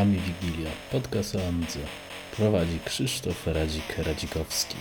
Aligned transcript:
Ami 0.00 0.18
Wigilia, 0.18 0.70
podcast 0.92 1.36
o. 1.36 1.40
Prowadzi 2.36 2.78
Krzysztof 2.84 3.46
Radzik-Radzikowski. 3.46 4.74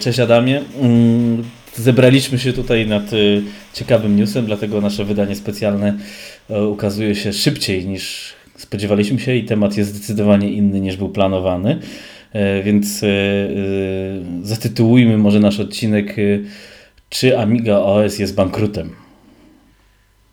Cześć 0.00 0.20
Adamie. 0.20 0.62
Mm, 0.80 1.44
zebraliśmy 1.74 2.38
się 2.38 2.52
tutaj 2.52 2.86
nad 2.86 3.12
y, 3.12 3.42
ciekawym 3.72 4.16
newsem, 4.16 4.46
dlatego 4.46 4.80
nasze 4.80 5.04
wydanie 5.04 5.36
specjalne 5.36 5.98
e, 6.50 6.64
ukazuje 6.64 7.14
się 7.14 7.32
szybciej 7.32 7.86
niż 7.86 8.34
spodziewaliśmy 8.56 9.18
się 9.18 9.34
i 9.34 9.44
temat 9.44 9.76
jest 9.76 9.94
zdecydowanie 9.94 10.52
inny 10.52 10.80
niż 10.80 10.96
był 10.96 11.08
planowany. 11.08 11.78
E, 12.32 12.62
więc 12.62 13.02
e, 13.02 13.08
zatytułujmy 14.42 15.18
może 15.18 15.40
nasz 15.40 15.60
odcinek 15.60 16.16
Czy 17.08 17.38
Amiga 17.38 17.76
OS 17.76 18.18
jest 18.18 18.34
bankrutem? 18.34 18.96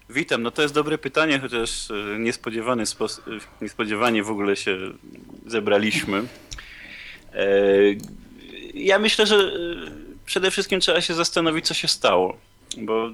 Witam. 0.09 0.43
No 0.43 0.51
to 0.51 0.61
jest 0.61 0.73
dobre 0.73 0.97
pytanie, 0.97 1.39
chociaż 1.39 1.87
niespodziewany 2.19 2.83
niespodziewanie 3.61 4.23
w 4.23 4.29
ogóle 4.29 4.55
się 4.55 4.77
zebraliśmy. 5.45 6.23
Ja 8.73 8.99
myślę, 8.99 9.25
że 9.25 9.51
przede 10.25 10.51
wszystkim 10.51 10.79
trzeba 10.79 11.01
się 11.01 11.13
zastanowić, 11.13 11.65
co 11.65 11.73
się 11.73 11.87
stało. 11.87 12.37
Bo 12.77 13.11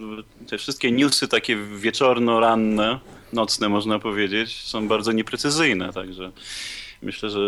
te 0.48 0.58
wszystkie 0.58 0.92
newsy 0.92 1.28
takie 1.28 1.56
wieczorno-ranne, 1.56 3.00
nocne 3.34 3.70
można 3.70 4.00
powiedzieć, 4.00 4.62
są 4.64 4.88
bardzo 4.88 5.12
nieprecyzyjne, 5.12 5.94
także 5.94 6.32
myślę, 7.02 7.30
że 7.30 7.40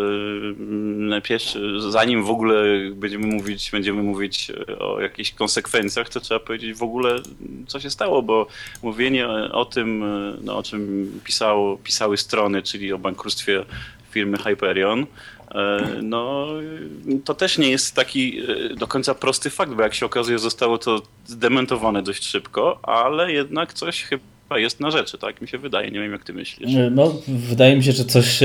najpierw, 0.96 1.44
zanim 1.78 2.24
w 2.24 2.30
ogóle 2.30 2.64
będziemy 2.94 3.26
mówić, 3.26 3.70
będziemy 3.70 4.02
mówić 4.02 4.52
o 4.78 5.00
jakichś 5.00 5.32
konsekwencjach, 5.32 6.08
to 6.08 6.20
trzeba 6.20 6.40
powiedzieć 6.40 6.74
w 6.74 6.82
ogóle, 6.82 7.16
co 7.66 7.80
się 7.80 7.90
stało, 7.90 8.22
bo 8.22 8.46
mówienie 8.82 9.28
o 9.52 9.64
tym, 9.64 10.04
no, 10.42 10.56
o 10.56 10.62
czym 10.62 11.12
pisało, 11.24 11.76
pisały 11.76 12.16
strony, 12.16 12.62
czyli 12.62 12.92
o 12.92 12.98
bankructwie 12.98 13.64
firmy 14.10 14.38
Hyperion, 14.38 15.06
E, 15.54 15.86
no 16.02 16.46
to 17.24 17.34
też 17.34 17.58
nie 17.58 17.70
jest 17.70 17.94
taki 17.94 18.40
e, 18.40 18.74
do 18.74 18.86
końca 18.86 19.14
prosty 19.14 19.50
fakt, 19.50 19.72
bo 19.72 19.82
jak 19.82 19.94
się 19.94 20.06
okazuje 20.06 20.38
zostało 20.38 20.78
to 20.78 21.02
zdementowane 21.26 22.02
dość 22.02 22.24
szybko, 22.24 22.78
ale 22.82 23.32
jednak 23.32 23.72
coś 23.72 24.02
chyba 24.02 24.22
jest 24.58 24.80
na 24.80 24.90
rzeczy, 24.90 25.18
tak 25.18 25.40
mi 25.40 25.48
się 25.48 25.58
wydaje, 25.58 25.90
nie 25.90 26.00
wiem 26.00 26.12
jak 26.12 26.24
ty 26.24 26.32
myślisz. 26.32 26.74
E, 26.74 26.90
no 26.90 27.14
wydaje 27.28 27.76
mi 27.76 27.84
się, 27.84 27.92
że 27.92 28.04
coś 28.04 28.40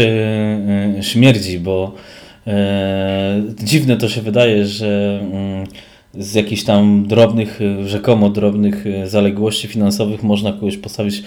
śmierdzi, 1.02 1.60
bo 1.60 1.96
dziwne 3.64 3.98
to 3.98 4.10
się 4.10 4.22
wydaje, 4.22 4.66
że 4.66 5.20
mm, 5.22 5.68
z 6.14 6.34
jakichś 6.34 6.64
tam 6.64 7.08
drobnych, 7.08 7.60
rzekomo 7.86 8.30
drobnych 8.30 8.86
zaległości 9.06 9.68
finansowych 9.68 10.24
można 10.24 10.54
kogoś 10.54 10.78
postawić 10.78 11.24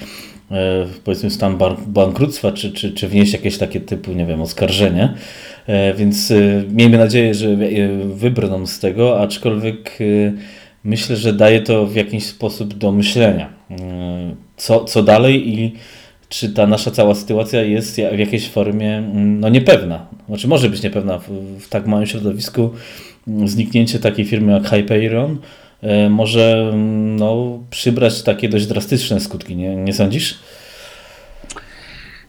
powiedzmy 1.05 1.31
stan 1.31 1.59
bankructwa, 1.87 2.53
czy, 2.53 2.73
czy, 2.73 2.93
czy 2.93 3.09
wnieść 3.09 3.33
jakieś 3.33 3.59
takie 3.59 3.81
typu, 3.81 4.13
nie 4.13 4.27
wiem, 4.27 4.41
oskarżenie. 4.41 5.15
E, 5.67 5.95
więc 5.95 6.31
e, 6.31 6.35
miejmy 6.71 6.99
nadzieję, 6.99 7.35
że 7.35 7.49
e, 7.49 7.59
wybrną 8.05 8.67
z 8.67 8.79
tego, 8.79 9.21
aczkolwiek 9.21 9.99
myślę, 10.85 11.17
że 11.17 11.33
daje 11.33 11.61
to 11.61 11.87
w 11.87 11.95
jakiś 11.95 12.27
sposób 12.27 12.75
do 12.75 12.93
myślenia. 12.93 13.51
Co, 14.61 14.85
co 14.85 15.03
dalej 15.03 15.49
i 15.49 15.73
czy 16.29 16.49
ta 16.49 16.67
nasza 16.67 16.91
cała 16.91 17.15
sytuacja 17.15 17.63
jest 17.63 17.95
w 17.95 18.19
jakiejś 18.19 18.49
formie 18.49 18.97
mm, 18.97 19.41
no, 19.41 19.49
niepewna. 19.49 20.07
Znaczy 20.29 20.49
może 20.49 20.69
być 20.69 20.83
niepewna 20.83 21.19
w, 21.19 21.29
w 21.61 21.69
tak 21.69 21.87
małym 21.87 22.07
środowisku. 22.07 22.71
Mm, 23.29 23.49
zniknięcie 23.49 23.99
takiej 23.99 24.25
firmy 24.25 24.53
jak 24.53 24.69
Hyperion 24.69 25.39
może 26.11 26.71
mm, 26.73 27.17
no, 27.17 27.59
przybrać 27.71 28.23
takie 28.23 28.49
dość 28.49 28.67
drastyczne 28.67 29.21
skutki, 29.21 29.57
nie, 29.57 29.77
nie 29.77 29.93
sądzisz? 29.93 30.39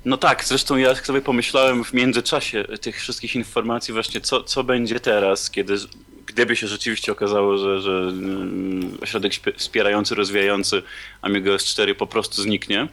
No 0.06 0.18
tak, 0.18 0.46
zresztą 0.46 0.78
ja 0.78 0.96
sobie 0.96 1.22
pomyślałem 1.22 1.84
w 1.84 1.94
międzyczasie 1.94 2.64
tych 2.82 3.02
wszystkich 3.02 3.36
informacji 3.36 3.94
właśnie, 3.94 4.22
co, 4.22 4.44
co 4.44 4.64
będzie 4.64 5.00
teraz, 5.00 5.50
kiedy 5.50 5.78
gdyby 6.34 6.56
się 6.56 6.68
rzeczywiście 6.68 7.12
okazało, 7.12 7.58
że, 7.58 7.82
że 7.82 7.92
mm, 7.92 8.98
ośrodek 9.02 9.34
wspierający, 9.58 10.16
rozwijający 10.16 10.82
Amiga 11.22 11.52
S4 11.52 11.94
po 11.96 12.08
prostu 12.08 12.42
zniknie. 12.42 12.88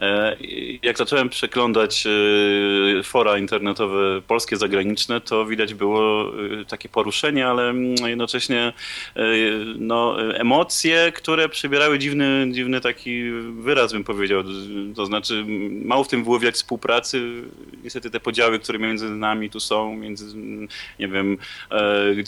E, 0.00 0.36
jak 0.82 0.98
zacząłem 0.98 1.28
przeglądać 1.28 2.06
e, 2.06 3.02
fora 3.02 3.38
internetowe 3.38 4.22
polskie, 4.26 4.56
zagraniczne, 4.56 5.20
to 5.20 5.46
widać 5.46 5.74
było 5.74 6.32
e, 6.60 6.64
takie 6.64 6.88
poruszenie, 6.88 7.46
ale 7.46 7.68
mm, 7.68 7.94
jednocześnie 8.04 8.72
no, 9.78 10.32
emocje, 10.34 11.12
które 11.14 11.48
przybierały 11.48 11.98
dziwny, 11.98 12.48
dziwny 12.52 12.80
taki 12.80 13.22
wyraz, 13.60 13.92
bym 13.92 14.04
powiedział. 14.04 14.42
To 14.96 15.06
znaczy, 15.06 15.44
mało 15.84 16.04
w 16.04 16.08
tym 16.08 16.24
było 16.24 16.38
widać 16.38 16.54
współpracy. 16.54 17.42
Niestety 17.84 18.10
te 18.10 18.20
podziały, 18.20 18.58
które 18.58 18.78
między 18.78 19.10
nami 19.10 19.50
tu 19.50 19.60
są, 19.60 19.96
między, 19.96 20.36
nie 20.98 21.08
wiem, 21.08 21.38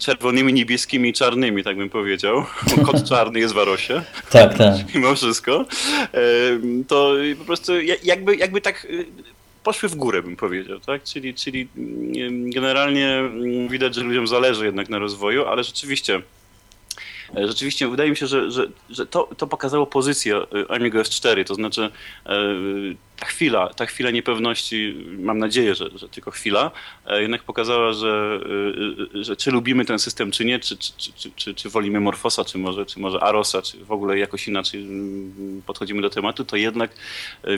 czerwonymi, 0.01 0.52
niebieskimi 0.53 1.09
i 1.09 1.13
czarnymi, 1.13 1.65
tak 1.65 1.77
bym 1.77 1.91
powiedział. 1.91 2.45
Kot 2.87 3.09
czarny 3.09 3.41
jest 3.41 3.55
w 3.55 3.59
Arosie. 3.59 4.03
Tak, 4.31 4.59
tak. 4.59 4.75
Mimo 4.95 5.15
wszystko. 5.15 5.67
To 6.89 7.15
po 7.39 7.45
prostu 7.45 7.73
jakby, 8.03 8.37
jakby 8.37 8.61
tak 8.61 8.85
y, 8.85 9.07
poszły 9.63 9.89
w 9.89 9.95
górę, 9.95 10.23
bym 10.23 10.37
powiedział, 10.37 10.81
tak? 10.81 11.03
Czyli, 11.03 11.35
czyli 11.35 11.69
mm, 11.77 12.51
generalnie 12.51 13.09
mm, 13.09 13.69
widać, 13.69 13.95
że 13.95 14.03
ludziom 14.03 14.27
zależy 14.29 14.65
jednak 14.65 14.89
na 14.89 14.99
rozwoju, 14.99 15.45
ale 15.45 15.65
rzeczywiście 15.65 16.23
rzeczywiście 17.35 17.89
wydaje 17.89 18.11
mi 18.11 18.17
się, 18.17 18.27
że, 18.27 18.51
że, 18.51 18.67
że 18.91 19.07
to, 19.07 19.29
to 19.37 19.47
pokazało 19.47 19.87
pozycję 19.87 20.37
e, 20.37 20.71
Amiga 20.71 21.01
S4, 21.01 21.45
to 21.45 21.55
znaczy 21.55 21.91
e, 22.27 22.31
ta 23.17 23.27
chwila, 23.27 23.69
ta 23.69 23.87
chwila 23.87 24.11
niepewności, 24.11 25.07
mam 25.19 25.39
nadzieję, 25.39 25.75
że, 25.75 25.91
że 25.95 26.09
tylko 26.09 26.31
chwila, 26.31 26.71
jednak 27.11 27.43
pokazała, 27.43 27.93
że, 27.93 28.41
że 29.15 29.37
czy 29.37 29.51
lubimy 29.51 29.85
ten 29.85 29.99
system, 29.99 30.31
czy 30.31 30.45
nie, 30.45 30.59
czy, 30.61 30.77
czy, 30.77 30.93
czy, 30.97 31.31
czy, 31.37 31.55
czy 31.55 31.69
wolimy 31.69 32.01
Morfosa, 32.01 32.45
czy 32.45 32.59
może, 32.59 32.87
czy 32.87 33.01
może 33.01 33.21
Arosa, 33.21 33.63
czy 33.63 33.85
w 33.85 33.93
ogóle 33.93 34.19
jakoś 34.19 34.49
inaczej 34.49 34.83
mm, 34.83 35.63
podchodzimy 35.67 36.03
do 36.03 36.11
tematu, 36.11 36.45
to 36.45 36.57
jednak 36.57 36.91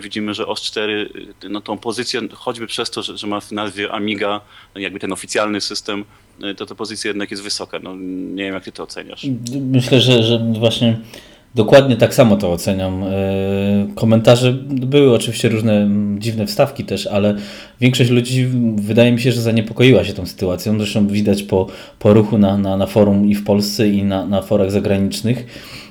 widzimy, 0.01 0.35
że 0.35 0.45
OS4, 0.45 1.09
no 1.51 1.61
tą 1.61 1.79
pozycję, 1.79 2.21
choćby 2.35 2.67
przez 2.67 2.91
to, 2.91 3.03
że, 3.03 3.19
że 3.19 3.27
ma 3.27 3.41
w 3.41 3.53
nazwie 3.53 3.93
Amiga, 3.93 4.41
jakby 4.75 4.99
ten 5.01 5.13
oficjalny 5.13 5.61
system, 5.61 6.05
to 6.57 6.67
ta 6.67 6.75
pozycja 6.75 7.09
jednak 7.09 7.31
jest 7.31 7.43
wysoka. 7.43 7.79
No, 7.83 7.97
nie 8.35 8.45
wiem, 8.45 8.55
jak 8.55 8.65
ty 8.65 8.73
to 8.73 8.83
oceniasz. 8.83 9.27
Myślę, 9.61 10.01
że, 10.01 10.23
że 10.23 10.39
właśnie 10.59 10.99
dokładnie 11.55 11.97
tak 11.97 12.15
samo 12.15 12.37
to 12.37 12.53
oceniam. 12.53 13.03
Y, 13.03 13.87
komentarze 13.95 14.53
były 14.69 15.15
oczywiście 15.15 15.49
różne 15.49 15.91
dziwne 16.19 16.47
wstawki 16.47 16.85
też, 16.85 17.07
ale 17.07 17.37
większość 17.81 18.11
ludzi 18.11 18.49
wydaje 18.77 19.13
mi 19.13 19.21
się, 19.21 19.33
że 19.33 19.43
zaniepokoiła 19.43 20.05
się 20.05 20.13
tą 20.13 20.27
sytuacją. 20.27 20.79
Zresztą 20.79 21.07
widać 21.07 21.43
po, 21.43 21.67
po 21.99 22.15
ruchu 22.15 22.39
na, 22.39 22.59
na, 22.59 22.77
na 22.77 22.87
forum 22.87 23.29
i 23.29 23.35
w 23.35 23.45
Polsce 23.45 23.89
i 23.89 24.03
na, 24.03 24.27
na 24.27 24.43
forach 24.43 24.71
zagranicznych. 24.71 25.47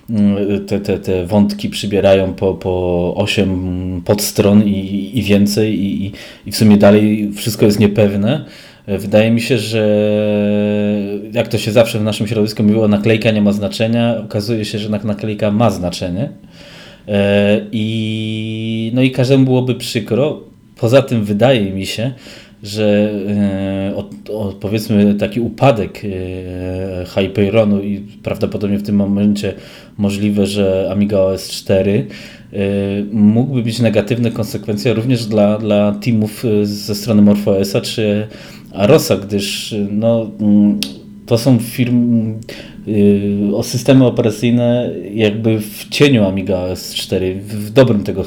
Y, 0.10 0.60
te, 0.60 0.80
te, 0.80 1.00
te 1.00 1.26
wątki 1.26 1.70
przybierają 1.70 2.34
po, 2.34 2.54
po 2.54 3.14
8 3.18 4.02
podstron 4.06 4.64
i, 4.64 5.12
i 5.14 5.22
więcej, 5.22 5.80
i, 5.80 6.12
i 6.46 6.52
w 6.52 6.56
sumie 6.56 6.78
dalej 6.78 7.32
wszystko 7.36 7.66
jest 7.66 7.80
niepewne. 7.80 8.46
Wydaje 8.88 9.32
mi 9.32 9.42
się, 9.42 9.58
że 9.58 10.10
jak 11.34 11.48
to 11.48 11.58
się 11.58 11.72
zawsze 11.72 12.00
w 12.00 12.04
naszym 12.04 12.28
środowisku 12.28 12.64
mówiło, 12.64 12.88
naklejka 12.88 13.32
nie 13.32 13.42
ma 13.42 13.52
znaczenia. 13.52 14.18
Okazuje 14.18 14.66
się, 14.66 14.80
że 14.80 14.90
naklejka 14.90 15.52
ma 15.52 15.70
znaczenie. 15.70 16.30
E, 17.08 17.62
I, 17.72 18.92
no 18.96 19.02
i 19.02 19.12
każdemu 19.12 19.46
byłoby 19.46 19.76
przykro. 19.76 20.42
Poza 20.76 21.02
tym 21.02 21.24
wydaje 21.24 21.72
mi 21.72 21.86
się, 21.86 22.14
że 22.64 23.12
e, 23.28 23.96
o, 23.96 24.10
o, 24.34 24.54
powiedzmy 24.54 25.16
taki 25.16 25.40
upadek 25.40 26.02
e, 26.06 27.06
Hyperionu 27.06 27.84
i 27.84 28.00
prawdopodobnie 28.24 28.78
w 28.78 28.84
tym 28.84 28.96
momencie 28.96 29.54
możliwe, 29.98 30.46
że 30.46 30.90
Amiga 30.92 31.20
OS 31.20 31.50
4 31.50 32.08
mógłby 33.12 33.64
mieć 33.64 33.80
negatywne 33.80 34.32
konsekwencje 34.32 34.94
również 34.94 35.26
dla, 35.26 35.58
dla 35.58 35.92
teamów 35.92 36.44
ze 36.64 36.96
strony 36.96 37.22
MorphOSa 37.22 37.82
czy 37.82 38.28
Arosa, 38.74 39.18
gdyż 39.18 39.76
no, 39.92 40.32
mm, 40.40 40.80
to 41.26 41.38
są 41.38 41.60
firmy 41.60 42.34
y, 42.88 43.56
o 43.56 43.64
systemy 43.64 44.06
operacyjne 44.06 44.92
jakby 45.14 45.60
w 45.60 45.90
cieniu 45.90 46.26
Amiga 46.26 46.58
OS 46.58 46.94
4, 46.94 47.36
w 47.36 47.70
dobrym 47.70 48.04
tego 48.04 48.24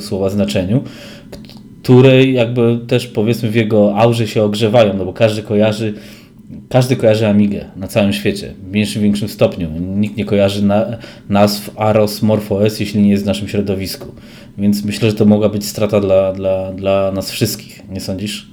słowa 0.00 0.30
znaczeniu, 0.30 0.82
które 1.82 2.24
jakby 2.24 2.78
też 2.86 3.06
powiedzmy 3.06 3.50
w 3.50 3.54
jego 3.54 3.96
aurze 3.96 4.28
się 4.28 4.42
ogrzewają, 4.42 4.94
no 4.96 5.04
bo 5.04 5.12
każdy 5.12 5.42
kojarzy 5.42 5.94
każdy 6.68 6.96
kojarzy 6.96 7.26
Amigę 7.26 7.64
na 7.76 7.88
całym 7.88 8.12
świecie, 8.12 8.54
w 8.62 8.70
mniejszym, 8.70 9.02
większym 9.02 9.28
stopniu. 9.28 9.70
Nikt 9.80 10.16
nie 10.16 10.24
kojarzy 10.24 10.64
na, 10.64 10.86
nazw 11.28 11.70
Aros, 11.76 12.22
MorphOS, 12.22 12.80
jeśli 12.80 13.02
nie 13.02 13.10
jest 13.10 13.22
w 13.22 13.26
naszym 13.26 13.48
środowisku. 13.48 14.14
Więc 14.58 14.84
myślę, 14.84 15.10
że 15.10 15.16
to 15.16 15.24
mogła 15.24 15.48
być 15.48 15.66
strata 15.66 16.00
dla, 16.00 16.32
dla, 16.32 16.72
dla 16.72 17.12
nas 17.12 17.30
wszystkich, 17.30 17.82
nie 17.90 18.00
sądzisz? 18.00 18.49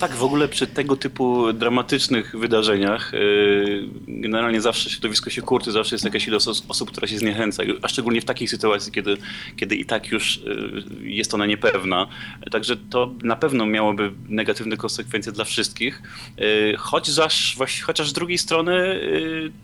Tak, 0.00 0.14
w 0.14 0.24
ogóle 0.24 0.48
przy 0.48 0.66
tego 0.66 0.96
typu 0.96 1.52
dramatycznych 1.52 2.36
wydarzeniach 2.38 3.12
yy, 3.12 3.88
generalnie 4.08 4.60
zawsze 4.60 4.90
środowisko 4.90 5.30
się 5.30 5.42
kurczy, 5.42 5.72
zawsze 5.72 5.94
jest 5.94 6.04
jakaś 6.04 6.28
ilość 6.28 6.46
osób, 6.68 6.90
która 6.90 7.06
się 7.06 7.18
zniechęca, 7.18 7.62
a 7.82 7.88
szczególnie 7.88 8.20
w 8.20 8.24
takiej 8.24 8.48
sytuacji, 8.48 8.92
kiedy, 8.92 9.16
kiedy 9.56 9.76
i 9.76 9.84
tak 9.84 10.08
już 10.08 10.40
yy, 10.44 11.10
jest 11.10 11.34
ona 11.34 11.46
niepewna. 11.46 12.06
Także 12.50 12.76
to 12.76 13.10
na 13.22 13.36
pewno 13.36 13.66
miałoby 13.66 14.12
negatywne 14.28 14.76
konsekwencje 14.76 15.32
dla 15.32 15.44
wszystkich, 15.44 16.02
yy, 16.36 16.76
chociaż, 16.78 17.56
chociaż 17.82 18.08
z 18.08 18.12
drugiej 18.12 18.38
strony 18.38 19.00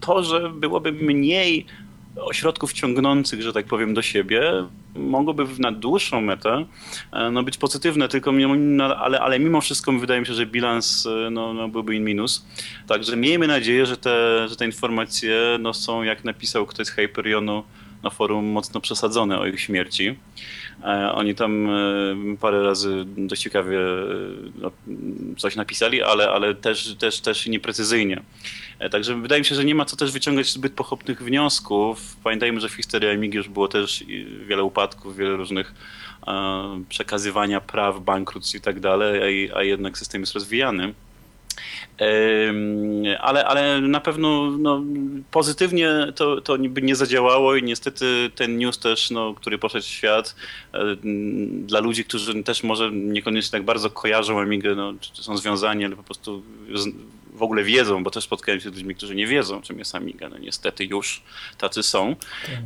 to, 0.00 0.24
że 0.24 0.50
byłoby 0.50 0.92
mniej 0.92 1.66
ośrodków 2.20 2.72
ciągnących, 2.72 3.42
że 3.42 3.52
tak 3.52 3.66
powiem, 3.66 3.94
do 3.94 4.02
siebie, 4.02 4.52
mogłoby 4.94 5.46
na 5.58 5.72
dłuższą 5.72 6.20
metę 6.20 6.64
e, 7.12 7.30
no, 7.30 7.42
być 7.42 7.58
pozytywne, 7.58 8.08
tylko 8.08 8.32
no, 8.32 8.96
ale, 8.96 9.20
ale 9.20 9.38
mimo 9.38 9.60
wszystko 9.60 9.92
wydaje 9.92 10.20
mi 10.20 10.26
się, 10.26 10.34
że 10.34 10.46
bilans 10.46 11.06
e, 11.06 11.30
no, 11.30 11.54
no, 11.54 11.68
byłby 11.68 11.96
in 11.96 12.04
minus. 12.04 12.46
Także 12.86 13.16
miejmy 13.16 13.46
nadzieję, 13.46 13.86
że 13.86 13.96
te, 13.96 14.46
że 14.48 14.56
te 14.56 14.66
informacje 14.66 15.58
no, 15.60 15.74
są, 15.74 16.02
jak 16.02 16.24
napisał 16.24 16.66
ktoś 16.66 16.86
z 16.86 16.90
Hyperionu 16.90 17.64
na 18.02 18.10
forum, 18.10 18.46
mocno 18.46 18.80
przesadzone 18.80 19.38
o 19.38 19.46
ich 19.46 19.60
śmierci. 19.60 20.16
E, 20.84 21.12
oni 21.12 21.34
tam 21.34 21.68
parę 22.40 22.62
razy 22.62 23.04
dość 23.16 23.42
ciekawie 23.42 23.78
no, 24.58 24.70
coś 25.36 25.56
napisali, 25.56 26.02
ale, 26.02 26.30
ale 26.30 26.54
też, 26.54 26.94
też, 26.94 27.20
też 27.20 27.46
nieprecyzyjnie. 27.46 28.22
E, 28.78 28.90
także 28.90 29.14
wydaje 29.14 29.40
mi 29.40 29.44
się, 29.44 29.54
że 29.54 29.64
nie 29.64 29.74
ma 29.74 29.84
co 29.84 29.96
też 29.96 30.12
wyciągać 30.12 30.52
zbyt 30.52 30.72
pochopnych 30.72 31.22
wniosków. 31.22 32.16
Pamiętajmy, 32.24 32.60
że 32.60 32.68
w 32.68 32.74
historii 32.74 33.08
Amigi 33.08 33.36
już 33.36 33.48
było 33.48 33.68
też 33.68 34.04
wiele 34.46 34.64
upadków, 34.64 35.16
wiele 35.16 35.36
różnych 35.36 35.74
e, 36.26 36.82
przekazywania 36.88 37.60
praw, 37.60 38.00
bankructw 38.00 38.54
i 38.54 38.60
tak 38.60 38.80
dalej, 38.80 39.50
a, 39.54 39.62
jednak 39.62 39.98
system 39.98 40.22
jest 40.22 40.34
rozwijany. 40.34 40.94
Ale, 43.20 43.44
ale 43.44 43.80
na 43.80 44.00
pewno 44.00 44.50
no, 44.50 44.82
pozytywnie 45.30 45.90
to, 46.14 46.40
to 46.40 46.58
by 46.58 46.82
nie 46.82 46.96
zadziałało 46.96 47.56
i 47.56 47.62
niestety 47.62 48.30
ten 48.34 48.58
news 48.58 48.78
też, 48.78 49.10
no, 49.10 49.34
który 49.34 49.58
poszedł 49.58 49.84
w 49.84 49.88
świat, 49.88 50.36
e, 50.72 50.96
dla 51.50 51.80
ludzi, 51.80 52.04
którzy 52.04 52.42
też 52.42 52.62
może 52.62 52.90
niekoniecznie 52.92 53.50
tak 53.50 53.62
bardzo 53.62 53.90
kojarzą 53.90 54.40
Amigę, 54.40 54.74
no, 54.74 54.94
czy 55.00 55.22
są 55.22 55.36
związani, 55.36 55.84
ale 55.84 55.96
po 55.96 56.02
prostu 56.02 56.42
w 57.36 57.42
ogóle 57.42 57.62
wiedzą, 57.62 58.04
bo 58.04 58.10
też 58.10 58.24
spotkałem 58.24 58.60
się 58.60 58.70
z 58.70 58.72
ludźmi, 58.72 58.94
którzy 58.94 59.14
nie 59.14 59.26
wiedzą, 59.26 59.62
czym 59.62 59.78
jest 59.78 59.94
Amiga. 59.94 60.28
No 60.28 60.38
niestety 60.38 60.84
już 60.84 61.22
tacy 61.58 61.82
są. 61.82 62.16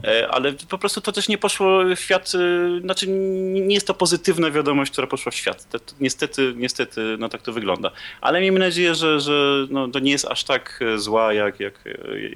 E, 0.04 0.28
ale 0.28 0.52
po 0.52 0.78
prostu 0.78 1.00
to 1.00 1.12
też 1.12 1.28
nie 1.28 1.38
poszło 1.38 1.80
w 1.96 2.00
świat, 2.00 2.32
e, 2.34 2.80
znaczy 2.80 3.06
nie 3.52 3.74
jest 3.74 3.86
to 3.86 3.94
pozytywna 3.94 4.50
wiadomość, 4.50 4.92
która 4.92 5.06
poszła 5.06 5.32
w 5.32 5.34
świat. 5.34 5.66
Niestety, 6.00 6.54
niestety 6.56 7.16
no 7.18 7.28
tak 7.28 7.42
to 7.42 7.52
wygląda. 7.52 7.90
Ale 8.20 8.40
miejmy 8.40 8.58
nadzieję, 8.58 8.94
że, 8.94 9.20
że 9.20 9.66
no, 9.70 9.88
to 9.88 9.98
nie 9.98 10.12
jest 10.12 10.24
aż 10.24 10.44
tak 10.44 10.80
e, 10.94 10.98
zła, 10.98 11.32
jak, 11.32 11.60
jak, 11.60 11.84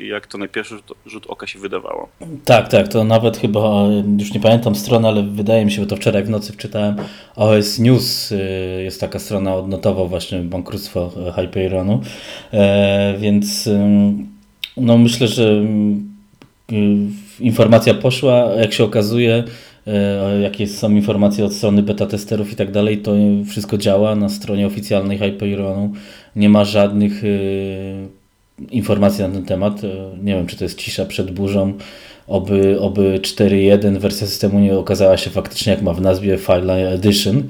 jak 0.00 0.26
to 0.26 0.38
na 0.38 0.48
pierwszy 0.48 0.74
rzut, 0.74 0.92
rzut 1.06 1.26
oka 1.26 1.46
się 1.46 1.58
wydawało. 1.58 2.08
Tak, 2.44 2.68
tak, 2.68 2.88
to 2.88 3.04
nawet 3.04 3.36
chyba, 3.36 3.60
już 4.18 4.32
nie 4.32 4.40
pamiętam 4.40 4.74
strony, 4.74 5.08
ale 5.08 5.22
wydaje 5.22 5.64
mi 5.64 5.72
się, 5.72 5.80
bo 5.80 5.86
to 5.86 5.96
wczoraj 5.96 6.24
w 6.24 6.30
nocy 6.30 6.52
wczytałem, 6.52 6.96
OS 7.36 7.78
News 7.78 8.32
jest 8.84 9.00
taka 9.00 9.18
strona, 9.18 9.54
odnotował 9.54 10.08
właśnie 10.08 10.38
bankructwo 10.38 11.12
Hyperionu 11.36 12.02
więc 13.18 13.68
no 14.76 14.98
myślę, 14.98 15.28
że 15.28 15.64
informacja 17.40 17.94
poszła, 17.94 18.50
jak 18.60 18.72
się 18.72 18.84
okazuje, 18.84 19.44
e, 19.86 20.40
jakie 20.40 20.66
są 20.66 20.90
informacje 20.90 21.44
od 21.44 21.52
strony 21.52 21.82
beta 21.82 22.06
testerów 22.06 22.52
i 22.52 22.56
tak 22.56 22.70
dalej, 22.70 22.98
to 22.98 23.12
wszystko 23.50 23.78
działa 23.78 24.16
na 24.16 24.28
stronie 24.28 24.66
oficjalnej 24.66 25.18
Hyperionu. 25.18 25.92
Nie 26.36 26.48
ma 26.48 26.64
żadnych 26.64 27.22
e, 27.24 27.28
informacji 28.70 29.24
na 29.24 29.30
ten 29.30 29.44
temat. 29.44 29.82
Nie 30.22 30.34
wiem, 30.34 30.46
czy 30.46 30.56
to 30.56 30.64
jest 30.64 30.78
cisza 30.78 31.06
przed 31.06 31.30
burzą. 31.30 31.72
Oby, 32.26 32.80
oby 32.80 33.18
4.1 33.22 33.98
wersja 33.98 34.26
systemu 34.26 34.58
nie 34.58 34.78
okazała 34.78 35.16
się 35.16 35.30
faktycznie, 35.30 35.72
jak 35.72 35.82
ma 35.82 35.92
w 35.92 36.00
nazwie 36.00 36.38
File 36.38 36.90
Edition. 36.90 37.42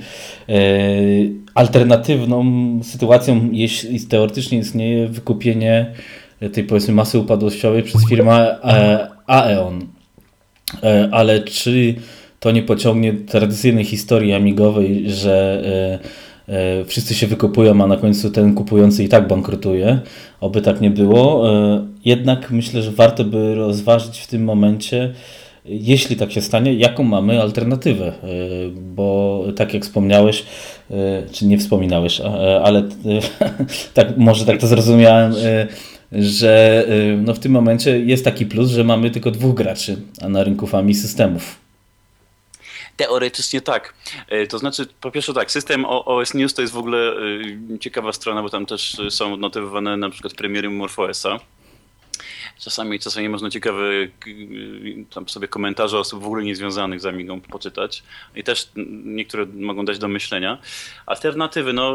Alternatywną 1.54 2.44
sytuacją, 2.82 3.48
jeśli 3.52 4.00
teoretycznie 4.00 4.58
istnieje 4.58 5.08
wykupienie 5.08 5.94
tej 6.52 6.64
powiedzmy 6.64 6.94
masy 6.94 7.18
upadłościowej 7.18 7.82
przez 7.82 8.08
firmę 8.08 8.62
e, 8.64 9.08
Aeon. 9.26 9.86
E, 10.82 11.08
ale 11.12 11.40
czy 11.40 11.94
to 12.40 12.50
nie 12.50 12.62
pociągnie 12.62 13.12
tradycyjnej 13.12 13.84
historii 13.84 14.32
amigowej, 14.32 15.10
że 15.10 15.62
e, 16.48 16.84
wszyscy 16.84 17.14
się 17.14 17.26
wykupują, 17.26 17.84
a 17.84 17.86
na 17.86 17.96
końcu 17.96 18.30
ten 18.30 18.54
kupujący 18.54 19.04
i 19.04 19.08
tak 19.08 19.28
bankrutuje? 19.28 20.00
Oby 20.40 20.62
tak 20.62 20.80
nie 20.80 20.90
było. 20.90 21.44
Jednak 22.04 22.50
myślę, 22.50 22.82
że 22.82 22.90
warto 22.90 23.24
by 23.24 23.54
rozważyć 23.54 24.20
w 24.20 24.26
tym 24.26 24.44
momencie, 24.44 25.14
jeśli 25.64 26.16
tak 26.16 26.32
się 26.32 26.42
stanie, 26.42 26.74
jaką 26.74 27.02
mamy 27.02 27.42
alternatywę? 27.42 28.12
Bo 28.74 29.44
tak 29.56 29.74
jak 29.74 29.82
wspomniałeś, 29.82 30.44
E, 30.90 31.26
czy 31.32 31.46
nie 31.46 31.58
wspominałeś, 31.58 32.20
ale 32.64 32.78
e, 32.78 32.84
tak, 33.94 34.16
może 34.16 34.44
tak 34.44 34.60
to 34.60 34.66
zrozumiałem, 34.66 35.32
e, 35.32 35.68
że 36.12 36.86
no 37.18 37.34
w 37.34 37.38
tym 37.38 37.52
momencie 37.52 38.00
jest 38.00 38.24
taki 38.24 38.46
plus, 38.46 38.70
że 38.70 38.84
mamy 38.84 39.10
tylko 39.10 39.30
dwóch 39.30 39.54
graczy, 39.54 39.96
a 40.22 40.28
na 40.28 40.44
rynku 40.44 40.66
fami 40.66 40.94
systemów. 40.94 41.56
Teoretycznie 42.96 43.60
tak. 43.60 43.94
To 44.48 44.58
znaczy, 44.58 44.86
po 45.00 45.10
pierwsze 45.10 45.34
tak, 45.34 45.50
system 45.50 45.84
OS 45.84 46.34
News 46.34 46.54
to 46.54 46.62
jest 46.62 46.74
w 46.74 46.78
ogóle 46.78 47.12
ciekawa 47.80 48.12
strona, 48.12 48.42
bo 48.42 48.50
tam 48.50 48.66
też 48.66 48.96
są 49.10 49.36
notowane 49.36 49.96
na 49.96 50.10
przykład 50.10 50.34
premiery 50.34 50.70
MorphOSa. 50.70 51.40
Czasami, 52.58 53.00
czasami 53.00 53.28
można 53.28 53.50
ciekawe 53.50 53.82
tam 55.14 55.28
sobie 55.28 55.48
komentarze 55.48 55.98
osób 55.98 56.22
w 56.22 56.26
ogóle 56.26 56.44
niezwiązanych 56.44 57.00
z 57.00 57.06
Amigą 57.06 57.40
poczytać 57.40 58.02
i 58.34 58.44
też 58.44 58.70
niektóre 59.04 59.46
mogą 59.46 59.84
dać 59.84 59.98
do 59.98 60.08
myślenia. 60.08 60.58
Alternatywy, 61.06 61.72
no 61.72 61.94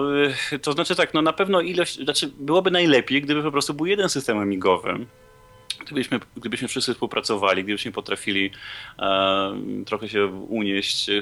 to 0.62 0.72
znaczy 0.72 0.96
tak, 0.96 1.14
no 1.14 1.22
na 1.22 1.34
pewno 1.34 1.62
ilość, 1.62 2.04
znaczy 2.04 2.32
byłoby 2.40 2.72
najlepiej, 2.72 3.22
gdyby 3.22 3.44
po 3.44 3.52
prostu 3.52 3.74
był 3.74 3.86
jeden 3.86 4.10
system 4.10 4.38
amigowy, 4.38 5.06
Gdybyśmy, 5.90 6.20
gdybyśmy 6.38 6.68
wszyscy 6.68 6.94
współpracowali, 6.94 7.64
gdybyśmy 7.64 7.92
potrafili 7.92 8.52
e, 9.00 9.54
trochę 9.86 10.10
się 10.10 10.26
unieść 10.28 11.10
e, 11.10 11.22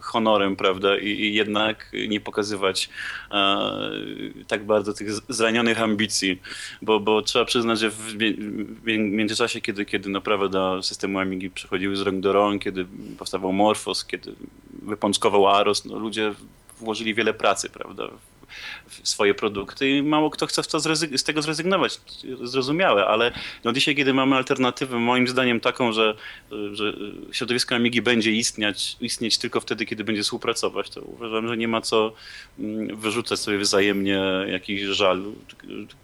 honorem, 0.00 0.56
prawda, 0.56 0.98
I, 0.98 1.08
i, 1.08 1.34
jednak 1.34 1.92
nie 2.08 2.20
pokazywać 2.20 2.90
e, 3.30 3.70
tak 4.48 4.66
bardzo 4.66 4.92
tych 4.92 5.12
zranionych 5.12 5.80
ambicji, 5.80 6.40
bo, 6.82 7.00
bo 7.00 7.22
trzeba 7.22 7.44
przyznać, 7.44 7.78
że 7.78 7.90
w, 7.90 7.94
w 7.94 8.86
międzyczasie, 8.86 9.60
kiedy, 9.60 9.84
kiedy 9.84 10.08
naprawy 10.08 10.48
do 10.48 10.82
systemu 10.82 11.18
Amigi 11.18 11.50
przechodziły 11.50 11.96
z 11.96 12.00
rąk 12.00 12.20
do 12.20 12.32
rąk, 12.32 12.62
kiedy 12.62 12.86
powstawał 13.18 13.52
Morphos, 13.52 14.04
kiedy 14.04 14.32
wypączkował 14.82 15.48
Aros, 15.48 15.84
no 15.84 15.98
ludzie 15.98 16.34
włożyli 16.80 17.14
wiele 17.14 17.34
pracy, 17.34 17.70
prawda, 17.70 18.08
swoje 19.02 19.34
produkty 19.34 19.90
i 19.90 20.02
mało 20.02 20.30
kto 20.30 20.46
chce 20.46 20.62
z 21.16 21.24
tego 21.24 21.42
zrezygnować. 21.42 22.00
Zrozumiałe, 22.42 23.06
ale 23.06 23.32
no 23.64 23.72
dzisiaj, 23.72 23.94
kiedy 23.94 24.14
mamy 24.14 24.36
alternatywę, 24.36 24.98
moim 24.98 25.28
zdaniem 25.28 25.60
taką, 25.60 25.92
że, 25.92 26.14
że 26.72 26.92
środowisko 27.32 27.74
Amigi 27.74 28.02
będzie 28.02 28.32
istnieć, 28.32 28.96
istnieć 29.00 29.38
tylko 29.38 29.60
wtedy, 29.60 29.86
kiedy 29.86 30.04
będzie 30.04 30.22
współpracować, 30.22 30.90
to 30.90 31.00
uważam, 31.00 31.48
że 31.48 31.56
nie 31.56 31.68
ma 31.68 31.80
co 31.80 32.12
mm, 32.58 32.96
wyrzucać 32.96 33.40
sobie 33.40 33.58
wzajemnie 33.58 34.22
jakichś 34.48 34.82
żal. 34.82 35.22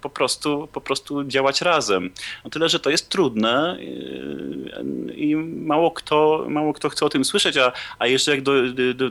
Po 0.01 0.11
prostu, 0.11 0.69
po 0.73 0.81
prostu 0.81 1.25
działać 1.25 1.61
razem. 1.61 2.11
O 2.45 2.51
tyle, 2.51 2.69
że 2.69 2.81
to 2.81 2.91
jest 2.91 3.09
trudne 3.09 3.79
yy, 3.81 5.15
i 5.15 5.37
mało 5.37 5.91
kto, 5.91 6.47
mało 6.49 6.73
kto 6.73 6.89
chce 6.89 7.07
o 7.07 7.09
tym 7.09 7.25
słyszeć, 7.25 7.57
a, 7.57 7.73
a 7.99 8.07
jeszcze 8.07 8.31
jak 8.31 8.43
do, 8.43 8.53
do, 8.95 9.11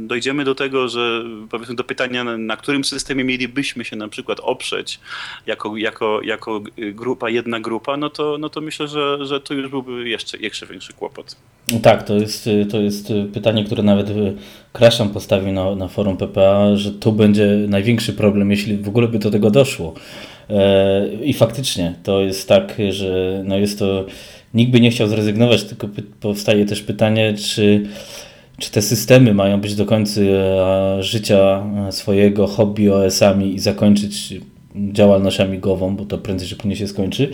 dojdziemy 0.00 0.44
do 0.44 0.54
tego, 0.54 0.88
że 0.88 1.24
powiedzmy 1.50 1.74
do 1.74 1.84
pytania 1.84 2.24
na 2.46 2.56
którym 2.56 2.84
systemie 2.84 3.24
mielibyśmy 3.24 3.84
się 3.84 3.96
na 3.96 4.08
przykład 4.08 4.40
oprzeć 4.40 5.00
jako, 5.46 5.76
jako, 5.76 6.20
jako 6.22 6.60
grupa, 6.78 7.30
jedna 7.30 7.60
grupa, 7.60 7.96
no 7.96 8.10
to, 8.10 8.38
no 8.38 8.48
to 8.48 8.60
myślę, 8.60 8.88
że, 8.88 9.26
że 9.26 9.40
to 9.40 9.54
już 9.54 9.70
byłby 9.70 10.08
jeszcze, 10.08 10.38
jeszcze 10.38 10.66
większy 10.66 10.92
kłopot. 10.92 11.36
Tak, 11.82 12.02
to 12.02 12.14
jest, 12.14 12.48
to 12.70 12.80
jest 12.80 13.12
pytanie, 13.32 13.64
które 13.64 13.82
nawet 13.82 14.08
Kraszam 14.72 15.08
postawił 15.08 15.52
na, 15.52 15.74
na 15.74 15.88
forum 15.88 16.16
PPA, 16.16 16.76
że 16.76 16.92
tu 16.92 17.12
będzie 17.12 17.46
największy 17.68 18.12
problem, 18.12 18.50
jeśli 18.50 18.76
w 18.76 18.88
ogóle 18.88 19.08
by 19.08 19.18
do 19.18 19.30
tego 19.30 19.50
doszło. 19.50 19.94
E, 20.50 21.08
I 21.24 21.32
faktycznie 21.32 21.94
to 22.02 22.20
jest 22.20 22.48
tak, 22.48 22.74
że 22.90 23.42
no 23.44 23.58
jest 23.58 23.78
to, 23.78 24.06
nikt 24.54 24.72
by 24.72 24.80
nie 24.80 24.90
chciał 24.90 25.08
zrezygnować, 25.08 25.64
tylko 25.64 25.88
powstaje 26.20 26.66
też 26.66 26.82
pytanie, 26.82 27.34
czy 27.34 27.86
czy 28.60 28.70
te 28.70 28.82
systemy 28.82 29.34
mają 29.34 29.60
być 29.60 29.74
do 29.74 29.86
końca 29.86 30.20
e, 30.20 31.02
życia 31.02 31.66
e, 31.88 31.92
swojego 31.92 32.46
hobby 32.46 32.90
OS-ami 32.90 33.54
i 33.54 33.58
zakończyć 33.58 34.34
działalność 34.92 35.40
amigową, 35.40 35.96
bo 35.96 36.04
to 36.04 36.18
prędzej 36.18 36.48
czy 36.48 36.56
później 36.56 36.76
się 36.76 36.88
skończy, 36.88 37.30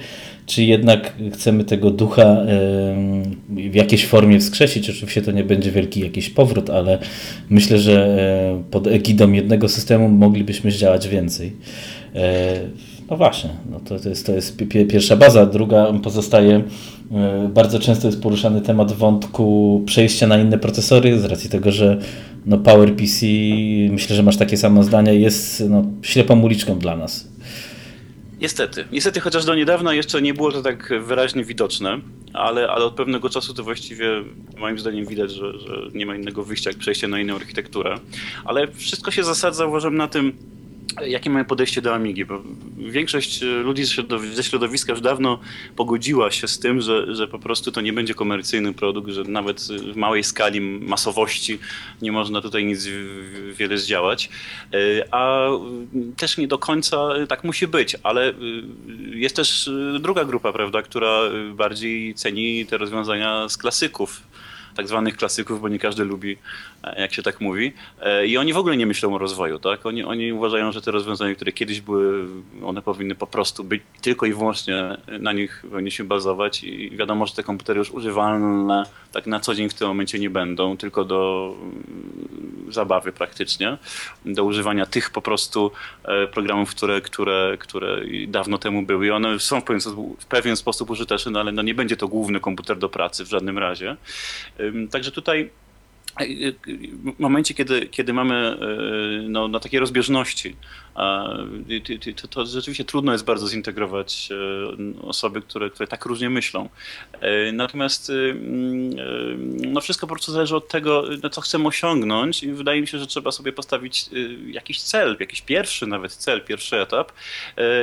czy 0.47 0.63
jednak 0.63 1.15
chcemy 1.33 1.65
tego 1.65 1.91
ducha 1.91 2.37
w 3.49 3.75
jakiejś 3.75 4.07
formie 4.07 4.41
wskrzesić. 4.41 4.91
Oczywiście 4.91 5.23
to 5.23 5.33
nie 5.33 5.45
będzie 5.45 5.71
wielki 5.71 6.01
jakiś 6.01 6.31
powrót, 6.31 6.71
ale 6.71 6.99
myślę, 7.51 7.79
że 7.79 8.19
pod 8.71 8.87
egidą 8.87 9.33
jednego 9.33 9.69
systemu 9.69 10.09
moglibyśmy 10.09 10.71
zdziałać 10.71 11.09
więcej. 11.09 11.53
No 13.11 13.17
właśnie, 13.17 13.51
no 13.71 13.81
to, 13.81 13.99
to, 13.99 14.09
jest, 14.09 14.27
to 14.27 14.33
jest 14.33 14.57
pierwsza 14.89 15.17
baza. 15.17 15.47
Druga 15.47 15.93
pozostaje, 16.03 16.63
e, 17.13 17.51
bardzo 17.55 17.79
często 17.79 18.07
jest 18.09 18.23
poruszany 18.23 18.61
temat 18.61 18.93
wątku 18.93 19.83
przejścia 19.87 20.27
na 20.27 20.39
inne 20.39 20.59
procesory, 20.59 21.21
z 21.21 21.25
racji 21.25 21.51
tego, 21.51 21.73
że 21.73 22.01
no 22.47 22.59
PowerPC, 22.59 23.27
myślę, 23.91 24.17
że 24.17 24.23
masz 24.23 24.37
takie 24.37 24.57
samo 24.57 24.83
zdanie, 24.83 25.15
jest 25.15 25.65
no, 25.69 25.85
ślepą 26.03 26.41
uliczką 26.41 26.79
dla 26.79 26.97
nas. 26.97 27.29
Niestety. 28.41 28.85
Niestety, 28.93 29.21
chociaż 29.21 29.45
do 29.45 29.55
niedawna 29.55 29.95
jeszcze 29.95 30.23
nie 30.23 30.35
było 30.35 30.53
to 30.53 30.63
tak 30.63 30.93
wyraźnie 31.07 31.45
widoczne, 31.45 32.01
ale, 32.33 32.69
ale 32.69 32.85
od 32.85 32.95
pewnego 32.95 33.31
czasu 33.31 33.55
to 33.55 33.65
właściwie 33.65 34.07
moim 34.59 34.79
zdaniem 34.79 35.07
widać, 35.07 35.31
że, 35.31 35.59
że 35.59 35.77
nie 35.95 36.07
ma 36.07 36.17
innego 36.17 36.45
wyjścia 36.45 36.71
jak 36.71 36.79
przejście 36.79 37.09
na 37.09 37.21
inną 37.21 37.35
architekturę. 37.35 37.99
Ale 38.45 38.69
wszystko 38.73 39.11
się 39.11 39.25
zasadza, 39.25 39.67
uważam, 39.67 39.97
na 39.97 40.09
tym, 40.09 40.33
jakie 41.05 41.31
mamy 41.31 41.45
podejście 41.45 41.83
do 41.83 41.95
Amigi, 41.95 42.25
bo 42.25 42.43
większość 42.79 43.43
ludzi 43.43 43.85
ze 44.33 44.43
środowiska 44.43 44.93
już 44.93 45.01
dawno 45.01 45.39
pogodziła 45.77 46.31
się 46.31 46.49
z 46.49 46.59
tym, 46.59 46.81
że, 46.81 47.15
że 47.15 47.29
po 47.29 47.39
prostu 47.39 47.73
to 47.73 47.81
nie 47.81 47.93
będzie 47.93 48.15
komercyjny 48.15 48.75
produkt, 48.75 49.11
że 49.11 49.25
nawet 49.25 49.61
w 49.93 49.97
małej 49.97 50.25
skali 50.25 50.61
masowości 50.61 51.59
nie 52.03 52.13
można 52.13 52.41
tutaj 52.41 52.65
nic 52.65 52.89
wiele 53.53 53.79
zdziałać, 53.79 54.29
e, 54.73 54.79
a 55.11 55.49
też 56.17 56.39
nie 56.39 56.49
do 56.49 56.59
końca 56.59 57.09
tak 57.29 57.45
musi 57.45 57.67
być, 57.67 57.97
ale 58.03 58.29
e, 58.29 58.35
jest 59.11 59.37
też 59.37 59.71
druga 60.01 60.25
grupa, 60.25 60.53
prawda, 60.53 60.83
która 60.83 61.21
bardziej 61.55 62.15
ceni 62.15 62.67
te 62.67 62.79
rozwiązania 62.79 63.49
z 63.49 63.57
klasyków 63.57 64.23
tak 64.77 64.89
zwanych 64.89 65.17
klasyków, 65.17 65.61
bo 65.61 65.69
nie 65.69 65.79
każdy 65.79 66.05
lubi, 66.05 66.33
e, 66.33 66.37
jak 66.97 67.15
się 67.15 67.23
tak 67.23 67.41
mówi. 67.41 67.73
E, 68.01 68.27
I 68.27 68.39
oni 68.39 68.53
w 68.53 68.57
ogóle 68.57 68.77
nie 68.77 68.87
myślą 68.87 69.15
o 69.15 69.19
rozwoju, 69.19 69.59
tak? 69.59 69.87
Oni, 69.87 70.05
oni 70.05 70.33
uważają, 70.33 70.73
że 70.73 70.83
te 70.83 70.91
rozwiązania, 70.91 71.35
które 71.35 71.53
kiedyś 71.53 71.81
były, 71.81 72.27
one 72.65 72.83
powinny 72.83 73.15
po 73.15 73.27
prostu 73.27 73.65
być 73.65 73.83
tylko 74.03 74.27
i 74.27 74.33
wyłącznie 74.33 74.97
na 75.19 75.33
nich 75.33 75.65
powinniśmy 75.71 76.05
bazować 76.05 76.65
i 76.65 76.97
wiadomo, 76.97 77.27
że 77.27 77.35
te 77.35 77.43
komputery 77.43 77.79
już 77.79 77.91
używalne 77.91 78.85
tak 79.13 79.27
na 79.27 79.41
co 79.41 79.55
dzień 79.55 79.69
w 79.69 79.75
tym 79.75 79.89
momencie 79.89 80.19
nie 80.19 80.31
będą, 80.31 80.77
tylko 80.77 81.05
do 81.05 81.55
mm, 81.61 82.73
zabawy 82.73 83.13
praktycznie, 83.13 83.79
do 84.25 84.45
używania 84.45 84.87
tych 84.87 85.11
po 85.11 85.23
prostu 85.23 85.71
e, 86.05 86.27
programów, 86.27 86.71
które, 86.71 87.01
które, 87.01 87.57
które 87.61 88.01
dawno 88.29 88.59
temu 88.59 88.83
były 88.83 89.07
i 89.07 89.11
one 89.11 89.41
są 89.41 89.61
w 89.61 89.65
pewien 89.65 89.81
sposób, 89.81 90.23
w 90.23 90.27
pewien 90.27 90.57
sposób 90.57 90.91
użyteczne, 90.91 91.33
no 91.33 91.41
ale 91.41 91.53
no 91.53 91.63
nie 91.63 91.75
będzie 91.75 91.97
to 91.97 92.09
główny 92.09 92.41
komputer 92.41 92.79
do 92.79 92.89
pracy 92.89 93.25
w 93.25 93.29
żadnym 93.29 93.59
razie. 93.59 93.97
Także 94.91 95.13
tutaj 95.13 95.51
w 97.17 97.19
momencie, 97.19 97.55
kiedy, 97.55 97.87
kiedy 97.87 98.13
mamy 98.13 98.35
e, 98.35 99.29
no, 99.29 99.49
no, 99.49 99.61
takie 99.61 99.81
rozbieżności, 99.81 100.57
to, 102.23 102.29
to 102.29 102.47
rzeczywiście 102.47 102.85
trudno 102.85 103.13
jest 103.13 103.25
bardzo 103.25 103.49
zintegrować 103.49 104.29
osoby, 105.03 105.43
które, 105.43 105.71
które 105.71 105.87
tak 105.87 106.05
różnie 106.05 106.31
myślą. 106.31 106.69
Natomiast 107.53 108.13
no, 109.67 109.81
wszystko 109.81 110.07
po 110.07 110.15
prostu 110.15 110.33
zależy 110.33 110.57
od 110.57 110.69
tego, 110.69 111.05
no, 111.23 111.31
co 111.31 111.41
chcemy 111.41 111.69
osiągnąć 111.69 112.43
i 112.43 112.53
wydaje 112.53 112.81
mi 112.81 112.87
się, 112.87 112.99
że 112.99 113.07
trzeba 113.07 113.33
sobie 113.33 113.53
postawić 113.53 114.11
jakiś 114.47 114.83
cel, 114.83 115.17
jakiś 115.21 115.43
pierwszy 115.43 115.87
nawet 115.87 116.13
cel, 116.13 116.45
pierwszy 116.45 116.81
etap 116.81 117.13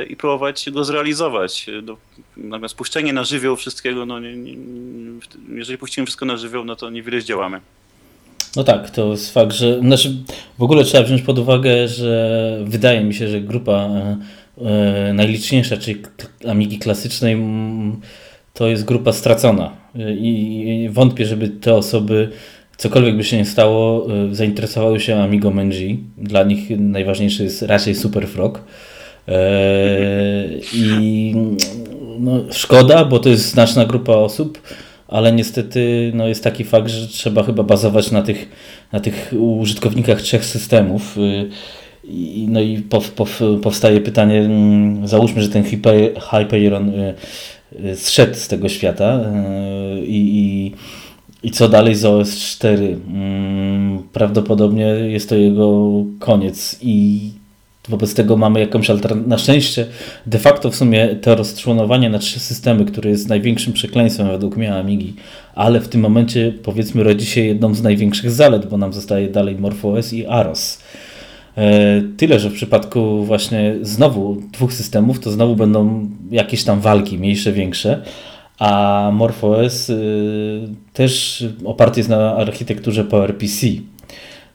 i 0.08 0.16
próbować 0.16 0.70
go 0.70 0.84
zrealizować. 0.84 1.66
No, 1.82 1.96
natomiast 2.36 2.76
puszczenie 2.76 3.12
na 3.12 3.24
żywioł 3.24 3.56
wszystkiego, 3.56 4.06
no, 4.06 4.20
nie, 4.20 4.36
nie, 4.36 4.56
jeżeli 5.48 5.78
puścimy 5.78 6.06
wszystko 6.06 6.24
na 6.26 6.36
żywioł, 6.36 6.64
no 6.64 6.76
to 6.76 6.90
niewiele 6.90 7.20
zdziałamy. 7.20 7.60
No 8.56 8.64
tak, 8.64 8.90
to 8.90 9.10
jest 9.10 9.34
fakt, 9.34 9.52
że 9.52 9.80
znaczy 9.80 10.16
w 10.58 10.62
ogóle 10.62 10.84
trzeba 10.84 11.04
wziąć 11.04 11.22
pod 11.22 11.38
uwagę, 11.38 11.88
że 11.88 12.58
wydaje 12.64 13.04
mi 13.04 13.14
się, 13.14 13.28
że 13.28 13.40
grupa 13.40 13.72
e, 13.72 14.16
e 15.08 15.12
najliczniejsza, 15.12 15.76
czyli 15.76 16.02
Amigi 16.48 16.78
klasycznej, 16.78 17.36
to 18.54 18.68
jest 18.68 18.84
grupa 18.84 19.12
stracona. 19.12 19.70
I, 20.18 20.88
wątpię, 20.92 21.26
żeby 21.26 21.48
te 21.48 21.74
osoby, 21.74 22.30
cokolwiek 22.76 23.16
by 23.16 23.24
się 23.24 23.36
nie 23.36 23.44
stało, 23.44 24.06
e, 24.30 24.34
zainteresowały 24.34 25.00
się 25.00 25.16
Amigo 25.16 25.50
Menji. 25.50 26.04
Dla 26.18 26.42
nich 26.42 26.70
najważniejszy 26.78 27.42
jest 27.44 27.62
raczej 27.62 27.94
Super 27.94 28.28
Frog. 28.28 28.64
E, 29.28 29.34
I 30.74 31.34
no, 32.18 32.40
szkoda, 32.50 33.04
bo 33.04 33.18
to 33.18 33.28
jest 33.28 33.50
znaczna 33.50 33.84
grupa 33.84 34.12
osób 34.12 34.58
ale 35.14 35.32
niestety 35.32 36.12
no, 36.14 36.28
jest 36.28 36.44
taki 36.44 36.64
fakt, 36.64 36.88
że 36.88 37.08
trzeba 37.08 37.42
chyba 37.42 37.62
bazować 37.62 38.10
na 38.10 38.22
tych, 38.22 38.48
na 38.92 39.00
tych 39.00 39.34
użytkownikach 39.38 40.22
trzech 40.22 40.44
systemów. 40.44 41.18
Y, 41.18 41.48
I, 42.04 42.46
no 42.48 42.60
i 42.60 42.82
powstaje 43.62 44.00
pytanie, 44.00 44.40
mm, 44.40 45.08
załóżmy, 45.08 45.42
że 45.42 45.48
ten 45.48 45.64
Hyperion 46.30 46.88
y, 46.88 47.14
y, 47.84 47.96
zszedł 47.96 48.34
z 48.34 48.48
tego 48.48 48.68
świata 48.68 49.20
i, 50.06 50.72
i, 51.42 51.46
i 51.48 51.50
co 51.50 51.68
dalej 51.68 51.94
z 51.94 52.04
OS 52.04 52.36
4? 52.38 52.98
Mm, 53.08 54.02
prawdopodobnie 54.12 54.86
jest 54.86 55.28
to 55.28 55.34
jego 55.34 55.92
koniec 56.18 56.78
i 56.82 57.30
Wobec 57.88 58.14
tego 58.14 58.36
mamy 58.36 58.60
jakąś 58.60 58.90
alternatywę. 58.90 59.28
Na 59.28 59.38
szczęście, 59.38 59.86
de 60.26 60.38
facto 60.38 60.70
w 60.70 60.76
sumie 60.76 61.08
to 61.08 61.34
rozczłonowanie 61.34 62.10
na 62.10 62.18
trzy 62.18 62.40
systemy, 62.40 62.84
które 62.84 63.10
jest 63.10 63.28
największym 63.28 63.72
przekleństwem 63.72 64.28
według 64.28 64.56
mnie 64.56 64.74
Amigi, 64.74 65.14
ale 65.54 65.80
w 65.80 65.88
tym 65.88 66.00
momencie 66.00 66.52
powiedzmy 66.62 67.02
rodzi 67.02 67.26
się 67.26 67.40
jedną 67.40 67.74
z 67.74 67.82
największych 67.82 68.30
zalet, 68.30 68.66
bo 68.66 68.76
nam 68.76 68.92
zostaje 68.92 69.28
dalej 69.28 69.56
MorphOS 69.56 70.12
i 70.12 70.26
AROS. 70.26 70.78
E, 71.56 72.02
tyle, 72.16 72.40
że 72.40 72.50
w 72.50 72.54
przypadku 72.54 73.24
właśnie 73.24 73.74
znowu 73.82 74.42
dwóch 74.52 74.72
systemów, 74.72 75.20
to 75.20 75.30
znowu 75.30 75.56
będą 75.56 76.08
jakieś 76.30 76.64
tam 76.64 76.80
walki, 76.80 77.18
mniejsze, 77.18 77.52
większe, 77.52 78.02
a 78.58 79.10
MorphOS 79.12 79.90
y, 79.90 80.68
też 80.92 81.44
oparty 81.64 82.00
jest 82.00 82.10
na 82.10 82.36
architekturze 82.36 83.04
PowerPC, 83.04 83.66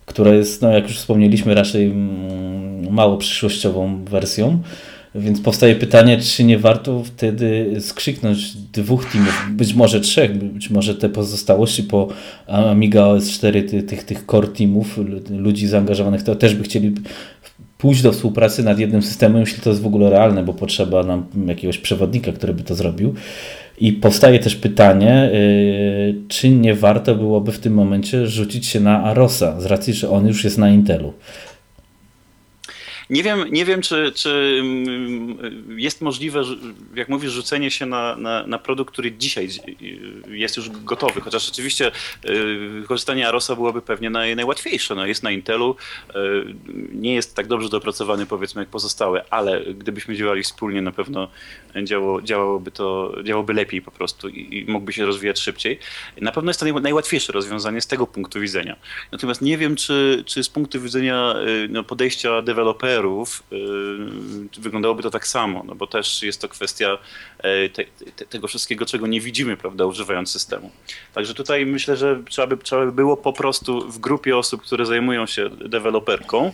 która 0.10 0.34
jest, 0.34 0.62
no 0.62 0.72
jak 0.72 0.88
już 0.88 0.98
wspomnieliśmy, 0.98 1.54
raczej 1.54 1.86
mm, 1.86 2.94
mało 2.94 3.18
przyszłościową 3.18 4.06
wersją. 4.06 4.60
Więc 5.16 5.42
powstaje 5.42 5.76
pytanie, 5.76 6.18
czy 6.18 6.44
nie 6.44 6.60
warto 6.60 7.04
wtedy 7.04 7.76
skrzyknąć 7.80 8.56
dwóch 8.56 9.06
teamów, 9.12 9.48
być 9.52 9.74
może 9.74 10.02
trzech, 10.02 10.38
być 10.38 10.70
może 10.70 10.96
te 10.96 11.10
pozostałości 11.10 11.84
po 11.84 12.08
Amiga 12.48 13.04
OS 13.04 13.30
4, 13.32 13.64
tych, 13.64 13.86
tych, 13.86 14.04
tych 14.04 14.26
core 14.26 14.48
teamów, 14.48 15.00
ludzi 15.30 15.68
zaangażowanych, 15.68 16.24
to 16.24 16.36
też 16.36 16.56
by 16.56 16.64
chcieli 16.64 16.94
pójść 17.78 18.02
do 18.02 18.12
współpracy 18.12 18.64
nad 18.64 18.80
jednym 18.80 19.02
systemem, 19.02 19.40
jeśli 19.40 19.62
to 19.62 19.70
jest 19.70 19.82
w 19.82 19.88
ogóle 19.88 20.10
realne, 20.10 20.44
bo 20.44 20.54
potrzeba 20.54 21.04
nam 21.04 21.26
jakiegoś 21.48 21.78
przewodnika, 21.78 22.32
który 22.32 22.54
by 22.54 22.64
to 22.64 22.76
zrobił. 22.76 23.14
I 23.80 23.94
powstaje 23.94 24.40
też 24.40 24.56
pytanie, 24.56 25.30
yy, 25.34 26.16
czy 26.28 26.50
nie 26.50 26.76
warto 26.76 27.16
byłoby 27.16 27.52
w 27.52 27.60
tym 27.60 27.74
momencie 27.74 28.28
rzucić 28.28 28.66
się 28.68 28.80
na 28.80 29.04
Arosa, 29.04 29.62
z 29.62 29.66
racji, 29.66 29.94
że 29.94 30.10
on 30.10 30.28
już 30.28 30.44
jest 30.44 30.58
na 30.58 30.70
Intelu. 30.70 31.14
Nie 33.10 33.24
wiem, 33.24 33.46
nie 33.52 33.66
wiem 33.66 33.82
czy, 33.82 34.12
czy 34.16 34.60
mm, 34.62 35.80
jest 35.80 36.02
możliwe, 36.02 36.44
jak 36.96 37.10
mówisz, 37.10 37.32
rzucenie 37.32 37.72
się 37.72 37.86
na, 37.86 38.16
na, 38.16 38.48
na, 38.48 38.60
produkt, 38.60 38.94
który 38.94 39.12
dzisiaj 39.12 39.50
jest 40.28 40.58
już 40.58 40.70
gotowy, 40.70 41.22
chociaż 41.22 41.50
oczywiście 41.50 41.92
y, 42.30 42.84
korzystanie 42.88 43.28
Arosa 43.28 43.56
byłoby 43.56 43.82
pewnie 43.82 44.10
naj, 44.10 44.36
najłatwiejsze. 44.36 44.96
No, 44.96 45.06
jest 45.06 45.24
na 45.24 45.32
Intelu, 45.32 45.76
y, 46.10 46.14
nie 46.94 47.14
jest 47.14 47.36
tak 47.36 47.48
dobrze 47.48 47.70
dopracowany 47.70 48.26
powiedzmy 48.26 48.62
jak 48.62 48.70
pozostałe, 48.70 49.26
ale 49.30 49.62
gdybyśmy 49.74 50.16
działali 50.16 50.44
wspólnie 50.44 50.82
na 50.82 50.92
pewno 50.92 51.28
działo, 51.84 52.22
działałoby 52.22 52.72
to 52.72 53.16
działałoby 53.24 53.54
lepiej 53.54 53.82
po 53.82 53.92
prostu 53.92 54.30
i, 54.30 54.58
i 54.58 54.72
mógłby 54.72 54.94
się 54.94 55.06
rozwijać 55.06 55.40
szybciej. 55.40 55.80
Na 56.22 56.32
pewno 56.32 56.50
jest 56.50 56.60
to 56.60 56.66
naj, 56.66 56.82
najłatwiejsze 56.82 57.34
rozwiązanie 57.34 57.82
z 57.82 57.88
tego 57.88 58.08
punktu 58.08 58.40
widzenia. 58.40 58.76
Natomiast 59.12 59.42
nie 59.42 59.58
wiem, 59.58 59.76
czy, 59.76 60.24
czy 60.26 60.44
z 60.44 60.50
punktu 60.50 60.82
widzenia 60.82 61.36
y, 61.48 61.68
no, 61.70 61.84
podejścia 61.84 62.42
deweloperów, 62.42 63.44
y, 64.58 64.62
wyglądałoby 64.62 65.04
to 65.04 65.10
tak 65.10 65.28
samo, 65.28 65.64
no 65.68 65.76
bo 65.76 65.88
też 65.88 66.24
jest 66.24 66.42
to 66.42 66.50
kwestia 66.50 66.98
e, 67.38 67.70
te, 67.70 67.86
te, 68.16 68.26
tego 68.26 68.48
wszystkiego, 68.48 68.86
czego 68.86 69.08
nie 69.08 69.22
widzimy, 69.22 69.58
prawda, 69.58 69.86
używając 69.86 70.32
systemu. 70.32 70.72
Także 71.14 71.34
tutaj 71.34 71.66
myślę, 71.66 71.98
że 71.98 72.20
trzeba 72.30 72.48
by, 72.48 72.58
trzeba 72.58 72.86
by 72.86 72.92
było 72.92 73.18
po 73.18 73.34
prostu 73.34 73.92
w 73.92 74.00
grupie 74.00 74.38
osób, 74.38 74.62
które 74.62 74.86
zajmują 74.86 75.26
się 75.26 75.50
deweloperką, 75.50 76.52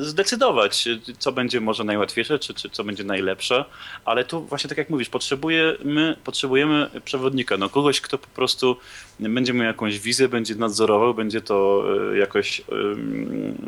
zdecydować, 0.00 0.88
co 1.18 1.32
będzie 1.32 1.60
może 1.60 1.84
najłatwiejsze, 1.84 2.38
czy, 2.38 2.54
czy 2.54 2.70
co 2.70 2.84
będzie 2.84 3.04
najlepsze, 3.04 3.64
ale 4.04 4.24
tu 4.24 4.40
właśnie 4.40 4.68
tak 4.68 4.78
jak 4.78 4.90
mówisz, 4.90 5.08
potrzebujemy, 5.08 6.16
potrzebujemy 6.24 6.90
przewodnika, 7.04 7.56
no 7.56 7.68
kogoś, 7.68 8.00
kto 8.00 8.18
po 8.18 8.26
prostu 8.26 8.76
będzie 9.20 9.52
miał 9.52 9.66
jakąś 9.66 9.98
wizję, 9.98 10.28
będzie 10.28 10.54
nadzorował, 10.54 11.14
będzie 11.14 11.40
to 11.40 11.84
e, 12.12 12.18
jakoś 12.18 12.62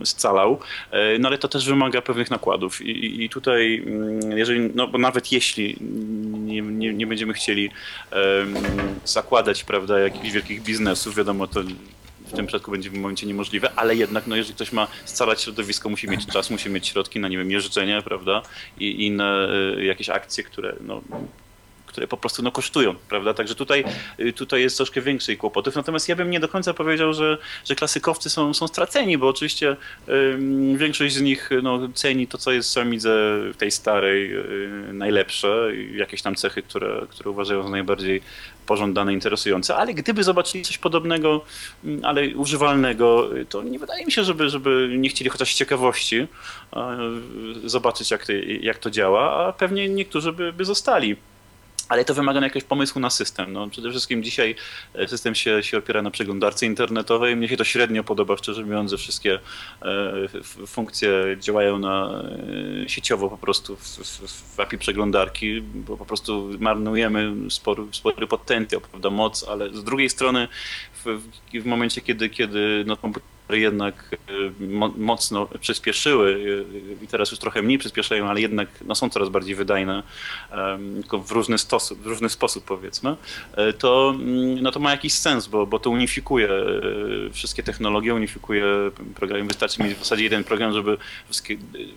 scalał, 0.04 0.60
no 1.20 1.28
ale 1.28 1.38
to 1.38 1.48
też 1.48 1.66
wymaga 1.66 2.02
pewnych 2.02 2.30
nakładów. 2.30 2.80
I, 2.80 3.24
i 3.24 3.28
tutaj, 3.28 3.82
mm, 3.86 4.38
jeżeli, 4.38 4.70
no 4.74 4.88
bo 4.88 4.98
nawet 4.98 5.32
jeśli 5.32 5.76
nie, 6.30 6.62
nie, 6.62 6.94
nie 6.94 7.06
będziemy 7.06 7.32
chcieli 7.32 7.70
zakładać, 9.04 9.64
prawda, 9.64 9.98
jakichś 9.98 10.30
wielkich 10.30 10.62
biznesów, 10.62 11.16
wiadomo, 11.16 11.46
to 11.46 11.60
w 12.28 12.32
tym 12.32 12.46
przypadku 12.46 12.70
będzie 12.70 12.90
w 12.90 12.94
momencie 12.94 13.26
niemożliwe, 13.26 13.70
ale 13.76 13.96
jednak, 13.96 14.26
no, 14.26 14.36
jeżeli 14.36 14.54
ktoś 14.54 14.72
ma 14.72 14.88
scalać 15.04 15.42
środowisko, 15.42 15.88
musi 15.88 16.08
mieć 16.08 16.26
czas, 16.26 16.50
musi 16.50 16.70
mieć 16.70 16.86
środki 16.86 17.20
na, 17.20 17.28
nie 17.28 17.38
wiem, 17.38 17.50
jeżdżenie, 17.50 18.02
prawda, 18.04 18.42
i 18.80 19.06
inne 19.06 19.48
y, 19.78 19.84
jakieś 19.84 20.08
akcje, 20.08 20.44
które, 20.44 20.76
no, 20.80 21.02
które 21.98 22.08
po 22.08 22.16
prostu 22.16 22.42
no, 22.42 22.52
kosztują, 22.52 22.94
prawda? 23.08 23.34
Także 23.34 23.54
tutaj, 23.54 23.84
y, 24.20 24.32
tutaj 24.32 24.60
jest 24.60 24.76
troszkę 24.76 25.00
większej 25.00 25.36
kłopotów. 25.36 25.76
Natomiast 25.76 26.08
ja 26.08 26.16
bym 26.16 26.30
nie 26.30 26.40
do 26.40 26.48
końca 26.48 26.74
powiedział, 26.74 27.14
że, 27.14 27.38
że 27.64 27.74
klasykowcy 27.74 28.30
są, 28.30 28.54
są 28.54 28.68
straceni, 28.68 29.18
bo 29.18 29.28
oczywiście 29.28 29.76
większość 30.76 31.14
z 31.14 31.20
nich 31.20 31.50
no, 31.62 31.80
ceni 31.94 32.26
to, 32.26 32.38
co 32.38 32.52
jest 32.52 32.74
w 32.74 32.78
w 33.52 33.56
tej 33.56 33.70
starej 33.70 34.34
y, 34.34 34.92
najlepsze, 34.92 35.70
jakieś 35.94 36.22
tam 36.22 36.34
cechy, 36.34 36.62
które, 36.62 37.06
które 37.10 37.30
uważają 37.30 37.62
za 37.62 37.68
najbardziej 37.68 38.22
pożądane, 38.66 39.12
interesujące, 39.12 39.76
ale 39.76 39.94
gdyby 39.94 40.24
zobaczyli 40.24 40.64
coś 40.64 40.78
podobnego, 40.78 41.44
mm, 41.84 42.04
ale 42.04 42.28
używalnego, 42.28 43.30
to 43.48 43.62
nie 43.62 43.78
wydaje 43.78 44.06
mi 44.06 44.12
się, 44.12 44.24
żeby, 44.24 44.48
żeby 44.48 44.94
nie 44.98 45.08
chcieli 45.08 45.30
chociaż 45.30 45.54
z 45.54 45.58
ciekawości 45.58 46.26
zobaczyć, 47.64 48.10
jak 48.10 48.26
to, 48.26 48.32
jak 48.60 48.78
to 48.78 48.90
działa, 48.90 49.46
a 49.46 49.52
pewnie 49.52 49.88
niektórzy 49.88 50.32
by, 50.32 50.52
by 50.52 50.64
zostali. 50.64 51.16
Ale 51.88 52.04
to 52.04 52.14
wymaga 52.14 52.40
jakiegoś 52.40 52.64
pomysłu 52.64 53.00
na 53.00 53.10
system. 53.10 53.52
No, 53.52 53.68
przede 53.68 53.90
wszystkim 53.90 54.22
dzisiaj 54.22 54.54
e, 54.94 55.08
system 55.08 55.34
się, 55.34 55.62
się 55.62 55.78
opiera 55.78 56.02
na 56.02 56.10
przeglądarce 56.10 56.66
internetowej. 56.66 57.36
Mnie 57.36 57.48
się 57.48 57.56
to 57.56 57.64
średnio 57.64 58.04
podoba, 58.04 58.36
szczerze 58.36 58.62
mówiąc, 58.62 58.90
że 58.90 58.96
wszystkie 58.96 59.38
e, 59.82 60.66
funkcje 60.66 61.10
działają 61.40 61.78
na, 61.78 62.24
e, 62.84 62.88
sieciowo 62.88 63.30
po 63.30 63.38
prostu 63.38 63.76
w, 63.76 63.82
w, 63.82 64.56
w 64.56 64.60
API 64.60 64.78
przeglądarki, 64.78 65.62
bo 65.62 65.96
po 65.96 66.06
prostu 66.06 66.50
marnujemy 66.58 67.50
spory, 67.50 67.82
spory 67.92 68.26
potencjał, 68.26 68.80
prawda, 68.80 69.10
moc, 69.10 69.48
ale 69.48 69.74
z 69.74 69.84
drugiej 69.84 70.10
strony 70.10 70.48
w, 71.04 71.20
w 71.62 71.66
momencie, 71.66 72.00
kiedy, 72.00 72.28
kiedy 72.28 72.84
no, 72.86 72.96
komputer 72.96 73.28
jednak 73.50 74.16
y, 74.30 74.52
mocno 74.96 75.48
przyspieszyły 75.60 76.30
y, 76.30 77.04
i 77.04 77.06
teraz 77.06 77.30
już 77.30 77.40
trochę 77.40 77.62
mniej 77.62 77.78
przyspieszają, 77.78 78.28
ale 78.28 78.40
jednak 78.40 78.68
no, 78.84 78.94
są 78.94 79.10
coraz 79.10 79.28
bardziej 79.28 79.54
wydajne, 79.54 80.02
tylko 80.94 81.18
w 81.18 81.30
różny, 81.30 81.58
sposób, 81.58 82.02
w 82.02 82.06
różny 82.06 82.28
sposób 82.28 82.64
powiedzmy, 82.64 83.16
to, 83.78 84.14
mm, 84.14 84.62
no, 84.62 84.70
to 84.70 84.80
ma 84.80 84.90
jakiś 84.90 85.12
sens, 85.12 85.46
bo, 85.46 85.66
bo 85.66 85.78
to 85.78 85.90
unifikuje 85.90 86.48
wszystkie 87.32 87.62
technologie, 87.62 88.14
unifikuje 88.14 88.64
program. 89.14 89.48
Wystarczy 89.48 89.82
mieć 89.82 89.94
w 89.94 89.98
zasadzie 89.98 90.24
jeden 90.24 90.44
program, 90.44 90.72
żeby 90.72 90.98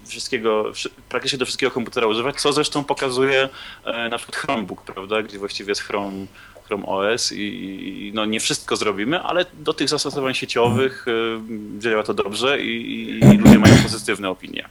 wszystkiego, 0.08 0.72
praktycznie 1.10 1.40
do 1.40 1.46
wszystkiego 1.46 1.72
komputera 1.72 2.08
używać, 2.08 2.42
co 2.42 2.54
zresztą 2.54 2.84
pokazuje 2.84 3.50
e, 3.86 4.10
na 4.10 4.18
przykład 4.18 4.36
Chromebook, 4.36 4.82
prawda, 4.82 5.24
gdzie 5.24 5.40
właściwie 5.40 5.72
jest 5.72 5.82
Chrome 5.82 6.26
Chrome 6.72 6.86
OS 6.86 7.32
i 7.36 8.12
no 8.16 8.26
nie 8.26 8.40
wszystko 8.40 8.76
zrobimy, 8.76 9.20
ale 9.20 9.46
do 9.60 9.74
tych 9.74 9.90
zastosowań 9.90 10.34
sieciowych 10.34 11.06
y, 11.08 11.80
działa 11.80 12.04
to 12.04 12.14
dobrze 12.14 12.62
i, 12.62 13.10
i 13.34 13.38
ludzie 13.38 13.60
mają 13.60 13.76
pozytywne 13.84 14.30
opinie. 14.30 14.66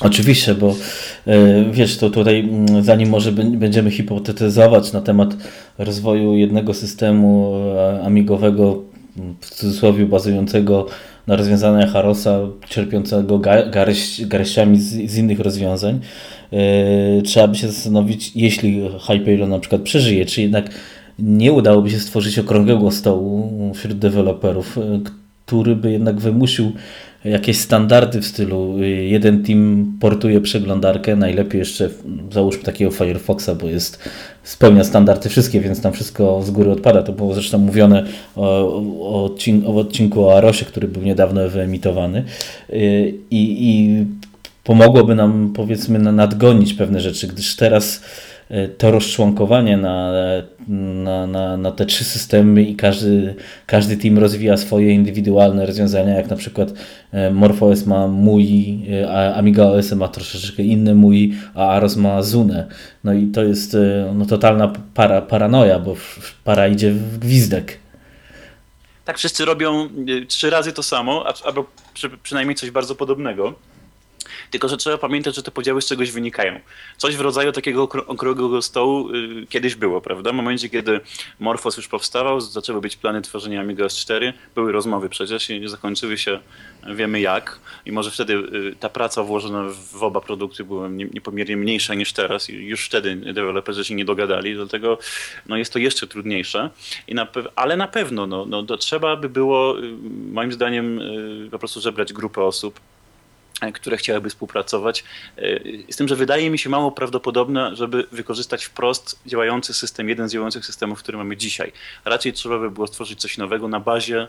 Oczywiście, 0.00 0.54
bo 0.54 0.74
y, 1.26 1.66
wiesz, 1.72 1.98
to 1.98 2.10
tutaj 2.10 2.40
mm, 2.40 2.84
zanim 2.84 3.08
może 3.08 3.32
będziemy 3.32 3.90
hipotetyzować 3.90 4.92
na 4.92 5.00
temat 5.00 5.36
rozwoju 5.78 6.34
jednego 6.34 6.74
systemu 6.74 7.56
e, 7.76 8.02
amigowego, 8.02 8.82
w 9.40 9.50
cudzysłowie 9.50 10.06
bazującego 10.06 10.86
na 11.26 11.36
rozwiązaniach 11.36 11.92
Harosa, 11.92 12.40
czerpiącego 12.68 13.38
garść, 13.70 14.26
garściami 14.26 14.80
z, 14.80 15.10
z, 15.10 15.16
innych 15.16 15.40
rozwiązań, 15.40 16.00
yy, 16.52 17.22
trzeba 17.22 17.48
by 17.48 17.56
się 17.56 17.68
zastanowić, 17.68 18.32
jeśli 18.34 18.90
Hyperion 19.06 19.50
na 19.50 19.58
przykład 19.58 19.82
przeżyje, 19.82 20.26
czy 20.26 20.42
jednak 20.42 20.70
nie 21.18 21.52
udałoby 21.52 21.90
się 21.90 21.98
stworzyć 21.98 22.38
okrągłego 22.38 22.90
stołu 22.90 23.52
wśród 23.74 23.98
deweloperów, 23.98 24.78
e, 24.78 25.00
który 25.46 25.76
by 25.76 25.92
jednak 25.92 26.20
wymusił 26.20 26.72
jakieś 27.24 27.58
standardy 27.58 28.20
w 28.20 28.26
stylu 28.26 28.76
e, 28.80 28.86
jeden 28.86 29.44
team 29.44 29.92
portuje 30.00 30.40
przeglądarkę, 30.40 31.16
najlepiej 31.16 31.58
jeszcze 31.58 31.90
załóżmy 32.32 32.62
takiego 32.62 32.90
Firefoxa, 32.90 33.50
bo 33.60 33.66
jest 33.66 33.98
spełnia 34.42 34.84
standardy 34.84 35.28
wszystkie, 35.28 35.60
więc 35.60 35.80
tam 35.80 35.92
wszystko 35.92 36.42
z 36.42 36.50
góry 36.50 36.70
odpada. 36.70 37.02
To 37.02 37.12
było 37.12 37.34
zresztą 37.34 37.58
mówione 37.58 38.04
o, 38.36 38.76
o, 39.00 39.24
odcinku, 39.24 39.72
o 39.72 39.80
odcinku 39.80 40.24
o 40.24 40.36
Arosie, 40.36 40.64
który 40.64 40.88
był 40.88 41.02
niedawno 41.02 41.48
wyemitowany 41.48 42.24
e, 42.70 42.76
i, 43.30 43.68
i 43.70 44.04
pomogłoby 44.64 45.14
nam 45.14 45.52
powiedzmy 45.54 45.98
nadgonić 45.98 46.74
pewne 46.74 47.00
rzeczy, 47.00 47.26
gdyż 47.26 47.56
teraz 47.56 48.02
to 48.78 48.90
rozczłonkowanie 48.90 49.76
na, 49.76 50.12
na, 50.68 51.26
na, 51.26 51.56
na 51.56 51.72
te 51.72 51.86
trzy 51.86 52.04
systemy 52.04 52.62
i 52.62 52.76
każdy, 52.76 53.34
każdy 53.66 53.96
team 53.96 54.18
rozwija 54.18 54.56
swoje 54.56 54.92
indywidualne 54.92 55.66
rozwiązania, 55.66 56.14
jak 56.14 56.30
na 56.30 56.36
przykład 56.36 56.72
e, 57.12 57.30
MorphOS 57.30 57.86
ma 57.86 58.08
MUI, 58.08 58.86
e, 59.02 59.10
a 59.10 59.34
Amiga 59.34 59.64
OS 59.64 59.92
ma 59.92 60.08
troszeczkę 60.08 60.62
inny 60.62 60.94
MUI, 60.94 61.34
a 61.54 61.68
Aros 61.68 61.96
ma 61.96 62.22
Zune. 62.22 62.68
No 63.04 63.12
i 63.12 63.26
to 63.26 63.44
jest 63.44 63.76
no, 64.14 64.26
totalna 64.26 64.72
para, 64.94 65.22
paranoja, 65.22 65.78
bo 65.78 65.96
para 66.44 66.68
idzie 66.68 66.90
w 66.90 67.18
gwizdek. 67.18 67.78
Tak, 69.04 69.18
wszyscy 69.18 69.44
robią 69.44 69.88
trzy 70.28 70.50
razy 70.50 70.72
to 70.72 70.82
samo, 70.82 71.24
albo 71.44 71.66
przy, 71.94 72.10
przynajmniej 72.22 72.56
coś 72.56 72.70
bardzo 72.70 72.94
podobnego. 72.94 73.54
Tylko, 74.50 74.68
że 74.68 74.76
trzeba 74.76 74.98
pamiętać, 74.98 75.34
że 75.34 75.42
te 75.42 75.50
podziały 75.50 75.82
z 75.82 75.86
czegoś 75.86 76.10
wynikają. 76.10 76.60
Coś 76.96 77.16
w 77.16 77.20
rodzaju 77.20 77.52
takiego 77.52 77.82
okrągłego 77.82 78.62
stołu 78.62 79.10
y, 79.14 79.46
kiedyś 79.48 79.74
było, 79.74 80.00
prawda? 80.00 80.32
W 80.32 80.34
momencie, 80.34 80.68
kiedy 80.68 81.00
Morphos 81.40 81.76
już 81.76 81.88
powstawał, 81.88 82.40
zaczęły 82.40 82.80
być 82.80 82.96
plany 82.96 83.22
tworzenia 83.22 83.60
Amiga 83.60 83.84
S4, 83.84 84.32
były 84.54 84.72
rozmowy 84.72 85.08
przecież 85.08 85.50
i 85.50 85.68
zakończyły 85.68 86.18
się 86.18 86.40
wiemy 86.94 87.20
jak 87.20 87.60
i 87.86 87.92
może 87.92 88.10
wtedy 88.10 88.34
y, 88.34 88.76
ta 88.80 88.88
praca 88.88 89.22
włożona 89.22 89.64
w 89.92 90.02
oba 90.02 90.20
produkty 90.20 90.64
była 90.64 90.88
niepomiernie 90.88 91.56
mniejsza 91.56 91.94
niż 91.94 92.12
teraz 92.12 92.50
i 92.50 92.54
już 92.54 92.86
wtedy 92.86 93.16
deweloperzy 93.16 93.84
się 93.84 93.94
nie 93.94 94.04
dogadali, 94.04 94.54
dlatego 94.54 94.98
no, 95.46 95.56
jest 95.56 95.72
to 95.72 95.78
jeszcze 95.78 96.06
trudniejsze, 96.06 96.70
I 97.08 97.14
na 97.14 97.26
ale 97.56 97.76
na 97.76 97.88
pewno 97.88 98.26
no, 98.26 98.46
no, 98.46 98.76
trzeba 98.76 99.16
by 99.16 99.28
było 99.28 99.78
y, 99.78 99.92
moim 100.32 100.52
zdaniem 100.52 101.00
po 101.50 101.58
prostu 101.58 101.80
zebrać 101.80 102.12
grupę 102.12 102.42
osób, 102.42 102.80
które 103.72 103.96
chciałyby 103.96 104.30
współpracować. 104.30 105.04
E, 105.36 105.42
z 105.92 105.96
tym, 105.96 106.08
że 106.08 106.16
wydaje 106.16 106.50
mi 106.50 106.58
się 106.58 106.70
mało 106.70 106.92
prawdopodobne, 106.92 107.76
żeby 107.76 108.06
wykorzystać 108.12 108.64
wprost 108.64 109.20
działający 109.26 109.74
system, 109.74 110.08
jeden 110.08 110.28
z 110.28 110.32
działających 110.32 110.66
systemów, 110.66 110.98
który 110.98 111.18
mamy 111.18 111.36
dzisiaj. 111.36 111.72
Raczej 112.04 112.32
trzeba 112.32 112.58
by 112.58 112.70
było 112.70 112.86
stworzyć 112.86 113.20
coś 113.20 113.38
nowego 113.38 113.68
na 113.68 113.80
bazie 113.80 114.28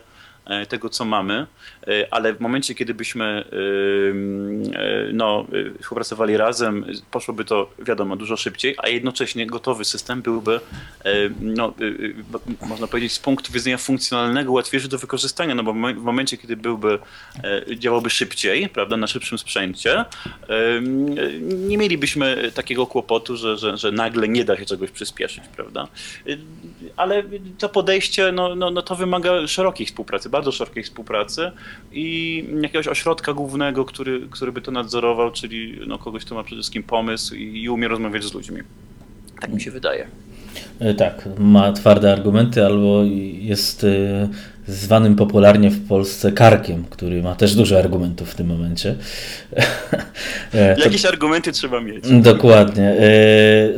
tego, 0.68 0.88
co 0.88 1.04
mamy, 1.04 1.46
e, 1.86 2.06
ale 2.10 2.34
w 2.34 2.40
momencie, 2.40 2.74
kiedy 2.74 2.94
byśmy 2.94 3.24
e, 3.24 3.52
no, 5.12 5.46
współpracowali 5.80 6.36
razem, 6.36 6.84
poszłoby 7.10 7.44
to, 7.44 7.70
wiadomo, 7.78 8.16
dużo 8.16 8.36
szybciej, 8.36 8.74
a 8.78 8.88
jednocześnie 8.88 9.46
gotowy 9.46 9.84
system 9.84 10.22
byłby, 10.22 10.60
no, 11.40 11.74
można 12.68 12.86
powiedzieć, 12.86 13.12
z 13.12 13.18
punktu 13.18 13.52
widzenia 13.52 13.78
funkcjonalnego 13.78 14.52
łatwiejszy 14.52 14.88
do 14.88 14.98
wykorzystania, 14.98 15.54
no 15.54 15.62
bo 15.62 15.72
w 15.72 16.02
momencie, 16.02 16.36
kiedy 16.36 16.56
byłby, 16.56 16.98
działałby 17.76 18.10
szybciej, 18.10 18.68
prawda, 18.68 18.96
na 18.96 19.06
szybszym 19.06 19.38
sprzęcie, 19.38 20.04
nie 21.40 21.78
mielibyśmy 21.78 22.52
takiego 22.54 22.86
kłopotu, 22.86 23.36
że, 23.36 23.56
że, 23.56 23.76
że 23.76 23.92
nagle 23.92 24.28
nie 24.28 24.44
da 24.44 24.56
się 24.56 24.64
czegoś 24.64 24.90
przyspieszyć, 24.90 25.44
prawda. 25.56 25.88
Ale 26.96 27.22
to 27.58 27.68
podejście, 27.68 28.32
no, 28.32 28.54
no, 28.54 28.70
no 28.70 28.82
to 28.82 28.96
wymaga 28.96 29.46
szerokiej 29.46 29.86
współpracy, 29.86 30.28
bardzo 30.38 30.52
szerokiej 30.52 30.82
współpracy 30.82 31.50
i 31.92 32.44
jakiegoś 32.62 32.88
ośrodka 32.88 33.32
głównego, 33.32 33.84
który, 33.84 34.26
który 34.30 34.52
by 34.52 34.60
to 34.60 34.70
nadzorował, 34.70 35.32
czyli 35.32 35.80
no, 35.86 35.98
kogoś, 35.98 36.24
kto 36.24 36.34
ma 36.34 36.44
przede 36.44 36.58
wszystkim 36.58 36.82
pomysł 36.82 37.34
i, 37.34 37.62
i 37.62 37.68
umie 37.68 37.88
rozmawiać 37.88 38.24
z 38.24 38.34
ludźmi. 38.34 38.60
Tak 39.40 39.52
mi 39.52 39.60
się 39.60 39.70
wydaje. 39.70 40.06
E, 40.80 40.94
tak, 40.94 41.28
ma 41.38 41.72
twarde 41.72 42.12
argumenty 42.12 42.66
albo 42.66 43.02
jest 43.32 43.84
e, 43.84 44.28
zwanym 44.68 45.16
popularnie 45.16 45.70
w 45.70 45.88
Polsce 45.88 46.32
karkiem, 46.32 46.84
który 46.90 47.22
ma 47.22 47.34
też 47.34 47.54
dużo 47.54 47.78
argumentów 47.78 48.30
w 48.30 48.34
tym 48.34 48.46
momencie. 48.46 48.94
E, 50.54 50.76
Jakieś 50.78 51.02
to... 51.02 51.08
argumenty 51.08 51.52
trzeba 51.52 51.80
mieć. 51.80 52.04
Dokładnie. 52.10 52.96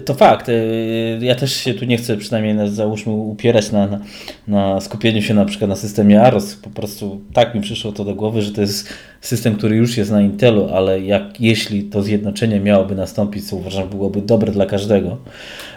To 0.05 0.15
fakt. 0.15 0.51
Ja 1.21 1.35
też 1.35 1.57
się 1.57 1.75
tu 1.75 1.85
nie 1.85 1.97
chcę 1.97 2.17
przynajmniej 2.17 2.71
załóżmy 2.71 3.13
upierać 3.13 3.73
na, 3.73 3.87
na, 3.87 4.01
na 4.49 4.81
skupieniu 4.81 5.23
się 5.23 5.35
na 5.35 5.45
przykład 5.45 5.69
na 5.69 5.77
systemie 5.77 6.23
AROS. 6.23 6.55
Po 6.55 6.71
prostu 6.71 7.21
tak 7.33 7.55
mi 7.55 7.61
przyszło 7.61 7.93
to 7.93 8.05
do 8.05 8.15
głowy, 8.15 8.43
że 8.43 8.51
to 8.51 8.61
jest 8.61 8.89
system, 9.21 9.57
który 9.57 9.77
już 9.77 9.97
jest 9.97 10.11
na 10.11 10.23
Intelu, 10.23 10.69
ale 10.75 11.01
jak, 11.01 11.41
jeśli 11.41 11.83
to 11.83 12.03
zjednoczenie 12.03 12.61
miałoby 12.61 12.95
nastąpić, 12.95 13.49
co 13.49 13.57
uważam 13.57 13.89
byłoby 13.89 14.23
dobre 14.23 14.53
dla 14.53 14.67
każdego, 14.67 15.17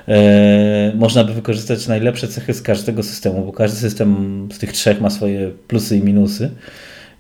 e, 0.08 0.92
można 0.96 1.24
by 1.24 1.34
wykorzystać 1.34 1.88
najlepsze 1.88 2.28
cechy 2.28 2.54
z 2.54 2.62
każdego 2.62 3.04
systemu, 3.04 3.46
bo 3.46 3.52
każdy 3.54 3.78
system 3.78 4.48
z 4.54 4.60
tych 4.60 4.72
trzech 4.72 5.02
ma 5.02 5.10
swoje 5.10 5.52
plusy 5.68 5.98
i 5.98 6.04
minusy 6.04 6.50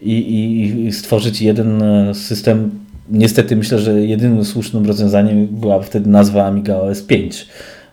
i, 0.02 0.12
i, 0.12 0.86
i 0.86 0.92
stworzyć 0.92 1.42
jeden 1.42 1.84
system 2.14 2.84
niestety 3.10 3.56
myślę, 3.56 3.80
że 3.80 4.02
jedynym 4.02 4.46
słusznym 4.46 4.86
rozwiązaniem 4.86 5.48
była 5.48 5.82
wtedy 5.82 6.10
nazwa 6.10 6.46
Amiga 6.46 6.76
OS 6.76 7.02
5, 7.02 7.48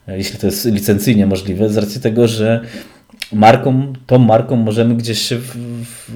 jeśli 0.08 0.38
to 0.38 0.46
jest 0.46 0.64
licencyjnie 0.64 1.26
możliwe, 1.26 1.68
z 1.68 1.76
racji 1.76 2.00
tego, 2.00 2.28
że 2.28 2.60
marką, 3.32 3.92
tą 4.06 4.18
marką 4.18 4.56
możemy 4.56 4.94
gdzieś 4.94 5.22
się 5.22 5.36
w, 5.36 5.56
w, 5.84 6.10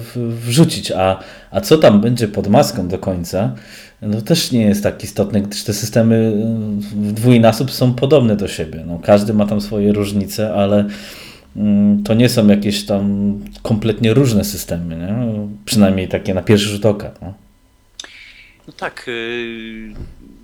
w, 0.00 0.40
wrzucić, 0.46 0.92
a, 0.92 1.18
a 1.50 1.60
co 1.60 1.78
tam 1.78 2.00
będzie 2.00 2.28
pod 2.28 2.48
maską 2.48 2.88
do 2.88 2.98
końca, 2.98 3.54
no 4.02 4.22
też 4.22 4.52
nie 4.52 4.62
jest 4.62 4.82
tak 4.82 5.04
istotne, 5.04 5.42
gdyż 5.42 5.64
te 5.64 5.72
systemy 5.72 6.32
w 6.90 7.12
dwójnasób 7.12 7.70
są 7.70 7.94
podobne 7.94 8.36
do 8.36 8.48
siebie. 8.48 8.84
No, 8.86 8.98
każdy 8.98 9.34
ma 9.34 9.46
tam 9.46 9.60
swoje 9.60 9.92
różnice, 9.92 10.54
ale 10.54 10.88
mm, 11.56 12.02
to 12.02 12.14
nie 12.14 12.28
są 12.28 12.46
jakieś 12.46 12.86
tam 12.86 13.34
kompletnie 13.62 14.14
różne 14.14 14.44
systemy, 14.44 14.96
nie? 14.96 15.14
przynajmniej 15.64 16.08
takie 16.08 16.34
na 16.34 16.42
pierwszy 16.42 16.68
rzut 16.68 16.86
oka. 16.86 17.10
No, 17.22 17.34
no 18.66 18.72
tak, 18.72 19.04
yy, 19.06 19.94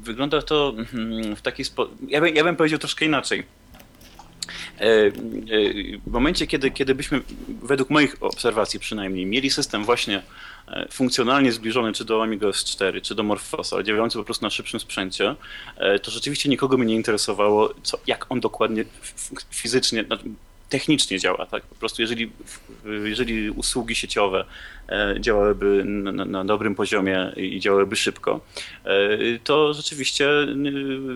wygląda 0.03 0.43
to 0.43 0.75
mm, 0.95 1.37
w 1.37 1.43
taki 1.43 1.65
sposób. 1.65 1.95
Ja, 2.09 2.29
ja 2.29 2.45
bym 2.45 2.57
powiedział 2.57 2.79
troszkę 2.79 3.05
inaczej 3.05 3.58
w 6.07 6.11
momencie, 6.11 6.47
kiedy, 6.47 6.71
kiedy 6.71 6.95
byśmy, 6.95 7.21
według 7.63 7.91
moich 7.91 8.17
obserwacji 8.21 8.81
przynajmniej, 8.81 9.27
mieli 9.27 9.51
system 9.51 9.85
właśnie 9.85 10.23
e, 10.69 10.87
funkcjonalnie 10.91 11.53
zbliżony 11.53 11.93
czy 11.93 12.05
do 12.05 12.23
Amiga 12.23 12.47
S4, 12.47 13.03
czy 13.03 13.15
do 13.15 13.23
Morphosa, 13.23 13.77
ale 13.77 13.85
działający 13.85 14.19
po 14.19 14.25
prostu 14.25 14.47
na 14.47 14.51
szybszym 14.51 14.81
sprzęcie, 14.81 15.35
to 16.03 16.11
rzeczywiście 16.11 16.49
nikogo 16.49 16.79
by 16.79 16.87
nie 16.87 16.95
interesowało, 16.95 17.75
co, 17.83 17.99
jak 18.07 18.27
on 18.29 18.41
dokładnie 18.41 18.85
fizycznie, 19.51 20.05
znaczy 20.05 20.25
technicznie 20.69 21.19
działa. 21.19 21.47
Tak? 21.47 21.63
Po 21.63 21.75
prostu 21.75 22.03
jeżeli, 22.03 22.31
jeżeli 23.05 23.51
usługi 23.51 23.95
sieciowe 23.95 24.45
E, 24.45 24.78
działałyby 25.21 25.85
na, 25.85 26.25
na, 26.25 26.45
dobrym 26.45 26.75
poziomie 26.75 27.33
i 27.37 27.61
działałyby 27.61 27.97
szybko, 27.97 28.41
e, 28.85 29.19
to 29.45 29.75
rzeczywiście 29.75 30.29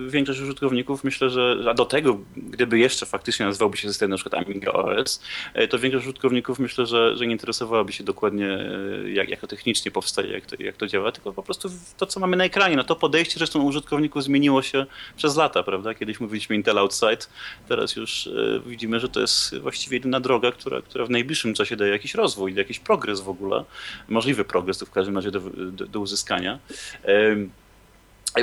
większość 0.07 0.39
użytkowników 0.39 1.03
myślę, 1.03 1.29
że 1.29 1.57
a 1.69 1.73
do 1.73 1.85
tego, 1.85 2.19
gdyby 2.37 2.79
jeszcze 2.79 3.05
faktycznie 3.05 3.45
nazwałby 3.45 3.77
się 3.77 3.87
system 3.87 4.09
na 4.09 4.15
przykład 4.15 4.43
Amiga 4.43 4.71
OS, 4.71 5.23
e, 5.53 5.67
to 5.67 5.79
większość 5.79 6.05
użytkowników 6.05 6.59
myślę, 6.59 6.85
że, 6.85 7.17
że 7.17 7.27
nie 7.27 7.31
interesowałaby 7.31 7.93
się 7.93 8.03
dokładnie 8.03 8.69
jak, 9.13 9.29
jak 9.29 9.39
to 9.39 9.47
technicznie 9.47 9.91
powstaje, 9.91 10.31
jak 10.31 10.45
to, 10.45 10.55
jak 10.59 10.77
to 10.77 10.87
działa, 10.87 11.11
tylko 11.11 11.33
po 11.33 11.43
prostu 11.43 11.69
to, 11.97 12.05
co 12.05 12.19
mamy 12.19 12.37
na 12.37 12.43
ekranie. 12.43 12.75
No 12.75 12.83
to 12.83 12.95
podejście 12.95 13.37
zresztą 13.37 13.63
użytkowników 13.63 14.23
zmieniło 14.23 14.61
się 14.61 14.85
przez 15.17 15.35
lata, 15.35 15.63
prawda? 15.63 15.93
Kiedyś 15.93 16.19
mówiliśmy 16.19 16.55
Intel 16.55 16.77
Outside, 16.77 17.25
teraz 17.67 17.95
już 17.95 18.29
widzimy, 18.65 18.99
że 18.99 19.09
to 19.09 19.19
jest 19.19 19.57
właściwie 19.59 19.97
jedyna 19.97 20.19
droga, 20.19 20.51
która, 20.51 20.81
która 20.81 21.05
w 21.05 21.09
najbliższym 21.09 21.53
czasie 21.53 21.75
daje 21.75 21.91
jakiś 21.91 22.15
rozwój, 22.15 22.53
jakiś 22.55 22.79
progres 22.79 23.21
w 23.21 23.29
ogóle 23.29 23.62
możliwy 24.09 24.45
progres 24.45 24.83
w 24.83 24.91
każdym 24.91 25.15
razie 25.15 25.31
do, 25.31 25.39
do, 25.71 25.87
do 25.87 25.99
uzyskania. 25.99 26.59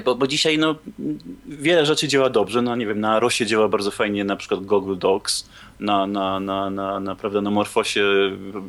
Bo, 0.05 0.15
bo, 0.15 0.27
dzisiaj 0.27 0.59
no, 0.59 0.75
wiele 1.47 1.87
rzeczy 1.87 2.09
działa 2.09 2.31
dobrze. 2.31 2.63
No, 2.63 2.77
nie 2.77 2.87
wiem, 2.87 3.01
na 3.01 3.21
Rosie 3.21 3.47
działa 3.47 3.69
bardzo 3.69 3.91
fajnie 3.91 4.25
na 4.25 4.37
przykład 4.37 4.61
Google 4.61 4.97
Docs, 4.99 5.49
na, 5.81 6.07
na, 6.07 6.41
na, 6.41 6.71
na, 6.71 7.01
na, 7.01 7.17
na 7.43 7.51
Morfosie 7.51 8.03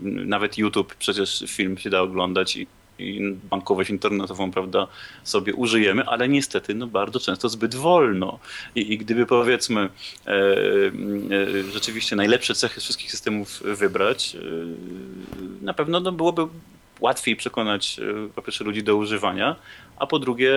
nawet 0.03 0.57
YouTube 0.57 0.95
przecież 0.95 1.43
film 1.47 1.77
się 1.77 1.89
da 1.89 2.01
oglądać 2.01 2.57
i, 2.57 2.67
i 3.01 3.35
bankowość 3.49 3.89
internetową 3.89 4.51
prawda, 4.51 4.87
sobie 5.23 5.53
użyjemy, 5.53 6.05
ale 6.05 6.29
niestety 6.29 6.75
no, 6.75 6.87
bardzo 6.87 7.19
często 7.19 7.49
zbyt 7.49 7.75
wolno. 7.75 8.39
I, 8.75 8.93
i 8.93 8.97
gdyby 8.97 9.25
powiedzmy 9.25 9.81
e, 9.81 10.31
e, 10.31 11.63
rzeczywiście 11.73 12.15
najlepsze 12.15 12.55
cechy 12.55 12.81
wszystkich 12.81 13.11
systemów 13.11 13.61
wybrać, 13.65 14.35
e, 14.35 14.39
na 15.61 15.73
pewno 15.73 15.99
no, 15.99 16.11
byłoby 16.11 16.47
łatwiej 17.01 17.35
przekonać 17.35 17.99
e, 17.99 18.29
po 18.35 18.41
pierwsze 18.41 18.63
ludzi 18.63 18.83
do 18.83 18.95
używania, 18.95 19.55
a 20.01 20.07
po 20.07 20.19
drugie 20.19 20.51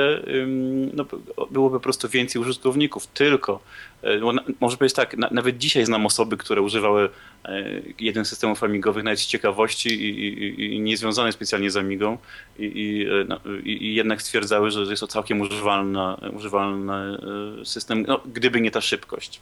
no, 0.95 1.05
byłoby 1.51 1.77
po 1.77 1.81
prostu 1.81 2.09
więcej 2.09 2.43
użytkowników. 2.43 3.07
Tylko, 3.07 3.61
e, 4.03 4.21
może 4.61 4.77
powiedzieć 4.77 4.97
tak, 4.97 5.17
nawet 5.17 5.59
dzisiaj 5.59 5.87
znam 5.87 6.07
osoby, 6.07 6.37
które 6.37 6.63
używały 6.63 7.09
e, 7.45 7.65
jeden 8.01 8.25
z 8.25 8.29
systemów 8.29 8.65
amigowych 8.65 9.05
nawet 9.05 9.21
z 9.21 9.27
ciekawości 9.27 9.89
i, 9.89 10.29
i, 10.35 10.75
i 10.75 10.81
niezwiązane 10.81 11.33
specjalnie 11.33 11.71
z 11.71 11.77
amigą 11.77 12.19
i, 12.59 13.07
no, 13.29 13.41
i, 13.65 13.95
jednak 13.95 14.23
stwierdzały, 14.23 14.71
że 14.71 14.81
jest 14.81 15.01
to 15.01 15.07
całkiem 15.07 15.41
używalny, 15.41 16.01
używalny 16.33 17.19
system, 17.65 18.05
no, 18.09 18.21
gdyby 18.33 18.61
nie 18.61 18.71
ta 18.71 18.81
szybkość. 18.81 19.41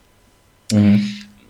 Mhm. 0.72 0.98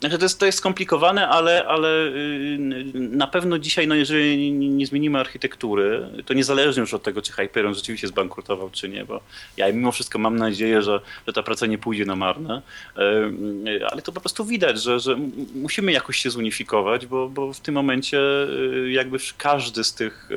Znaczy 0.02 0.18
to 0.18 0.24
jest, 0.24 0.38
to 0.38 0.46
jest 0.46 0.58
skomplikowane, 0.58 1.28
ale, 1.28 1.64
ale 1.66 2.06
y, 2.06 2.58
na 2.94 3.26
pewno 3.26 3.58
dzisiaj, 3.58 3.88
no 3.88 3.94
jeżeli 3.94 4.52
nie 4.52 4.86
zmienimy 4.86 5.18
architektury, 5.18 6.08
to 6.26 6.34
niezależnie 6.34 6.80
już 6.80 6.94
od 6.94 7.02
tego, 7.02 7.22
czy 7.22 7.32
Hyperion 7.32 7.74
rzeczywiście 7.74 8.08
zbankrutował, 8.08 8.70
czy 8.70 8.88
nie, 8.88 9.04
bo 9.04 9.20
ja 9.56 9.72
mimo 9.72 9.92
wszystko 9.92 10.18
mam 10.18 10.36
nadzieję, 10.36 10.82
że, 10.82 11.00
że 11.26 11.32
ta 11.32 11.42
praca 11.42 11.66
nie 11.66 11.78
pójdzie 11.78 12.04
na 12.04 12.16
marne, 12.16 12.62
y, 12.98 13.86
ale 13.90 14.02
to 14.02 14.12
po 14.12 14.20
prostu 14.20 14.44
widać, 14.44 14.82
że, 14.82 15.00
że 15.00 15.16
musimy 15.54 15.92
jakoś 15.92 16.16
się 16.16 16.30
zunifikować, 16.30 17.06
bo, 17.06 17.28
bo 17.28 17.52
w 17.52 17.60
tym 17.60 17.74
momencie 17.74 18.18
y, 18.18 18.90
jakby 18.92 19.18
każdy 19.38 19.84
z 19.84 19.94
tych, 19.94 20.28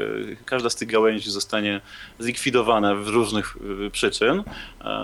każda 0.46 0.70
z 0.70 0.76
tych 0.76 0.88
gałęzi 0.88 1.32
zostanie 1.32 1.82
zlikwidowana 2.20 2.96
w 2.96 3.08
różnych 3.08 3.58
przyczyn. 3.92 4.44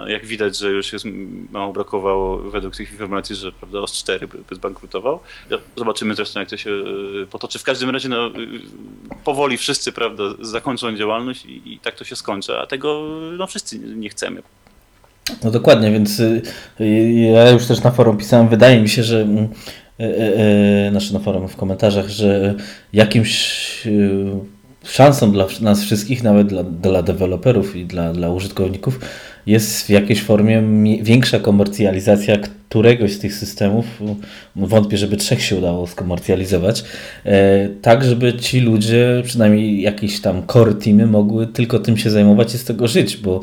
Jak 0.08 0.26
widać, 0.26 0.58
że 0.58 0.70
już 0.70 0.94
jest 0.94 1.06
mało 1.52 1.74
brakowało 1.74 2.38
według 2.38 2.76
tych 2.76 2.92
informacji, 2.92 3.36
że 3.36 3.52
prawda, 3.52 3.80
OS4 3.80 4.28
zbankrutował. 4.56 5.20
Zobaczymy 5.78 6.16
zresztą, 6.16 6.40
jak 6.40 6.50
to 6.50 6.58
się 6.58 6.72
e, 7.24 7.26
potoczy. 7.26 7.60
W 7.60 7.64
każdym 7.64 7.90
razie 7.90 8.10
no, 8.10 8.28
e, 8.28 8.32
powoli 9.24 9.58
wszyscy 9.58 9.92
prawda, 9.92 10.24
zakończą 10.42 10.96
działalność 10.96 11.46
i, 11.46 11.74
i 11.74 11.80
tak 11.80 11.96
to 11.96 12.04
się 12.04 12.16
skończy, 12.16 12.58
a 12.58 12.68
tego 12.68 13.08
no, 13.38 13.48
wszyscy 13.48 13.80
nie 13.80 14.10
chcemy. 14.10 14.42
No 15.44 15.52
dokładnie, 15.52 15.92
więc 15.92 16.20
y, 16.20 16.42
y, 16.82 17.12
ja 17.12 17.50
już 17.50 17.66
też 17.66 17.84
na 17.84 17.92
forum 17.92 18.18
pisałem, 18.18 18.50
wydaje 18.50 18.82
mi 18.82 18.90
się, 18.90 19.04
że 19.04 19.22
mm, 19.22 19.48
znaczy 20.92 21.14
na 21.14 21.20
forum 21.20 21.48
w 21.48 21.56
komentarzach, 21.56 22.10
że 22.10 22.56
jakimś 22.94 23.62
szansą 24.84 25.32
dla 25.32 25.48
nas 25.62 25.84
wszystkich, 25.84 26.24
nawet 26.24 26.48
dla, 26.48 26.64
dla 26.64 27.02
deweloperów 27.02 27.76
i 27.76 27.86
dla, 27.86 28.14
dla 28.14 28.30
użytkowników, 28.30 29.00
jest 29.46 29.86
w 29.86 29.90
jakiejś 29.90 30.24
formie 30.24 30.64
większa 31.02 31.40
komercjalizacja 31.40 32.38
któregoś 32.72 33.14
z 33.14 33.20
tych 33.20 33.34
systemów. 33.34 33.86
Wątpię, 34.56 34.98
żeby 34.98 35.18
trzech 35.18 35.44
się 35.44 35.56
udało 35.56 35.88
skomercjalizować. 35.88 36.84
E, 37.26 37.70
tak, 37.82 38.04
żeby 38.04 38.34
ci 38.34 38.60
ludzie, 38.60 39.22
przynajmniej 39.26 39.82
jakieś 39.82 40.22
tam 40.22 40.48
core 40.48 40.74
teamy, 40.74 41.08
mogły 41.08 41.48
tylko 41.48 41.80
tym 41.80 41.98
się 41.98 42.10
zajmować 42.10 42.56
i 42.56 42.58
z 42.58 42.64
tego 42.64 42.88
żyć, 42.88 43.18
bo 43.18 43.40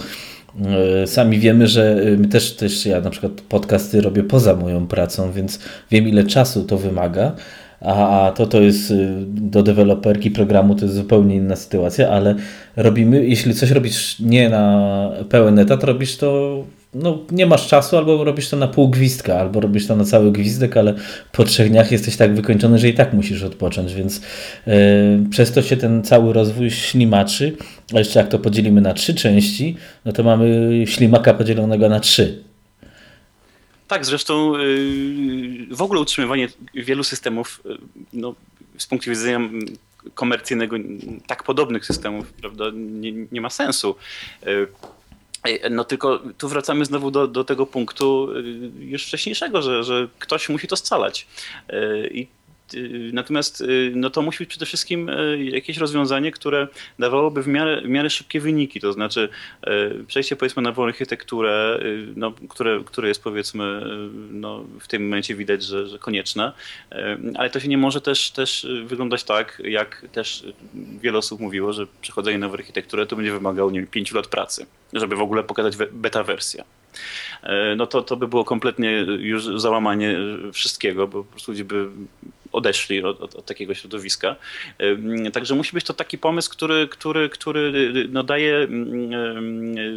e, 1.02 1.06
Sami 1.06 1.38
wiemy, 1.38 1.66
że 1.66 2.04
my 2.18 2.28
też, 2.28 2.56
też 2.56 2.86
ja 2.86 3.00
na 3.00 3.10
przykład 3.10 3.32
podcasty 3.32 4.00
robię 4.00 4.22
poza 4.22 4.56
moją 4.56 4.86
pracą, 4.86 5.32
więc 5.32 5.58
wiem 5.90 6.08
ile 6.08 6.24
czasu 6.24 6.64
to 6.64 6.78
wymaga 6.78 7.32
a, 7.80 8.32
to 8.36 8.46
to 8.46 8.60
jest 8.60 8.92
do 9.26 9.62
deweloperki 9.62 10.30
programu 10.30 10.74
to 10.74 10.84
jest 10.84 10.94
zupełnie 10.94 11.36
inna 11.36 11.56
sytuacja, 11.56 12.10
ale 12.10 12.34
robimy, 12.76 13.26
jeśli 13.26 13.54
coś 13.54 13.70
robisz 13.70 14.20
nie 14.20 14.48
na 14.48 15.10
pełen 15.28 15.58
etat, 15.58 15.84
robisz 15.84 16.16
to 16.16 16.64
no, 16.94 17.18
nie 17.31 17.46
masz 17.46 17.68
czasu, 17.68 17.96
albo 17.96 18.24
robisz 18.24 18.48
to 18.48 18.57
na 18.57 18.68
pół 18.68 18.88
gwizdka, 18.88 19.40
albo 19.40 19.61
robisz 19.61 19.87
to 19.87 19.96
na 19.96 20.05
cały 20.05 20.33
gwizdek, 20.33 20.77
ale 20.77 20.94
po 21.33 21.44
trzech 21.44 21.70
dniach 21.70 21.92
jesteś 21.92 22.16
tak 22.16 22.35
wykończony, 22.35 22.79
że 22.79 22.88
i 22.88 22.94
tak 22.94 23.12
musisz 23.12 23.42
odpocząć, 23.42 23.94
więc 23.94 24.20
yy, 24.66 24.74
przez 25.31 25.53
to 25.53 25.62
się 25.62 25.77
ten 25.77 26.05
cały 26.05 26.33
rozwój 26.33 26.70
ślimaczy. 26.70 27.57
A 27.94 27.98
jeszcze 27.98 28.20
jak 28.20 28.29
to 28.29 28.38
podzielimy 28.38 28.81
na 28.81 28.94
trzy 28.94 29.14
części, 29.14 29.77
no 30.05 30.12
to 30.12 30.22
mamy 30.22 30.46
ślimaka 30.87 31.35
podzielonego 31.35 31.88
na 31.88 32.01
trzy. 32.01 32.44
Tak, 33.88 34.07
zresztą 34.07 34.57
y, 34.57 35.66
w 35.70 35.83
ogóle 35.83 36.01
utrzymywanie 36.01 36.48
wielu 36.74 37.05
systemów 37.05 37.62
y, 37.66 37.79
no, 38.12 38.35
z 38.79 38.87
punktu 38.87 39.11
widzenia 39.11 39.40
komercyjnego 40.14 40.77
tak 41.27 41.42
podobnych 41.42 41.87
systemów 41.87 42.33
prawda, 42.33 42.64
nie, 42.74 43.12
nie 43.33 43.40
ma 43.40 43.51
sensu. 43.51 43.96
Y, 45.46 45.70
no 45.70 45.85
tylko 45.85 46.20
tu 46.38 46.48
wracamy 46.48 46.85
znowu 46.85 47.11
do, 47.11 47.29
do 47.29 47.44
tego 47.44 47.66
punktu 47.66 48.29
już 48.79 49.07
wcześniejszego, 49.07 49.62
że, 49.62 49.85
że 49.85 50.09
ktoś 50.18 50.48
musi 50.48 50.68
to 50.68 50.77
scalać. 50.77 51.27
I 52.11 52.22
Y, 52.22 52.38
natomiast 53.12 53.61
y, 53.61 53.92
no 53.94 54.11
to 54.11 54.22
musi 54.22 54.38
być 54.38 54.48
przede 54.48 54.66
wszystkim 54.66 55.09
y, 55.09 55.44
jakieś 55.44 55.76
rozwiązanie, 55.76 56.33
które 56.33 56.68
dawałoby 56.98 57.42
w 57.42 57.48
miarę, 57.48 57.81
w 57.81 57.88
miarę 57.88 58.11
szybkie 58.11 58.40
wyniki, 58.40 58.81
to 58.81 58.92
znaczy 58.92 59.28
przejście 60.07 60.37
powiedzmy 60.37 60.62
na 60.62 60.74
architekturę, 60.85 61.81
no, 62.16 62.33
które, 62.48 62.81
które 62.85 63.09
jest 63.09 63.22
powiedzmy 63.22 63.83
no, 64.31 64.64
w 64.81 64.88
tym 64.88 65.02
momencie 65.02 65.35
widać, 65.35 65.62
że, 65.62 65.88
że 65.88 65.98
konieczne, 65.98 66.52
ale 67.35 67.50
to 67.50 67.61
się 67.61 67.68
nie 67.68 67.78
może 67.78 68.00
też, 68.00 68.31
też 68.31 68.66
wyglądać 68.85 69.24
tak, 69.24 69.62
jak 69.64 70.07
też 70.12 70.44
wiele 71.00 71.18
osób 71.18 71.40
mówiło, 71.40 71.72
że 71.72 71.87
przechodzenie 72.00 72.38
na 72.38 72.46
architekturę 72.46 73.07
to 73.07 73.16
będzie 73.16 73.33
wymagało 73.33 73.70
nie 73.70 73.81
wiem, 73.81 73.88
5 73.88 74.12
lat 74.12 74.26
pracy, 74.26 74.66
żeby 74.92 75.16
w 75.16 75.20
ogóle 75.20 75.44
pokazać 75.44 75.76
beta 75.92 76.24
wersję. 76.24 76.64
No 77.76 77.87
to, 77.87 78.02
to 78.02 78.16
by 78.16 78.28
było 78.28 78.44
kompletnie 78.44 78.90
już 79.18 79.44
załamanie 79.61 80.18
wszystkiego, 80.52 81.09
bo 81.09 81.24
po 81.24 81.31
prostu 81.31 81.52
ludzie 81.52 81.64
by 81.64 81.88
odeszli 82.52 83.02
od, 83.02 83.20
od, 83.20 83.34
od, 83.34 83.44
takiego 83.44 83.74
środowiska. 83.74 84.37
Także 85.32 85.54
musi 85.54 85.72
być 85.72 85.84
to 85.84 85.94
taki 85.94 86.18
pomysł, 86.18 86.50
który, 86.50 86.88
który, 86.88 87.28
który 87.28 87.92
no 88.08 88.22
daje 88.22 88.66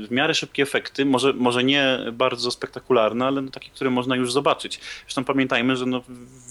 w 0.03 0.11
miarę 0.11 0.33
szybkie 0.33 0.63
efekty, 0.63 1.05
może, 1.05 1.33
może 1.33 1.63
nie 1.63 1.99
bardzo 2.13 2.51
spektakularne, 2.51 3.25
ale 3.25 3.41
no 3.41 3.51
taki, 3.51 3.69
który 3.69 3.89
można 3.89 4.15
już 4.15 4.33
zobaczyć. 4.33 4.79
Zresztą 5.05 5.23
pamiętajmy, 5.23 5.75
że 5.75 5.85
no 5.85 6.01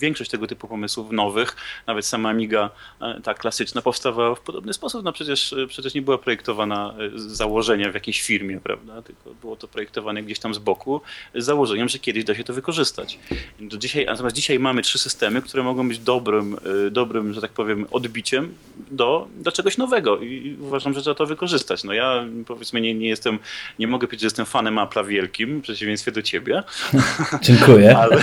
większość 0.00 0.30
tego 0.30 0.46
typu 0.46 0.68
pomysłów 0.68 1.12
nowych, 1.12 1.56
nawet 1.86 2.06
sama 2.06 2.28
Amiga 2.28 2.70
e, 3.00 3.20
ta 3.20 3.34
klasyczna 3.34 3.82
powstawała 3.82 4.34
w 4.34 4.40
podobny 4.40 4.72
sposób. 4.72 5.04
No 5.04 5.12
przecież, 5.12 5.54
przecież 5.68 5.94
nie 5.94 6.02
była 6.02 6.18
projektowana 6.18 6.94
z 7.14 7.22
założenia 7.22 7.90
w 7.90 7.94
jakiejś 7.94 8.22
firmie, 8.22 8.60
prawda? 8.60 9.02
Tylko 9.02 9.34
było 9.34 9.56
to 9.56 9.68
projektowane 9.68 10.22
gdzieś 10.22 10.38
tam 10.38 10.54
z 10.54 10.58
boku 10.58 11.00
z 11.34 11.44
założeniem, 11.44 11.88
że 11.88 11.98
kiedyś 11.98 12.24
da 12.24 12.34
się 12.34 12.44
to 12.44 12.54
wykorzystać. 12.54 13.18
Do 13.60 13.76
dzisiaj, 13.76 14.06
natomiast 14.06 14.36
dzisiaj 14.36 14.58
mamy 14.58 14.82
trzy 14.82 14.98
systemy, 14.98 15.42
które 15.42 15.62
mogą 15.62 15.88
być 15.90 15.98
dobrym, 15.98 16.56
y, 16.86 16.90
dobrym 16.90 17.32
że 17.32 17.40
tak 17.40 17.50
powiem, 17.50 17.86
odbiciem 17.90 18.54
do, 18.90 19.28
do 19.36 19.52
czegoś 19.52 19.78
nowego 19.78 20.18
i 20.18 20.56
uważam, 20.60 20.94
że 20.94 21.00
trzeba 21.02 21.14
to 21.14 21.26
wykorzystać. 21.26 21.84
No 21.84 21.92
ja 21.92 22.24
powiedzmy 22.46 22.80
nie, 22.80 22.94
nie 22.94 23.08
jestem, 23.08 23.38
nie 23.78 23.86
mogę 23.86 24.06
powiedzieć, 24.06 24.20
że 24.20 24.26
jestem 24.26 24.46
fanem 24.46 24.76
Apple'a 24.76 25.06
wielkim, 25.06 25.58
w 25.58 25.62
przeciwieństwie 25.62 26.12
do 26.12 26.22
ciebie. 26.22 26.62
Dziękuję. 27.42 27.98
ale, 27.98 28.16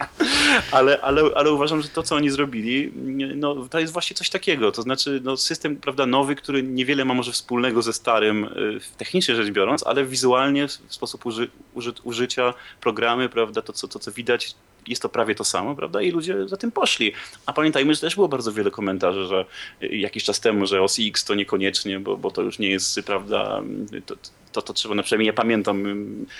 ale, 0.78 1.00
ale, 1.00 1.22
ale 1.34 1.52
uważam, 1.52 1.82
że 1.82 1.88
to, 1.88 2.02
co 2.02 2.16
oni 2.16 2.30
zrobili, 2.30 2.92
no, 3.36 3.68
to 3.70 3.80
jest 3.80 3.92
właśnie 3.92 4.16
coś 4.16 4.30
takiego. 4.30 4.72
To 4.72 4.82
znaczy 4.82 5.20
no, 5.24 5.36
system 5.36 5.76
prawda, 5.76 6.06
nowy, 6.06 6.34
który 6.36 6.62
niewiele 6.62 7.04
ma 7.04 7.14
może 7.14 7.32
wspólnego 7.32 7.82
ze 7.82 7.92
starym, 7.92 8.44
y, 8.44 8.80
technicznie 8.96 9.34
rzecz 9.34 9.50
biorąc, 9.50 9.86
ale 9.86 10.04
wizualnie 10.04 10.68
w 10.68 10.94
sposób 10.94 11.26
uży, 11.26 11.48
uży, 11.74 11.92
użycia 12.04 12.54
programy, 12.80 13.28
prawda, 13.28 13.62
to 13.62 13.72
co, 13.72 13.88
to, 13.88 13.98
co 13.98 14.12
widać, 14.12 14.54
jest 14.88 15.02
to 15.02 15.08
prawie 15.08 15.34
to 15.34 15.44
samo, 15.44 15.74
prawda? 15.74 16.02
I 16.02 16.10
ludzie 16.10 16.48
za 16.48 16.56
tym 16.56 16.72
poszli. 16.72 17.12
A 17.46 17.52
pamiętajmy, 17.52 17.94
że 17.94 18.00
też 18.00 18.14
było 18.14 18.28
bardzo 18.28 18.52
wiele 18.52 18.70
komentarzy, 18.70 19.26
że 19.26 19.44
jakiś 19.80 20.24
czas 20.24 20.40
temu, 20.40 20.66
że 20.66 20.82
OS 20.82 20.96
X 21.00 21.24
to 21.24 21.34
niekoniecznie, 21.34 22.00
bo, 22.00 22.16
bo 22.16 22.30
to 22.30 22.42
już 22.42 22.58
nie 22.58 22.70
jest, 22.70 23.02
prawda, 23.06 23.62
to, 24.06 24.16
to, 24.52 24.62
to 24.62 24.72
trzeba, 24.72 24.94
na 24.94 25.02
przynajmniej 25.02 25.26
ja 25.26 25.32
pamiętam 25.32 25.84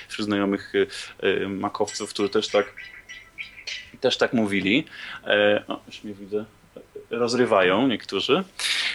wśród 0.08 0.26
znajomych 0.26 0.74
y, 0.74 0.86
y, 1.24 1.48
makowców, 1.48 2.10
którzy 2.10 2.28
też 2.28 2.48
tak 2.48 2.74
też 4.00 4.16
tak 4.16 4.32
mówili. 4.32 4.84
E, 5.26 5.62
o, 5.68 5.80
już 5.86 6.04
nie 6.04 6.14
widzę 6.14 6.44
rozrywają 7.10 7.88
niektórzy. 7.88 8.44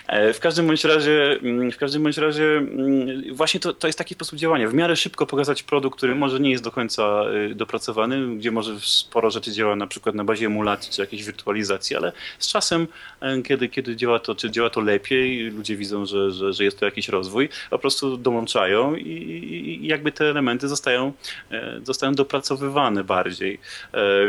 E, 0.08 0.34
w 0.34 0.40
każdym 0.40 0.68
bądź 0.68 0.84
razie, 0.84 1.40
mm, 1.44 1.72
w 1.72 1.78
każdym 1.78 2.04
bądź 2.04 2.18
razie 2.18 2.44
mm, 2.44 3.36
właśnie 3.36 3.60
to, 3.60 3.74
to 3.74 3.88
jest 3.88 3.98
taki 3.98 4.14
sposób 4.14 4.40
działania. 4.40 4.70
W 4.70 4.74
miarę 4.74 4.96
szybko 4.96 5.26
pokazać 5.26 5.64
produkt, 5.64 5.98
który 5.98 6.16
może 6.16 6.40
nie 6.40 6.52
jest 6.52 6.64
do 6.64 6.72
końca 6.72 7.24
y, 7.52 7.56
dopracowany, 7.56 8.36
gdzie 8.36 8.52
może 8.52 8.76
sporo 8.80 9.32
rzeczy 9.32 9.52
działa 9.52 9.76
na 9.76 9.88
przykład 9.88 10.16
na 10.16 10.24
bazie 10.24 10.46
emulacji 10.46 10.94
czy 10.94 11.02
jakiejś 11.02 11.24
wirtualizacji, 11.24 11.96
ale 11.96 12.12
z 12.40 12.48
czasem, 12.48 12.88
e, 13.22 13.42
kiedy, 13.42 13.70
kiedy 13.70 13.96
działa 13.96 14.20
to, 14.20 14.36
czy 14.36 14.52
działa 14.52 14.70
to 14.70 14.82
lepiej, 14.82 15.40
ludzie 15.52 15.76
widzą, 15.76 16.06
że, 16.06 16.32
że, 16.32 16.54
że 16.54 16.64
jest 16.64 16.80
to 16.80 16.86
jakiś 16.86 17.10
rozwój, 17.10 17.50
po 17.70 17.80
prostu 17.80 18.18
dołączają 18.18 18.96
i, 18.96 19.10
i 19.84 19.88
jakby 19.88 20.12
te 20.12 20.30
elementy 20.30 20.68
zostają, 20.68 21.14
e, 21.52 21.80
zostają 21.84 22.14
dopracowywane 22.14 23.04
bardziej 23.04 23.60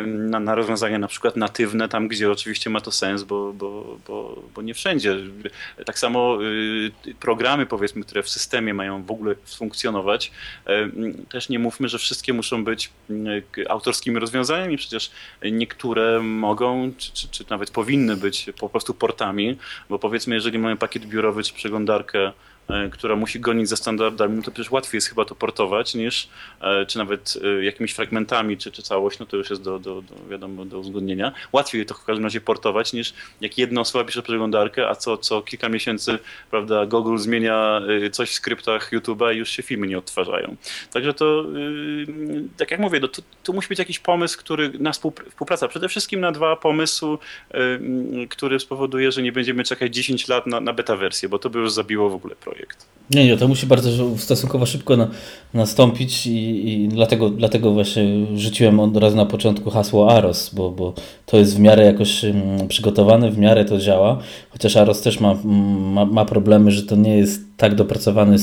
na, 0.07 0.41
na 0.41 0.55
rozwiązania 0.55 0.99
na 0.99 1.09
przykład 1.09 1.37
natywne, 1.37 1.89
tam 1.89 2.09
gdzie 2.09 2.31
oczywiście 2.31 2.71
ma 2.71 2.81
to 2.81 2.91
sens, 2.91 3.23
bo, 3.23 3.53
bo 3.53 3.72
bo, 4.09 4.43
bo, 4.55 4.63
nie 4.63 4.75
wszędzie. 4.75 5.17
Tak 5.87 5.99
samo 5.99 6.39
y, 6.43 7.15
programy, 7.21 7.67
powiedzmy, 7.67 8.03
które 8.03 8.23
w 8.23 8.29
systemie 8.29 8.75
mają 8.75 9.03
w 9.03 9.11
ogóle 9.11 9.35
funkcjonować, 9.47 10.33
y, 10.69 11.29
też 11.29 11.49
nie 11.49 11.59
mówmy, 11.59 11.89
że 11.89 11.99
wszystkie 11.99 12.33
muszą 12.33 12.65
być 12.65 12.91
y, 13.11 13.69
autorskimi 13.69 14.19
rozwiązaniami, 14.19 14.77
przecież 14.77 15.11
niektóre 15.53 16.21
mogą, 16.21 16.93
czy, 16.99 17.13
czy, 17.13 17.29
czy 17.29 17.45
nawet 17.51 17.71
powinny 17.71 18.17
być 18.17 18.47
po 18.61 18.69
prostu 18.69 18.95
portami, 18.95 19.59
bo 19.89 19.99
powiedzmy, 19.99 20.35
jeżeli 20.35 20.59
mamy 20.59 20.77
pakiet 20.77 21.07
biurowy 21.07 21.43
czy 21.43 21.55
przeglądarkę 21.55 22.33
która 22.93 23.17
musi 23.17 23.41
gonić 23.41 23.69
za 23.69 23.77
standardami, 23.77 24.37
no 24.37 24.43
to 24.43 24.51
przecież 24.51 24.71
łatwiej 24.71 24.97
jest 24.97 25.09
chyba 25.09 25.25
to 25.25 25.35
portować 25.35 25.95
niż, 25.95 26.29
e, 26.61 26.87
czy 26.87 26.99
nawet 26.99 27.39
e, 27.45 27.65
jakimiś 27.65 27.93
fragmentami, 27.93 28.59
czy, 28.59 28.73
czy 28.73 28.83
całość, 28.83 29.19
no 29.19 29.27
to 29.27 29.37
już 29.37 29.51
jest 29.51 29.63
do, 29.63 29.79
do, 29.79 30.03
do, 30.03 30.15
wiadomo, 30.31 30.65
do 30.65 30.79
uzgodnienia. 30.79 31.33
Łatwiej 31.53 31.87
to 31.87 31.95
w 31.95 32.05
każdym 32.05 32.25
razie 32.25 32.41
portować 32.41 32.93
niż 32.93 33.15
jak 33.41 33.59
jedna 33.59 33.81
osoba 33.81 34.05
pisze 34.05 34.23
przeglądarkę, 34.23 34.89
a 34.89 34.95
co, 34.95 35.17
co 35.17 35.43
kilka 35.43 35.69
miesięcy, 35.69 36.19
prawda, 36.51 36.87
Google 36.87 37.17
zmienia 37.17 37.83
coś 38.13 38.31
w 38.31 38.35
skryptach 38.35 38.93
YouTube'a 38.93 39.35
i 39.35 39.37
już 39.37 39.51
się 39.51 39.63
filmy 39.63 39.87
nie 39.87 39.99
odtwarzają. 39.99 40.57
Także 40.93 41.15
to, 41.15 41.45
tak 42.57 42.71
jak 42.71 42.81
mówię, 42.81 43.01
no 43.01 43.09
to, 43.09 43.23
to 43.43 43.53
musi 43.53 43.69
być 43.69 43.79
jakiś 43.79 43.99
pomysł, 43.99 44.39
który 44.39 44.73
na 44.79 44.93
współpraca, 44.93 45.69
przede 45.69 45.89
wszystkim 45.89 46.21
na 46.21 46.33
dwa 46.33 46.57
pomysły, 46.57 47.19
który 48.29 48.61
spowoduje, 48.61 49.13
że 49.13 49.23
nie 49.23 49.33
będziemy 49.33 49.65
czekać 49.65 49.95
10 49.95 50.29
lat 50.29 50.47
na, 50.47 50.61
na 50.61 50.73
beta 50.73 50.97
wersję, 50.97 51.29
bo 51.29 51.39
to 51.39 51.51
by 51.51 51.59
już 51.59 51.73
zabiło 51.73 52.11
w 52.11 52.15
ogóle 52.15 52.37
projekt 52.37 52.52
projekt. 52.53 52.87
Nie, 53.11 53.27
nie, 53.27 53.37
to 53.37 53.49
musi 53.49 53.67
bardzo 53.67 54.19
stosunkowo 54.19 54.67
szybko 54.67 54.97
na, 54.97 55.09
nastąpić 55.55 56.27
i, 56.27 56.69
i, 56.73 56.89
dlatego, 56.89 57.31
dlatego 57.31 57.73
właśnie 57.73 58.05
rzuciłem 58.37 58.81
od 58.81 58.97
razu 58.97 59.17
na 59.17 59.27
początku 59.27 59.71
hasło 59.71 60.11
AROS, 60.11 60.55
bo, 60.55 60.71
bo 60.71 60.95
to 61.27 61.39
jest 61.39 61.57
w 61.57 61.61
miarę 61.61 61.85
jakoś 61.85 62.25
um, 62.25 62.69
przygotowane, 62.69 63.31
w 63.31 63.39
miarę 63.39 63.65
to 63.65 63.79
działa, 63.79 64.19
chociaż 64.51 64.77
AROS 64.77 65.03
też 65.03 65.21
ma, 65.21 65.37
ma, 65.45 66.05
ma 66.05 66.25
problemy, 66.25 66.71
że 66.71 66.83
to 66.83 66.97
nie 66.97 67.17
jest 67.17 67.41
tak 67.57 67.75
dopracowany 67.75 68.37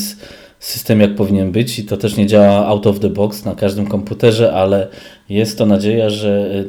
system 0.60 1.02
jak 1.02 1.15
powinien 1.15 1.52
być 1.52 1.80
i 1.80 1.84
to 1.86 1.98
też 1.98 2.17
nie 2.17 2.28
działa 2.28 2.65
out 2.67 2.88
of 2.88 3.00
the 3.00 3.10
box 3.10 3.45
na 3.45 3.56
każdym 3.56 3.88
komputerze, 3.88 4.54
ale 4.54 4.88
jest 5.30 5.58
to 5.58 5.65
nadzieja, 5.65 6.10
że 6.10 6.63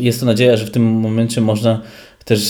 jest 0.00 0.20
to 0.20 0.26
nadzieja, 0.26 0.56
że 0.56 0.66
w 0.66 0.70
tym 0.70 0.92
momencie 0.92 1.40
można 1.40 1.80
też 2.30 2.40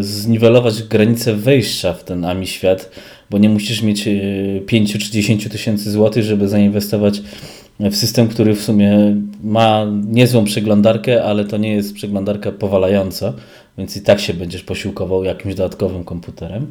zniwelować 0.00 0.82
granice 0.82 1.34
wejścia 1.34 1.92
w 1.92 2.04
ten 2.04 2.24
AMI 2.24 2.46
świat, 2.46 2.90
bo 3.30 3.38
nie 3.38 3.48
musisz 3.48 3.82
mieć 3.82 4.08
5 4.66 4.94
y, 4.94 4.98
czy 4.98 5.10
10 5.10 5.48
tysięcy 5.48 5.90
złotych, 5.90 6.24
żeby 6.24 6.48
zainwestować 6.48 7.22
w 7.80 7.96
system, 7.96 8.28
który 8.28 8.54
w 8.54 8.62
sumie 8.62 9.16
ma 9.44 9.86
niezłą 10.04 10.44
przeglądarkę, 10.44 11.24
ale 11.24 11.44
to 11.44 11.56
nie 11.56 11.72
jest 11.72 11.94
przeglądarka 11.94 12.52
powalająca, 12.52 13.32
więc 13.78 13.96
i 13.96 14.02
tak 14.02 14.20
się 14.20 14.34
będziesz 14.34 14.62
posiłkował 14.62 15.24
jakimś 15.24 15.54
dodatkowym 15.54 16.04
komputerem. 16.04 16.70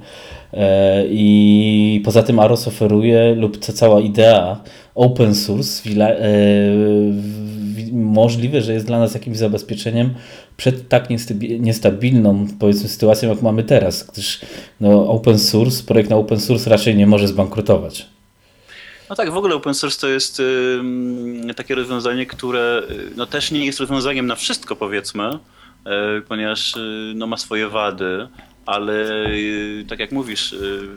E, 0.53 1.03
I 1.07 2.01
poza 2.05 2.23
tym 2.23 2.39
Aros 2.39 2.67
oferuje, 2.67 3.35
lub 3.35 3.57
ta 3.57 3.73
cała 3.73 4.01
idea 4.01 4.63
open 4.95 5.35
source, 5.35 5.89
e, 5.89 6.25
możliwe, 7.93 8.61
że 8.61 8.73
jest 8.73 8.85
dla 8.85 8.99
nas 8.99 9.13
jakimś 9.13 9.37
zabezpieczeniem 9.37 10.13
przed 10.57 10.89
tak 10.89 11.07
niestabilną, 11.59 12.47
powiedzmy, 12.59 12.89
sytuacją, 12.89 13.29
jak 13.29 13.41
mamy 13.41 13.63
teraz, 13.63 14.03
gdyż 14.11 14.41
no, 14.79 15.09
open 15.09 15.39
source, 15.39 15.83
projekt 15.83 16.09
na 16.09 16.15
open 16.15 16.39
source 16.39 16.69
raczej 16.69 16.95
nie 16.95 17.07
może 17.07 17.27
zbankrutować. 17.27 18.07
No 19.09 19.15
tak, 19.15 19.31
w 19.31 19.37
ogóle 19.37 19.55
open 19.55 19.73
source 19.73 20.01
to 20.01 20.07
jest 20.07 20.39
y, 20.39 21.53
takie 21.55 21.75
rozwiązanie, 21.75 22.25
które 22.25 22.83
y, 22.89 23.11
no, 23.15 23.25
też 23.25 23.51
nie 23.51 23.65
jest 23.65 23.79
rozwiązaniem 23.79 24.27
na 24.27 24.35
wszystko, 24.35 24.75
powiedzmy, 24.75 25.29
y, 25.29 26.21
ponieważ 26.21 26.75
y, 26.75 27.13
no, 27.15 27.27
ma 27.27 27.37
swoje 27.37 27.67
wady, 27.69 28.27
ale 28.65 29.25
y, 29.27 29.85
tak 29.89 29.99
jak 29.99 30.11
mówisz, 30.11 30.53
y, 30.53 30.87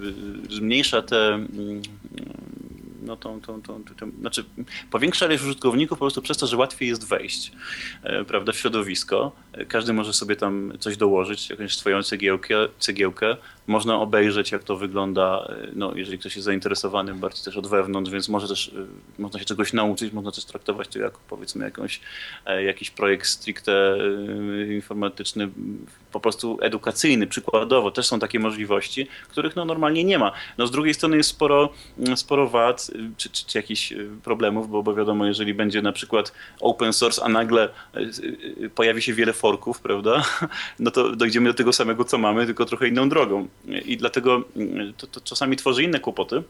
zmniejsza 0.50 1.02
te 1.02 1.34
mm, 1.34 1.82
no 3.04 3.16
tą, 3.16 3.40
tą, 3.40 3.62
tą, 3.62 3.84
tą, 3.84 4.10
znaczy 4.20 4.44
powiększa 4.90 5.26
ilość 5.26 5.42
użytkowników 5.42 5.98
po 5.98 6.04
prostu 6.04 6.22
przez 6.22 6.38
to, 6.38 6.46
że 6.46 6.56
łatwiej 6.56 6.88
jest 6.88 7.08
wejść 7.08 7.52
e, 8.02 8.24
prawda, 8.24 8.52
w 8.52 8.56
środowisko. 8.56 9.32
E, 9.56 9.64
każdy 9.64 9.92
może 9.92 10.12
sobie 10.12 10.36
tam 10.36 10.72
coś 10.80 10.96
dołożyć, 10.96 11.50
jakąś 11.50 11.76
swoją 11.76 12.02
cegiełkę, 12.02 12.54
cegiełkę. 12.78 13.36
Można 13.66 14.00
obejrzeć, 14.00 14.52
jak 14.52 14.64
to 14.64 14.76
wygląda, 14.76 15.48
e, 15.48 15.68
no, 15.74 15.92
jeżeli 15.94 16.18
ktoś 16.18 16.36
jest 16.36 16.44
zainteresowany 16.44 17.14
bardziej 17.14 17.44
też 17.44 17.56
od 17.56 17.66
wewnątrz, 17.66 18.10
więc 18.10 18.28
może 18.28 18.48
też, 18.48 18.74
można 19.18 19.40
się 19.40 19.46
czegoś 19.46 19.72
nauczyć, 19.72 20.12
można 20.12 20.32
też 20.32 20.44
traktować 20.44 20.88
to 20.88 20.98
jako 20.98 21.20
powiedzmy 21.28 21.64
jakąś, 21.64 22.00
jakiś 22.66 22.90
projekt 22.90 23.26
stricte 23.26 23.98
informatyczny, 24.74 25.48
po 26.12 26.20
prostu 26.20 26.58
edukacyjny, 26.60 27.26
przykładowo. 27.26 27.90
Też 27.90 28.06
są 28.06 28.18
takie 28.18 28.38
możliwości, 28.38 29.06
których 29.28 29.56
no, 29.56 29.64
normalnie 29.64 30.04
nie 30.04 30.18
ma. 30.18 30.32
No, 30.58 30.66
z 30.66 30.70
drugiej 30.70 30.94
strony 30.94 31.16
jest 31.16 31.30
sporo, 31.30 31.72
sporo 32.16 32.48
wad, 32.48 32.90
czy, 33.16 33.30
czy, 33.30 33.46
czy 33.46 33.58
jakichś 33.58 33.94
problemów, 34.24 34.70
bo, 34.70 34.82
bo 34.82 34.94
wiadomo, 34.94 35.26
jeżeli 35.26 35.54
będzie 35.54 35.82
na 35.82 35.92
przykład 35.92 36.32
open 36.60 36.92
source, 36.92 37.24
a 37.24 37.28
nagle 37.28 37.68
pojawi 38.74 39.02
się 39.02 39.12
wiele 39.14 39.32
forków, 39.44 39.80
prawda, 39.80 40.24
no 40.84 40.90
to 40.90 41.16
dojdziemy 41.16 41.48
do 41.48 41.54
tego 41.54 41.72
samego, 41.72 42.04
co 42.04 42.18
mamy, 42.18 42.46
tylko 42.46 42.64
trochę 42.64 42.88
inną 42.88 43.08
drogą. 43.08 43.48
I 43.84 43.96
dlatego 43.96 44.42
to, 44.96 45.06
to 45.06 45.20
czasami 45.20 45.56
tworzy 45.56 45.82
inne 45.82 46.00
kłopoty. 46.00 46.42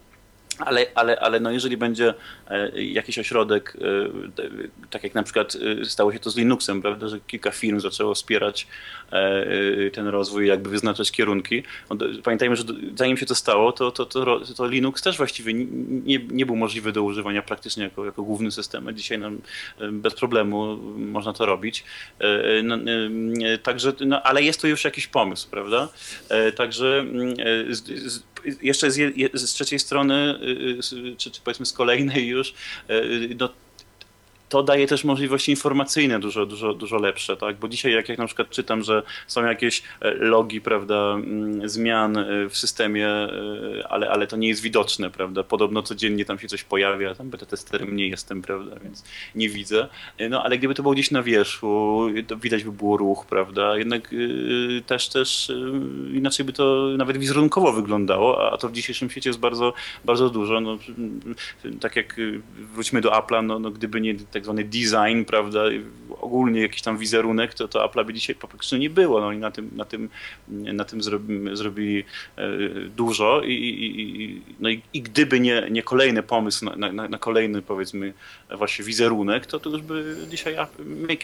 ale, 0.58 0.86
ale, 0.94 1.20
ale 1.20 1.40
no 1.40 1.50
jeżeli 1.50 1.76
będzie 1.76 2.14
e, 2.48 2.82
jakiś 2.82 3.18
ośrodek, 3.18 3.76
e, 3.76 4.88
tak 4.90 5.04
jak 5.04 5.14
na 5.14 5.22
przykład 5.22 5.56
e, 5.82 5.84
stało 5.84 6.12
się 6.12 6.18
to 6.18 6.30
z 6.30 6.36
Linuxem, 6.36 6.82
prawda, 6.82 7.08
że 7.08 7.20
kilka 7.20 7.50
firm 7.50 7.80
zaczęło 7.80 8.14
wspierać 8.14 8.66
ten 9.92 10.06
rozwój, 10.06 10.46
jakby 10.46 10.70
wyznaczać 10.70 11.12
kierunki. 11.12 11.62
Pamiętajmy, 12.24 12.56
że 12.56 12.64
zanim 12.96 13.16
się 13.16 13.26
to 13.26 13.34
stało, 13.34 13.72
to, 13.72 13.90
to, 13.90 14.06
to, 14.06 14.40
to 14.56 14.68
Linux 14.68 15.02
też 15.02 15.16
właściwie 15.16 15.54
nie, 15.54 16.18
nie 16.18 16.46
był 16.46 16.56
możliwy 16.56 16.92
do 16.92 17.02
używania 17.02 17.42
praktycznie 17.42 17.84
jako, 17.84 18.04
jako 18.04 18.22
główny 18.22 18.50
system. 18.50 18.88
Dzisiaj 18.96 19.18
nam 19.18 19.40
bez 19.92 20.14
problemu 20.14 20.76
można 20.96 21.32
to 21.32 21.46
robić. 21.46 21.84
No, 22.62 22.78
także, 23.62 23.92
no, 24.06 24.22
ale 24.22 24.42
jest 24.42 24.60
to 24.60 24.66
już 24.66 24.84
jakiś 24.84 25.06
pomysł, 25.06 25.50
prawda? 25.50 25.88
Także 26.56 26.98
mm, 27.00 27.36
z, 27.74 27.84
z, 28.12 28.22
jeszcze 28.62 28.90
z, 28.90 28.96
z 29.34 29.52
trzeciej 29.52 29.78
strony, 29.78 30.38
y, 30.42 30.96
y, 30.96 31.16
czy, 31.16 31.30
czy 31.30 31.40
powiedzmy 31.44 31.66
z 31.66 31.72
kolejnej 31.72 32.26
już, 32.26 32.54
y, 32.90 33.36
no, 33.38 33.48
to 34.54 34.62
daje 34.62 34.86
też 34.86 35.04
możliwości 35.04 35.50
informacyjne 35.50 36.20
dużo, 36.20 36.46
dużo, 36.46 36.74
dużo 36.74 36.96
lepsze, 36.96 37.36
tak? 37.36 37.56
Bo 37.56 37.68
dzisiaj 37.68 37.92
jak, 37.92 38.08
jak 38.08 38.18
na 38.18 38.26
przykład 38.26 38.50
czytam, 38.50 38.82
że 38.82 39.02
są 39.26 39.44
jakieś 39.44 39.82
e, 40.00 40.14
logi, 40.14 40.60
prawda, 40.60 41.14
mm, 41.14 41.68
zmian 41.68 42.16
e, 42.16 42.48
w 42.48 42.56
systemie, 42.56 43.08
e, 43.08 43.28
ale, 43.88 44.10
ale 44.10 44.26
to 44.26 44.36
nie 44.36 44.48
jest 44.48 44.62
widoczne, 44.62 45.10
prawda? 45.10 45.42
Podobno 45.42 45.82
codziennie 45.82 46.24
tam 46.24 46.38
się 46.38 46.48
coś 46.48 46.64
pojawia, 46.64 47.14
tam 47.14 47.30
beta 47.30 47.46
testerem 47.46 47.96
nie 47.96 48.08
jestem, 48.08 48.42
prawda, 48.42 48.76
więc 48.84 49.04
nie 49.34 49.48
widzę. 49.48 49.88
No 50.30 50.42
ale 50.44 50.58
gdyby 50.58 50.74
to 50.74 50.82
było 50.82 50.94
gdzieś 50.94 51.10
na 51.10 51.22
wierzchu, 51.22 52.06
to 52.26 52.36
widać 52.36 52.64
by 52.64 52.72
było 52.72 52.96
ruch, 52.96 53.26
prawda? 53.26 53.78
Jednak 53.78 54.14
też, 54.86 55.08
też 55.08 55.52
inaczej 56.12 56.46
by 56.46 56.52
to 56.52 56.88
nawet 56.98 57.16
wizerunkowo 57.16 57.72
wyglądało, 57.72 58.52
a 58.52 58.56
to 58.58 58.68
w 58.68 58.72
dzisiejszym 58.72 59.10
świecie 59.10 59.30
jest 59.30 59.40
bardzo, 59.40 59.72
bardzo 60.04 60.30
dużo. 60.30 60.60
No, 60.60 60.78
tak 61.80 61.96
jak 61.96 62.16
wróćmy 62.56 63.00
do 63.00 63.10
Apple'a, 63.10 63.44
no, 63.44 63.58
no 63.58 63.70
gdyby 63.70 64.00
nie 64.00 64.14
tak 64.44 64.54
zwany 64.54 64.64
design, 64.64 65.24
prawda, 65.26 65.60
ogólnie 66.20 66.60
jakiś 66.60 66.82
tam 66.82 66.98
wizerunek, 66.98 67.54
to, 67.54 67.68
to 67.68 67.88
Apple'a 67.88 68.06
by 68.06 68.14
dzisiaj 68.14 68.36
po 68.36 68.48
prostu 68.48 68.76
nie 68.76 68.90
było. 68.90 69.20
No 69.20 69.32
i 69.32 69.38
na 69.38 69.50
tym, 69.50 69.70
na 69.76 69.84
tym, 69.84 70.08
na 70.48 70.84
tym 70.84 71.02
zrobili, 71.02 71.56
zrobili 71.56 72.04
e, 72.36 72.48
dużo 72.96 73.42
i, 73.44 73.52
i, 73.52 74.42
no 74.60 74.68
i, 74.68 74.82
i, 74.92 75.02
gdyby 75.02 75.40
nie, 75.40 75.68
nie 75.70 75.82
kolejny 75.82 76.22
pomysł 76.22 76.64
na, 76.64 76.92
na, 76.92 77.08
na, 77.08 77.18
kolejny 77.18 77.62
powiedzmy 77.62 78.12
właśnie 78.58 78.84
wizerunek, 78.84 79.46
to, 79.46 79.60
to 79.60 79.70
już 79.70 79.82
by 79.82 80.16
dzisiaj 80.30 80.56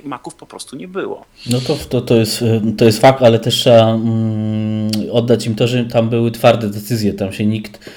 Maców 0.05 0.35
po 0.35 0.47
prostu 0.47 0.77
nie 0.77 0.89
było. 0.89 1.27
No 1.51 1.61
to, 1.61 1.77
to, 1.77 2.01
to, 2.01 2.17
jest, 2.17 2.45
to 2.79 2.85
jest 2.85 3.01
fakt, 3.01 3.23
ale 3.23 3.39
też 3.39 3.55
trzeba 3.55 3.95
mm, 3.95 4.91
oddać 5.13 5.47
im 5.47 5.55
to, 5.55 5.69
że 5.69 5.85
tam 5.85 6.09
były 6.09 6.31
twarde 6.31 6.71
decyzje, 6.71 7.13
tam 7.13 7.33
się 7.33 7.47
nikt 7.47 7.91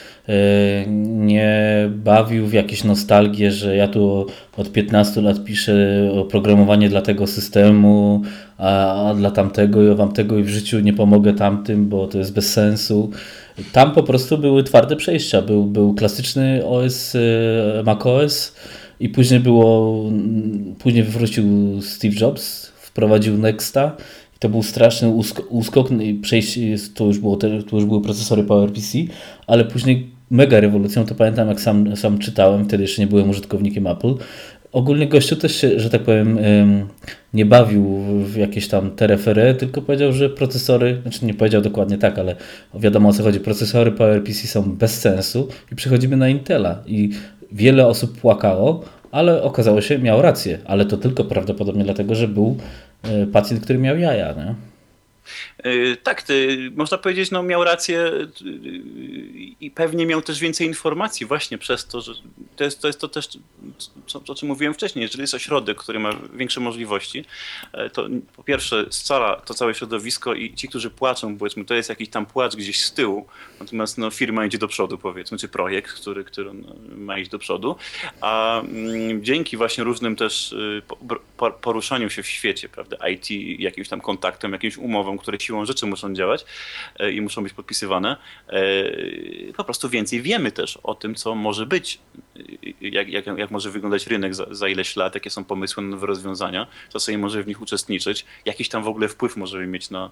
nie 0.98 1.90
bawił 1.90 2.48
w 2.48 2.54
jakieś 2.54 2.84
nostalgie, 2.84 3.52
że 3.52 3.76
ja 3.76 3.88
tu 3.88 4.28
od 4.58 4.72
15 4.72 5.22
lat 5.22 5.44
piszę 5.44 6.10
oprogramowanie 6.14 6.90
dla 6.90 7.02
tego 7.02 7.28
systemu, 7.28 8.22
a 8.58 9.14
dla 9.18 9.32
tamtego 9.32 9.92
i 9.92 9.96
wam 9.96 10.12
tego 10.12 10.38
i 10.38 10.44
w 10.44 10.50
życiu 10.50 10.80
nie 10.80 10.94
pomogę 10.94 11.34
tamtym, 11.34 11.90
bo 11.90 12.08
to 12.08 12.18
jest 12.18 12.34
bez 12.34 12.54
sensu. 12.54 13.12
Tam 13.72 13.92
po 13.92 14.04
prostu 14.04 14.38
były 14.38 14.64
twarde 14.64 14.96
przejścia. 14.96 15.42
Był, 15.42 15.66
był 15.66 15.94
klasyczny 15.94 16.66
OS, 16.66 17.16
e, 17.16 17.84
macOS 17.86 18.56
i 19.00 19.10
później 19.10 19.40
było, 19.40 19.96
później 20.80 21.04
wrócił 21.04 21.46
Steve 21.82 22.16
Jobs, 22.16 22.66
wprowadził 22.66 23.38
Nexta 23.38 23.98
to 24.44 24.50
był 24.50 24.64
straszny 24.64 25.08
uskok, 25.50 25.92
i 25.92 26.14
przejście, 26.14 26.76
to 26.96 27.06
już, 27.06 27.20
było, 27.20 27.36
to 27.38 27.48
już 27.48 27.86
były 27.86 28.02
procesory 28.02 28.44
PowerPC, 28.44 28.98
ale 29.48 29.66
później 29.66 30.13
mega 30.34 30.60
rewolucją, 30.60 31.06
to 31.06 31.16
pamiętam 31.16 31.48
jak 31.48 31.62
sam, 31.62 31.98
sam 31.98 32.20
czytałem, 32.20 32.66
wtedy 32.66 32.84
jeszcze 32.84 33.02
nie 33.02 33.08
byłem 33.08 33.30
użytkownikiem 33.30 33.88
Apple. 33.88 34.14
Ogólnie 34.72 35.08
gościu 35.08 35.36
też 35.36 35.56
się, 35.56 35.80
że 35.80 35.90
tak 35.90 36.02
powiem, 36.02 36.40
nie 37.34 37.46
bawił 37.46 38.00
w 38.26 38.36
jakieś 38.36 38.68
tam 38.68 38.92
terefery, 38.92 39.56
tylko 39.56 39.82
powiedział, 39.82 40.14
że 40.14 40.30
procesory, 40.30 41.02
znaczy 41.02 41.26
nie 41.26 41.34
powiedział 41.34 41.62
dokładnie 41.62 41.98
tak, 41.98 42.20
ale 42.20 42.36
wiadomo 42.74 43.10
o 43.10 43.14
co 43.14 43.24
chodzi, 43.24 43.40
procesory 43.40 43.92
PowerPC 43.92 44.48
są 44.48 44.64
bez 44.64 45.00
sensu 45.00 45.48
i 45.72 45.76
przechodzimy 45.76 46.18
na 46.18 46.30
Intela 46.30 46.84
i 46.86 47.10
wiele 47.52 47.88
osób 47.88 48.22
płakało, 48.22 48.84
ale 49.12 49.44
okazało 49.44 49.82
się, 49.82 50.00
miał 50.00 50.22
rację, 50.22 50.60
ale 50.66 50.86
to 50.86 50.98
tylko 50.98 51.24
prawdopodobnie 51.24 51.84
dlatego, 51.84 52.16
że 52.16 52.28
był 52.28 52.58
e, 53.04 53.28
pacjent, 53.28 53.64
który 53.64 53.80
miał 53.80 53.98
jaja, 53.98 54.34
nie? 54.34 54.56
E, 55.64 55.96
tak, 55.96 56.24
można 56.76 56.98
powiedzieć, 56.98 57.32
no 57.32 57.44
miał 57.44 57.64
rację 57.64 58.00
e, 58.02 58.28
i 59.62 59.72
pewnie 59.72 60.06
miał 60.06 60.22
też 60.22 60.40
więcej 60.40 60.68
informacji 60.68 61.26
właśnie 61.26 61.58
przez 61.58 61.88
to, 61.88 62.02
że 62.02 62.14
to 62.56 62.64
jest 62.64 62.82
to, 62.82 62.88
jest 62.88 63.00
to 63.00 63.08
też, 63.08 63.30
co, 64.08 64.22
o 64.28 64.36
czym 64.36 64.48
mówiłem 64.48 64.74
wcześniej, 64.74 65.04
jeżeli 65.04 65.22
jest 65.22 65.34
ośrodek, 65.34 65.78
który 65.78 66.00
ma 66.00 66.10
większe 66.34 66.60
możliwości, 66.60 67.26
e, 67.74 67.90
to 67.90 68.08
po 68.36 68.44
pierwsze 68.44 68.86
scala 68.90 69.36
to 69.36 69.54
całe 69.54 69.74
środowisko 69.74 70.34
i 70.34 70.54
ci, 70.54 70.68
którzy 70.68 70.90
płaczą, 70.90 71.38
powiedzmy, 71.38 71.66
to 71.66 71.74
jest 71.74 71.90
jakiś 71.90 72.10
tam 72.10 72.26
płacz 72.26 72.56
gdzieś 72.56 72.86
z 72.86 72.94
tyłu, 72.94 73.28
natomiast 73.60 73.98
no, 73.98 74.12
firma 74.12 74.46
idzie 74.46 74.58
do 74.58 74.68
przodu, 74.68 74.98
powiedzmy, 74.98 75.38
czy 75.38 75.48
projekt, 75.48 75.94
który, 75.94 76.24
który 76.24 76.54
no, 76.54 76.76
ma 76.98 77.18
iść 77.18 77.32
do 77.32 77.40
przodu, 77.40 77.76
a 78.22 78.62
mm, 78.62 79.24
dzięki 79.24 79.58
właśnie 79.58 79.84
różnym 79.84 80.16
też 80.16 80.56
poruszaniu 81.62 82.10
się 82.10 82.24
w 82.24 82.28
świecie, 82.28 82.70
prawda, 82.70 83.10
IT, 83.10 83.32
jakimś 83.60 83.90
tam 83.90 84.02
kontaktom, 84.02 84.54
jakimś 84.54 84.78
umowom, 84.78 85.18
które 85.18 85.38
siłą 85.54 85.66
rzeczy 85.66 85.86
muszą 85.86 86.14
działać 86.14 86.46
e, 87.00 87.12
i 87.12 87.22
muszą 87.22 87.44
być 87.44 87.54
podpisywane, 87.54 88.18
e, 88.48 89.54
po 89.58 89.64
prostu 89.64 89.90
więcej 89.90 90.22
wiemy 90.22 90.52
też 90.52 90.80
o 90.84 90.96
tym, 90.96 91.16
co 91.16 91.36
może 91.36 91.66
być, 91.66 92.00
jak, 92.82 93.10
jak, 93.10 93.26
jak 93.26 93.52
może 93.52 93.72
wyglądać 93.72 94.08
rynek 94.08 94.36
za, 94.36 94.46
za 94.52 94.68
ileś 94.68 94.96
lat, 94.96 95.16
jakie 95.16 95.30
są 95.30 95.44
pomysły 95.44 95.84
nowe 95.84 96.08
rozwiązania, 96.08 96.68
co 96.90 97.00
sobie 97.00 97.18
może 97.18 97.44
w 97.44 97.48
nich 97.48 97.62
uczestniczyć, 97.62 98.26
jakiś 98.46 98.70
tam 98.70 98.84
w 98.84 98.88
ogóle 98.88 99.08
wpływ 99.08 99.38
możemy 99.38 99.68
mieć 99.68 99.90
na, 99.90 100.10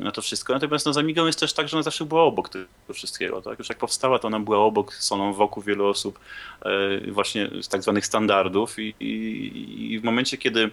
na 0.00 0.12
to 0.12 0.22
wszystko. 0.22 0.52
Natomiast 0.52 0.86
no, 0.86 0.92
z 0.92 0.98
Amigą 0.98 1.26
jest 1.26 1.40
też 1.40 1.52
tak, 1.52 1.68
że 1.68 1.76
ona 1.76 1.82
zawsze 1.82 2.04
była 2.04 2.22
obok 2.22 2.48
tego 2.48 2.66
wszystkiego. 2.94 3.42
Tak? 3.42 3.58
Już 3.58 3.68
jak 3.68 3.78
powstała, 3.78 4.18
to 4.18 4.28
ona 4.28 4.40
była 4.40 4.58
obok, 4.58 4.94
są 4.94 5.32
wokół 5.32 5.62
wielu 5.62 5.86
osób 5.86 6.18
e, 6.62 7.10
właśnie 7.10 7.50
z 7.62 7.68
tak 7.68 7.82
zwanych 7.82 8.06
standardów 8.06 8.78
i, 8.78 8.94
i, 9.00 9.92
i 9.92 10.00
w 10.00 10.04
momencie, 10.04 10.38
kiedy 10.38 10.70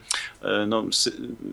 no, 0.67 0.85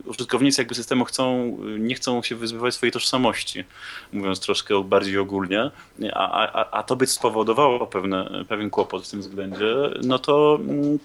użytkownicy 0.05 0.61
jakby 0.61 0.75
systemu 0.75 1.05
chcą 1.05 1.57
nie 1.79 1.95
chcą 1.95 2.23
się 2.23 2.37
wyzbywać 2.37 2.75
swojej 2.75 2.93
tożsamości, 2.93 3.65
mówiąc 4.13 4.41
troszkę 4.41 4.85
bardziej 4.85 5.19
ogólnie, 5.19 5.71
a, 6.13 6.49
a, 6.53 6.71
a 6.71 6.83
to 6.83 6.97
by 6.97 7.07
spowodowało 7.07 7.87
pewne, 7.87 8.45
pewien 8.49 8.66
kłopot 8.71 9.07
w 9.07 9.11
tym 9.11 9.21
względzie, 9.21 9.75
no 10.03 10.19
to 10.19 10.59
mm, 10.61 10.99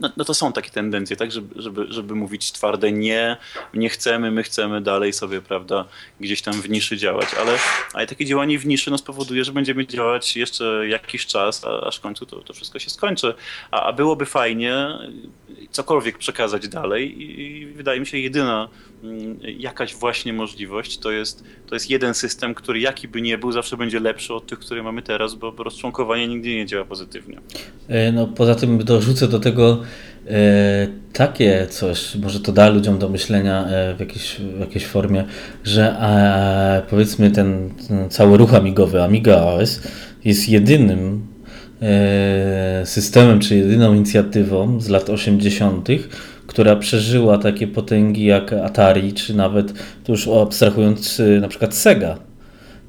no, 0.00 0.10
no, 0.16 0.24
to 0.24 0.34
są 0.34 0.52
takie 0.52 0.70
tendencje, 0.70 1.16
tak, 1.16 1.32
żeby, 1.32 1.62
żeby, 1.62 1.86
żeby 1.88 2.14
mówić 2.14 2.52
twarde 2.52 2.92
nie, 2.92 3.36
nie 3.74 3.88
chcemy, 3.88 4.30
my 4.30 4.42
chcemy 4.42 4.80
dalej 4.80 5.12
sobie, 5.12 5.40
prawda, 5.40 5.84
gdzieś 6.20 6.42
tam 6.42 6.54
w 6.54 6.70
niszy 6.70 6.96
działać, 6.96 7.28
ale, 7.40 7.58
ale 7.92 8.06
takie 8.06 8.24
działanie 8.24 8.58
w 8.58 8.66
niszy 8.66 8.90
no, 8.90 8.98
spowoduje, 8.98 9.44
że 9.44 9.52
będziemy 9.52 9.86
działać 9.86 10.36
jeszcze 10.36 10.88
jakiś 10.88 11.26
czas, 11.26 11.64
a, 11.64 11.80
aż 11.80 11.96
w 11.96 12.00
końcu 12.00 12.26
to, 12.26 12.36
to 12.36 12.52
wszystko 12.52 12.78
się 12.78 12.90
skończy. 12.90 13.34
A, 13.70 13.82
a 13.82 13.92
byłoby 13.92 14.26
fajnie 14.26 14.98
cokolwiek 15.70 16.18
przekazać 16.18 16.68
dalej 16.68 17.22
i 17.22 17.66
wydaje 17.66 18.00
mi 18.00 18.06
się 18.06 18.18
jedyna 18.18 18.68
mm, 19.04 19.38
jakaś 19.58 19.94
właśnie 19.94 20.32
możliwość 20.32 20.98
to 20.98 21.10
jest, 21.10 21.44
to 21.66 21.74
jest 21.74 21.90
jeden 21.90 22.14
system, 22.14 22.54
który 22.54 22.80
jaki 22.80 23.08
by 23.08 23.22
nie 23.22 23.38
był, 23.38 23.52
zawsze 23.52 23.76
będzie 23.76 24.00
lepszy 24.00 24.34
od 24.34 24.46
tych, 24.46 24.58
które 24.58 24.82
mamy 24.82 25.02
teraz, 25.02 25.34
bo 25.34 25.54
rozczłonkowanie 25.58 26.28
nigdy 26.28 26.54
nie 26.54 26.66
działa 26.66 26.84
pozytywnie. 26.84 27.40
E, 27.88 28.12
no 28.12 28.26
poza 28.26 28.54
tym 28.54 28.84
dorzucę 28.84 29.28
do 29.28 29.40
tego 29.40 29.82
e, 30.26 30.88
takie 31.12 31.66
coś, 31.70 32.14
może 32.14 32.40
to 32.40 32.52
da 32.52 32.68
ludziom 32.68 32.98
do 32.98 33.08
myślenia 33.08 33.66
e, 33.66 33.94
w, 33.94 34.00
jakiejś, 34.00 34.36
w 34.36 34.60
jakiejś 34.60 34.86
formie, 34.86 35.24
że 35.64 35.96
powiedzmy 36.90 37.30
ten, 37.30 37.70
ten 37.88 38.10
cały 38.10 38.36
ruch 38.38 38.54
amigowy, 38.54 39.02
Amiga 39.02 39.36
OS 39.36 39.80
jest 40.24 40.48
jedynym 40.48 41.33
systemem, 42.84 43.40
czy 43.40 43.56
jedyną 43.56 43.94
inicjatywą 43.94 44.80
z 44.80 44.88
lat 44.88 45.10
80., 45.10 45.88
która 46.46 46.76
przeżyła 46.76 47.38
takie 47.38 47.66
potęgi 47.66 48.24
jak 48.24 48.52
Atari, 48.52 49.12
czy 49.12 49.34
nawet, 49.34 49.72
to 50.04 50.12
już 50.12 50.28
abstrahując, 50.28 51.22
na 51.40 51.48
przykład 51.48 51.74
Sega. 51.74 52.18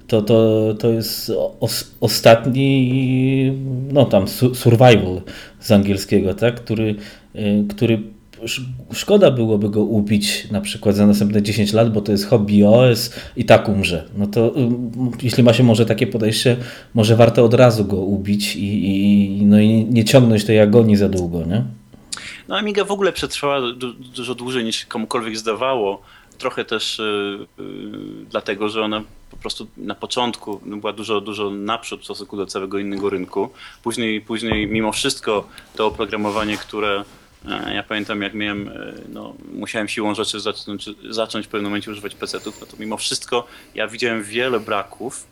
To, 0.08 0.22
to, 0.22 0.74
to 0.80 0.90
jest 0.90 1.32
os, 1.60 1.92
ostatni, 2.02 3.54
no 3.94 4.06
tam, 4.06 4.28
survival 4.54 5.22
z 5.60 5.72
angielskiego, 5.72 6.34
tak? 6.34 6.56
który, 6.56 6.96
e, 7.36 7.64
który 7.70 8.00
szkoda 8.94 9.32
byłoby 9.32 9.70
go 9.70 9.84
ubić 9.84 10.52
na 10.52 10.62
przykład 10.62 10.96
za 10.96 11.08
następne 11.08 11.42
10 11.42 11.74
lat, 11.74 11.94
bo 11.94 12.02
to 12.02 12.12
jest 12.12 12.28
hobby 12.28 12.64
OS 12.64 13.14
i 13.36 13.46
tak 13.46 13.70
umrze. 13.70 14.10
No 14.18 14.28
to 14.28 14.54
jeśli 15.22 15.44
ma 15.44 15.54
się 15.54 15.64
może 15.64 15.86
takie 15.86 16.08
podejście, 16.08 16.58
może 16.94 17.16
warto 17.16 17.46
od 17.46 17.54
razu 17.54 17.86
go 17.86 17.98
ubić 17.98 18.56
i, 18.56 18.86
i, 19.42 19.46
no 19.46 19.60
i 19.60 19.86
nie 19.86 20.06
ciągnąć 20.06 20.46
tej 20.46 20.60
agonii 20.60 20.96
za 20.96 21.10
długo, 21.10 21.44
nie? 21.46 21.64
No 22.48 22.58
Amiga 22.58 22.84
w 22.84 22.92
ogóle 22.92 23.14
przetrwała 23.14 23.62
du 23.72 23.94
dużo 23.94 24.36
dłużej 24.36 24.64
niż 24.64 24.86
komukolwiek 24.86 25.38
zdawało. 25.38 26.02
Trochę 26.38 26.66
też 26.66 27.00
yy, 27.00 27.66
yy, 27.66 28.26
dlatego, 28.30 28.70
że 28.70 28.82
ona 28.82 29.04
po 29.32 29.38
prostu 29.38 29.68
na 29.78 29.96
początku 29.96 30.60
była 30.66 30.94
dużo, 30.94 31.22
dużo 31.22 31.50
naprzód 31.50 32.02
w 32.02 32.04
stosunku 32.04 32.38
do 32.38 32.46
całego 32.46 32.80
innego 32.80 33.10
rynku. 33.10 33.50
Później, 33.84 34.22
później 34.22 34.68
mimo 34.68 34.92
wszystko 34.92 35.48
to 35.76 35.88
oprogramowanie, 35.88 36.58
które 36.58 37.04
ja 37.74 37.84
pamiętam, 37.84 38.22
jak 38.22 38.34
miałem, 38.34 38.68
e, 38.68 38.94
no, 39.10 39.36
musiałem 39.54 39.88
siłą 39.88 40.16
rzeczy 40.16 40.40
zacząć, 40.40 40.90
zacząć 41.10 41.46
w 41.46 41.50
pewnym 41.50 41.72
momencie 41.72 41.92
używać 41.92 42.16
PC-ów, 42.16 42.62
no 42.62 42.68
to 42.68 42.78
mimo 42.80 42.98
wszystko 42.98 43.48
ja 43.76 43.88
widziałem 43.88 44.24
wiele 44.24 44.60
braków 44.60 45.28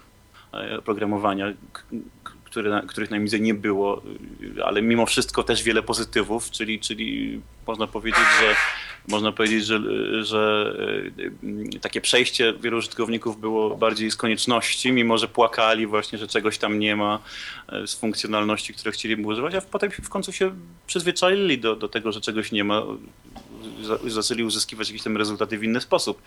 oprogramowania, 0.79 1.53
które, 2.43 2.81
których 2.87 3.11
na 3.11 3.19
midze 3.19 3.39
nie 3.39 3.53
było, 3.53 4.01
ale 4.65 4.81
mimo 4.81 5.05
wszystko 5.05 5.43
też 5.43 5.63
wiele 5.63 5.83
pozytywów, 5.83 6.51
czyli, 6.51 6.79
czyli 6.79 7.41
można 7.67 7.87
powiedzieć, 7.87 8.25
że 8.41 8.55
można 9.07 9.31
powiedzieć, 9.31 9.65
że, 9.65 9.79
że 10.23 10.73
e, 11.75 11.79
takie 11.79 12.01
przejście 12.01 12.53
wielu 12.53 12.77
użytkowników 12.77 13.39
było 13.39 13.77
bardziej 13.77 14.11
z 14.11 14.15
konieczności, 14.15 14.91
mimo 14.91 15.17
że 15.17 15.27
płakali 15.27 15.87
właśnie, 15.87 16.17
że 16.17 16.27
czegoś 16.27 16.57
tam 16.57 16.79
nie 16.79 16.95
ma 16.95 17.19
e, 17.67 17.87
z 17.87 17.95
funkcjonalności, 17.95 18.73
które 18.73 18.91
chcieliby 18.91 19.27
używać, 19.27 19.55
a 19.55 19.61
potem 19.61 19.91
w 19.91 20.09
końcu 20.09 20.31
się 20.31 20.51
przyzwyczaili 20.87 21.57
do, 21.57 21.75
do 21.75 21.87
tego, 21.87 22.11
że 22.11 22.21
czegoś 22.21 22.51
nie 22.51 22.63
ma, 22.63 22.83
zaczęli 24.07 24.43
uzyskiwać 24.43 24.89
jakieś 24.89 25.03
tam 25.03 25.17
rezultaty 25.17 25.57
w 25.57 25.63
inny 25.63 25.81
sposób. 25.81 26.21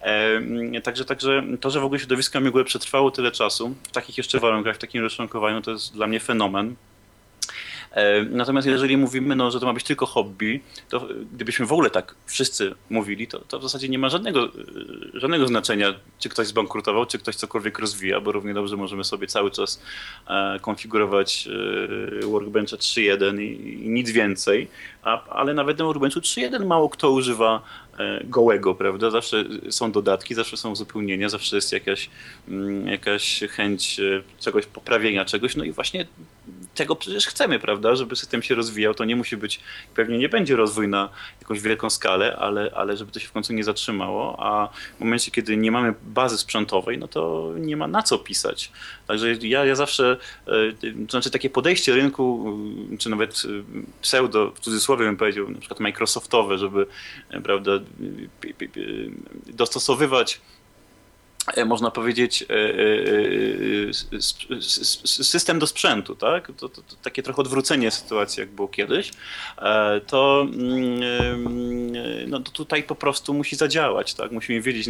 E, 0.00 0.80
także, 0.80 1.04
także 1.04 1.42
to, 1.60 1.70
że 1.70 1.80
w 1.80 1.84
ogóle 1.84 2.00
środowisko 2.00 2.38
Amigły 2.38 2.64
przetrwało 2.64 3.10
tyle 3.10 3.32
czasu, 3.32 3.74
w 3.82 3.92
takich 3.92 4.18
jeszcze 4.18 4.40
warunkach, 4.40 4.76
w 4.76 4.78
takim 4.78 5.02
rozczłonkowaniu, 5.02 5.62
to 5.62 5.70
jest 5.70 5.94
dla 5.94 6.06
mnie 6.06 6.20
fenomen. 6.20 6.74
E, 7.92 8.22
natomiast 8.22 8.66
jeżeli 8.66 8.96
mówimy, 8.96 9.36
no, 9.36 9.50
że 9.50 9.60
to 9.60 9.66
ma 9.66 9.72
być 9.72 9.84
tylko 9.84 10.06
hobby, 10.06 10.60
to 10.88 11.08
gdybyśmy 11.32 11.66
w 11.66 11.72
ogóle 11.72 11.90
tak 11.90 12.14
wszyscy 12.26 12.74
mówili, 12.90 13.26
to, 13.26 13.38
to 13.38 13.58
w 13.58 13.62
zasadzie 13.62 13.88
nie 13.88 13.98
ma 13.98 14.08
żadnego, 14.08 14.44
e, 14.44 14.50
żadnego 15.14 15.46
znaczenia, 15.46 15.94
czy 16.18 16.28
ktoś 16.28 16.46
zbankrutował, 16.46 17.06
czy 17.06 17.18
ktoś 17.18 17.36
cokolwiek 17.36 17.78
rozwija, 17.78 18.20
bo 18.20 18.32
równie 18.32 18.54
dobrze 18.54 18.76
możemy 18.76 19.04
sobie 19.04 19.26
cały 19.26 19.50
czas 19.50 19.82
e, 20.28 20.58
konfigurować 20.60 21.48
Workbencha 22.22 22.76
3.1 22.76 23.42
i, 23.42 23.84
i 23.86 23.88
nic 23.88 24.10
więcej, 24.10 24.68
a, 25.02 25.24
ale 25.28 25.54
nawet 25.54 25.78
na 25.78 25.84
Workbenchu 25.84 26.20
3.1 26.20 26.66
mało 26.66 26.88
kto 26.88 27.10
używa 27.10 27.62
gołego, 28.24 28.74
prawda? 28.74 29.10
Zawsze 29.10 29.44
są 29.70 29.92
dodatki, 29.92 30.34
zawsze 30.34 30.56
są 30.56 30.70
uzupełnienia, 30.70 31.28
zawsze 31.28 31.56
jest 31.56 31.72
jakaś, 31.72 32.10
mm, 32.48 32.88
jakaś 32.88 33.40
chęć 33.50 34.00
czegoś, 34.40 34.66
poprawienia 34.66 35.24
czegoś, 35.24 35.56
no 35.56 35.64
i 35.64 35.72
właśnie 35.72 36.06
tego 36.74 36.96
przecież 36.96 37.26
chcemy, 37.26 37.58
prawda, 37.58 37.96
żeby 37.96 38.16
system 38.16 38.42
się 38.42 38.54
rozwijał, 38.54 38.94
to 38.94 39.04
nie 39.04 39.16
musi 39.16 39.36
być, 39.36 39.60
pewnie 39.94 40.18
nie 40.18 40.28
będzie 40.28 40.56
rozwój 40.56 40.88
na 40.88 41.08
jakąś 41.40 41.60
wielką 41.60 41.90
skalę, 41.90 42.36
ale, 42.36 42.70
ale 42.74 42.96
żeby 42.96 43.12
to 43.12 43.20
się 43.20 43.28
w 43.28 43.32
końcu 43.32 43.52
nie 43.52 43.64
zatrzymało, 43.64 44.36
a 44.38 44.68
w 44.96 45.00
momencie, 45.00 45.30
kiedy 45.30 45.56
nie 45.56 45.70
mamy 45.70 45.94
bazy 46.02 46.38
sprzętowej, 46.38 46.98
no 46.98 47.08
to 47.08 47.52
nie 47.56 47.76
ma 47.76 47.88
na 47.88 48.02
co 48.02 48.18
pisać. 48.18 48.72
Także 49.06 49.34
ja, 49.42 49.64
ja 49.64 49.74
zawsze, 49.74 50.16
e, 50.46 50.50
to 51.06 51.10
znaczy 51.10 51.30
takie 51.30 51.50
podejście 51.50 51.94
rynku, 51.94 52.58
czy 52.98 53.10
nawet 53.10 53.42
pseudo, 54.02 54.52
w 54.54 54.60
cudzysłowie 54.60 55.04
bym 55.04 55.16
powiedział, 55.16 55.50
na 55.50 55.58
przykład 55.58 55.80
Microsoftowe, 55.80 56.58
żeby, 56.58 56.86
e, 57.30 57.40
prawda, 57.40 57.72
dostosowywać 59.46 60.40
E, 60.40 60.57
można 61.66 61.90
powiedzieć, 61.90 62.42
e, 62.42 62.46
e, 64.56 64.62
system 65.24 65.58
do 65.58 65.66
sprzętu, 65.66 66.14
tak? 66.14 66.46
To, 66.46 66.68
to, 66.68 66.82
to, 66.82 66.96
takie 67.02 67.22
trochę 67.22 67.42
odwrócenie 67.42 67.90
sytuacji, 67.90 68.40
jak 68.40 68.50
było 68.50 68.68
kiedyś, 68.68 69.10
to, 70.06 70.46
mm, 70.52 72.30
no, 72.30 72.40
to 72.40 72.52
tutaj 72.52 72.82
po 72.82 72.94
prostu 72.94 73.34
musi 73.34 73.56
zadziałać, 73.56 74.14
tak? 74.14 74.32
Musimy 74.32 74.60
wiedzieć, 74.60 74.88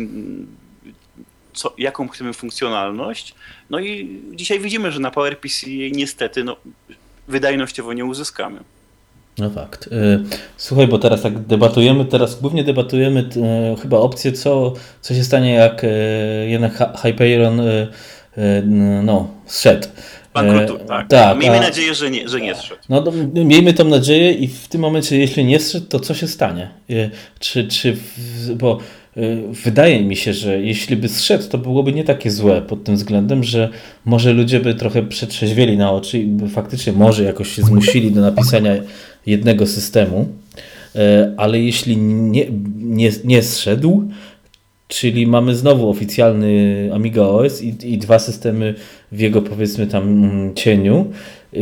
co, 1.53 1.75
jaką 1.79 2.09
chcemy 2.09 2.33
funkcjonalność. 2.33 3.35
No 3.71 3.81
i 3.81 4.21
dzisiaj 4.33 4.61
widzimy, 4.61 4.93
że 4.93 5.01
na 5.01 5.11
PowerPC 5.11 5.67
niestety 5.93 6.45
no, 6.45 6.57
wydajnościowo 7.29 7.93
nie 7.93 8.05
uzyskamy. 8.05 8.61
No 9.39 9.51
fakt. 9.51 9.87
Y, 9.87 9.91
słuchaj, 10.57 10.89
bo 10.89 10.99
teraz 10.99 11.23
tak 11.23 11.39
debatujemy, 11.39 12.05
teraz 12.05 12.41
głównie 12.41 12.65
debatujemy 12.65 13.21
y, 13.21 13.81
chyba 13.83 13.99
opcję, 13.99 14.33
co, 14.33 14.73
co 15.01 15.15
się 15.15 15.25
stanie, 15.25 15.55
jak 15.55 15.85
y, 15.85 15.89
jednak 16.49 16.99
Hyperion 17.03 17.61
no, 19.03 19.29
zszedł. 19.47 19.89
Bankrutu, 20.35 20.85
tak. 20.85 21.09
tak. 21.09 21.39
Miejmy 21.39 21.59
a, 21.59 21.61
nadzieję, 21.61 21.95
że 21.95 22.11
nie, 22.11 22.29
że 22.29 22.41
nie 22.41 22.55
zszedł. 22.55 22.81
No, 22.89 23.05
no, 23.35 23.45
miejmy 23.45 23.73
tą 23.73 23.85
nadzieję 23.85 24.33
i 24.33 24.49
w 24.49 24.69
tym 24.69 24.81
momencie, 24.81 25.19
jeśli 25.19 25.45
nie 25.45 25.61
zszedł, 25.61 25.87
to 25.87 26.01
co 26.01 26.15
się 26.15 26.29
stanie? 26.29 26.71
Czy, 27.39 27.69
czy 27.69 27.97
bo 28.57 28.79
wydaje 29.65 30.05
mi 30.05 30.17
się, 30.17 30.35
że 30.35 30.63
jeśli 30.63 30.97
by 30.97 31.09
zszedł, 31.09 31.49
to 31.49 31.59
byłoby 31.59 31.93
nie 31.93 32.05
takie 32.05 32.31
złe 32.31 32.63
pod 32.63 32.85
tym 32.85 32.97
względem, 32.97 33.45
że 33.45 33.69
może 34.05 34.33
ludzie 34.33 34.61
by 34.61 34.75
trochę 34.75 35.03
przetrzeźwieli 35.03 35.77
na 35.77 35.93
oczy 35.93 36.19
i 36.19 36.27
by 36.27 36.49
faktycznie 36.49 36.93
może 36.93 37.25
jakoś 37.25 37.49
się 37.57 37.63
zmusili 37.63 38.13
do 38.13 38.21
napisania 38.21 38.73
jednego 39.29 39.67
systemu, 39.67 40.29
e, 40.95 41.35
ale 41.37 41.61
jeśli 41.61 41.97
nie, 41.97 42.47
nie, 42.77 43.11
nie 43.25 43.43
zszedł, 43.43 44.09
czyli 44.89 45.27
mamy 45.27 45.55
znowu 45.55 45.91
oficjalny 45.91 46.91
Amiga 46.95 47.23
OS 47.23 47.63
i, 47.63 47.93
i 47.93 47.99
dwa 47.99 48.19
systemy 48.19 48.75
w 49.13 49.21
jego 49.21 49.43
powiedzmy 49.43 49.87
tam 49.87 50.03
mm, 50.03 50.55
cieniu, 50.55 51.07
e, 51.53 51.59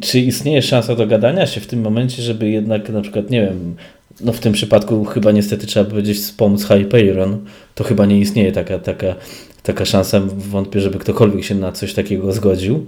czy 0.00 0.20
istnieje 0.20 0.62
szansa 0.62 0.96
dogadania 0.96 1.46
się 1.46 1.60
w 1.60 1.66
tym 1.66 1.80
momencie, 1.80 2.22
żeby 2.22 2.50
jednak 2.50 2.88
na 2.88 3.00
przykład, 3.00 3.30
nie 3.30 3.40
wiem, 3.40 3.76
no 4.20 4.32
w 4.32 4.40
tym 4.40 4.52
przypadku 4.52 5.04
chyba 5.04 5.32
niestety 5.32 5.66
trzeba 5.66 5.90
powiedzieć 5.90 6.18
wspomóc 6.18 6.64
Hyperion, 6.64 7.38
to 7.74 7.84
chyba 7.84 8.06
nie 8.06 8.18
istnieje 8.18 8.52
taka, 8.52 8.78
taka, 8.78 9.14
taka 9.62 9.84
szansa, 9.84 10.20
wątpię, 10.36 10.80
żeby 10.80 10.98
ktokolwiek 10.98 11.44
się 11.44 11.54
na 11.54 11.72
coś 11.72 11.94
takiego 11.94 12.32
zgodził 12.32 12.86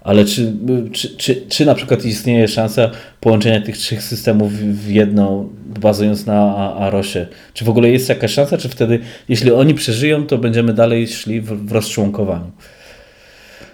ale 0.00 0.24
czy, 0.24 0.52
czy, 0.92 1.16
czy, 1.16 1.46
czy 1.48 1.66
na 1.66 1.74
przykład 1.74 2.04
istnieje 2.04 2.48
szansa 2.48 2.90
połączenia 3.20 3.60
tych 3.60 3.78
trzech 3.78 4.02
systemów 4.02 4.52
w 4.52 4.90
jedną, 4.90 5.48
bazując 5.80 6.26
na 6.26 6.56
Arosie? 6.76 7.26
Czy 7.54 7.64
w 7.64 7.68
ogóle 7.68 7.90
jest 7.90 8.08
jakaś 8.08 8.32
szansa, 8.32 8.58
czy 8.58 8.68
wtedy, 8.68 8.98
jeśli 9.28 9.52
oni 9.52 9.74
przeżyją, 9.74 10.26
to 10.26 10.38
będziemy 10.38 10.72
dalej 10.72 11.08
szli 11.08 11.40
w, 11.40 11.66
w 11.66 11.72
rozczłonkowaniu? 11.72 12.50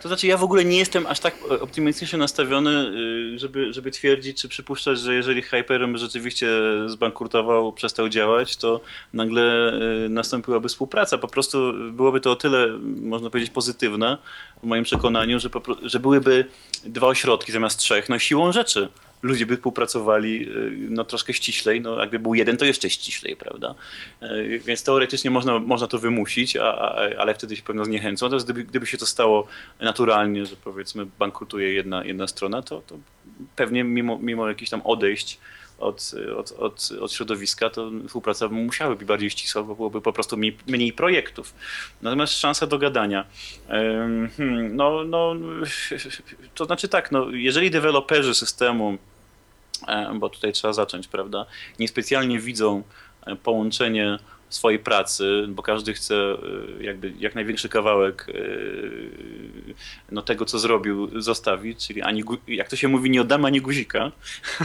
To 0.07 0.09
znaczy, 0.09 0.26
ja 0.26 0.36
w 0.36 0.44
ogóle 0.44 0.64
nie 0.64 0.78
jestem 0.78 1.07
aż 1.07 1.20
tak 1.20 1.34
optymistycznie 1.61 2.18
nastawiony, 2.18 2.70
y, 3.34 3.38
żeby, 3.38 3.72
żeby 3.72 3.90
twierdzić, 3.90 4.40
czy 4.40 4.48
przypuszczać, 4.48 4.98
że 4.98 5.14
jeżeli 5.14 5.42
Hyperion 5.42 5.98
rzeczywiście 5.98 6.48
zbankrutował, 6.86 7.72
przestał 7.72 8.09
działać, 8.09 8.57
to 8.57 8.80
nagle 9.12 9.72
y, 10.04 10.09
nastąpiłaby 10.09 10.68
współpraca. 10.68 11.18
Po 11.18 11.28
prostu 11.28 11.72
byłoby 11.92 12.20
to 12.20 12.32
o 12.32 12.36
tyle, 12.36 12.68
można 13.00 13.30
powiedzieć, 13.30 13.52
pozytywne 13.52 14.18
w 14.62 14.66
moim 14.66 14.84
przekonaniu, 14.84 15.40
że, 15.40 15.48
że 15.82 16.00
byłyby 16.00 16.44
dwa 16.84 17.07
ośrodki 17.07 17.52
zamiast 17.52 17.78
trzech, 17.78 18.09
no 18.09 18.18
siłą 18.18 18.52
rzeczy 18.52 18.88
ludzie 19.26 19.46
by 19.46 19.56
współpracowali 19.56 20.48
y, 20.48 20.70
no, 20.90 21.04
troszkę 21.04 21.32
ściślej, 21.32 21.80
no 21.80 22.00
jakby 22.00 22.18
był 22.18 22.34
jeden, 22.34 22.56
to 22.56 22.64
jeszcze 22.64 22.90
ściślej, 22.90 23.36
prawda? 23.36 23.74
Y, 24.22 24.60
więc 24.64 24.84
teoretycznie 24.84 25.30
można, 25.30 25.58
można 25.58 25.86
to 25.86 25.98
wymusić, 25.98 26.56
a, 26.56 26.64
a, 26.64 27.16
ale 27.18 27.34
wtedy 27.34 27.56
się 27.56 27.62
pewno 27.62 27.84
zniechęcą. 27.84 28.26
Natomiast 28.26 28.46
gdyby, 28.46 28.64
gdyby 28.64 28.86
się 28.86 28.98
to 28.98 29.06
stało 29.06 29.46
naturalnie, 29.80 30.46
że 30.46 30.56
powiedzmy 30.56 31.06
bankrutuje 31.18 31.72
jedna, 31.72 32.04
jedna 32.04 32.26
strona, 32.26 32.62
to, 32.62 32.82
to 32.86 32.98
pewnie 33.56 33.84
mimo, 33.84 34.18
mimo 34.18 34.48
jakichś 34.48 34.70
tam 34.70 34.80
odejść 34.84 35.38
od, 35.78 36.14
od, 36.36 36.52
od, 36.52 36.92
od 37.00 37.12
środowiska, 37.12 37.70
to 37.70 37.90
współpraca 38.06 38.48
musiałaby 38.48 38.98
być 38.98 39.08
bardziej 39.08 39.30
ścisła, 39.30 39.62
bo 39.62 39.74
byłoby 39.74 40.00
po 40.00 40.12
prostu 40.12 40.36
mniej, 40.36 40.56
mniej 40.66 40.92
projektów. 40.92 41.54
Natomiast 42.02 42.32
szansa 42.32 42.66
do 42.66 42.78
gadania. 42.78 43.26
Hmm, 44.36 44.76
no, 44.76 45.04
no, 45.04 45.34
to 46.54 46.64
znaczy 46.64 46.88
tak, 46.88 47.12
no, 47.12 47.30
jeżeli 47.30 47.70
deweloperzy 47.70 48.34
systemu, 48.34 48.98
bo 50.14 50.28
tutaj 50.28 50.52
trzeba 50.52 50.72
zacząć, 50.72 51.08
prawda, 51.08 51.46
niespecjalnie 51.78 52.38
widzą 52.38 52.82
e, 53.26 53.36
połączenie 53.36 54.18
swojej 54.48 54.78
pracy, 54.78 55.46
bo 55.48 55.62
każdy 55.62 55.94
chce 55.94 56.14
y, 56.14 56.84
jakby 56.84 57.12
jak 57.18 57.34
największy 57.34 57.68
kawałek 57.68 58.26
no, 60.10 60.22
tego, 60.22 60.44
co 60.44 60.58
zrobił, 60.58 61.20
zostawić, 61.20 61.86
czyli 61.86 62.02
ani, 62.02 62.22
jak 62.48 62.68
to 62.68 62.76
się 62.76 62.88
mówi, 62.88 63.10
nie 63.10 63.20
oddamy 63.20 63.46
ani 63.46 63.60
guzika, 63.60 64.12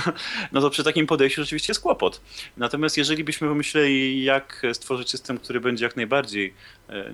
no 0.52 0.62
to 0.62 0.70
przy 0.70 0.84
takim 0.84 1.08
podejściu 1.08 1.42
rzeczywiście 1.42 1.72
jest 1.72 1.82
kłopot. 1.82 2.22
Natomiast 2.58 2.98
jeżeli 2.98 3.24
byśmy 3.24 3.48
pomyśleli, 3.48 4.24
jak 4.24 4.62
stworzyć 4.74 5.10
system, 5.10 5.38
który 5.38 5.62
będzie 5.62 5.86
jak 5.86 5.96
najbardziej, 5.96 6.46
e, 6.48 6.54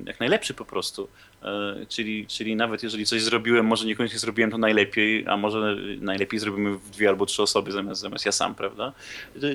jak 0.06 0.20
najlepszy 0.20 0.54
po 0.54 0.66
prostu, 0.66 1.08
e, 1.44 1.76
czyli, 1.90 2.28
czyli 2.28 2.56
nawet 2.56 2.84
jeżeli 2.84 3.06
coś 3.06 3.22
zrobiłem, 3.22 3.66
może 3.66 3.86
niekoniecznie 3.86 4.20
zrobiłem 4.20 4.52
to 4.52 4.58
najlepiej, 4.58 5.28
a 5.28 5.38
może 5.38 5.76
najlepiej 6.02 6.40
zrobimy 6.40 6.78
w 6.78 6.90
dwie 6.90 7.10
albo 7.10 7.26
trzy 7.26 7.42
osoby 7.42 7.72
zamiast, 7.72 8.02
zamiast 8.02 8.26
ja 8.26 8.32
sam, 8.32 8.56
prawda? 8.56 8.94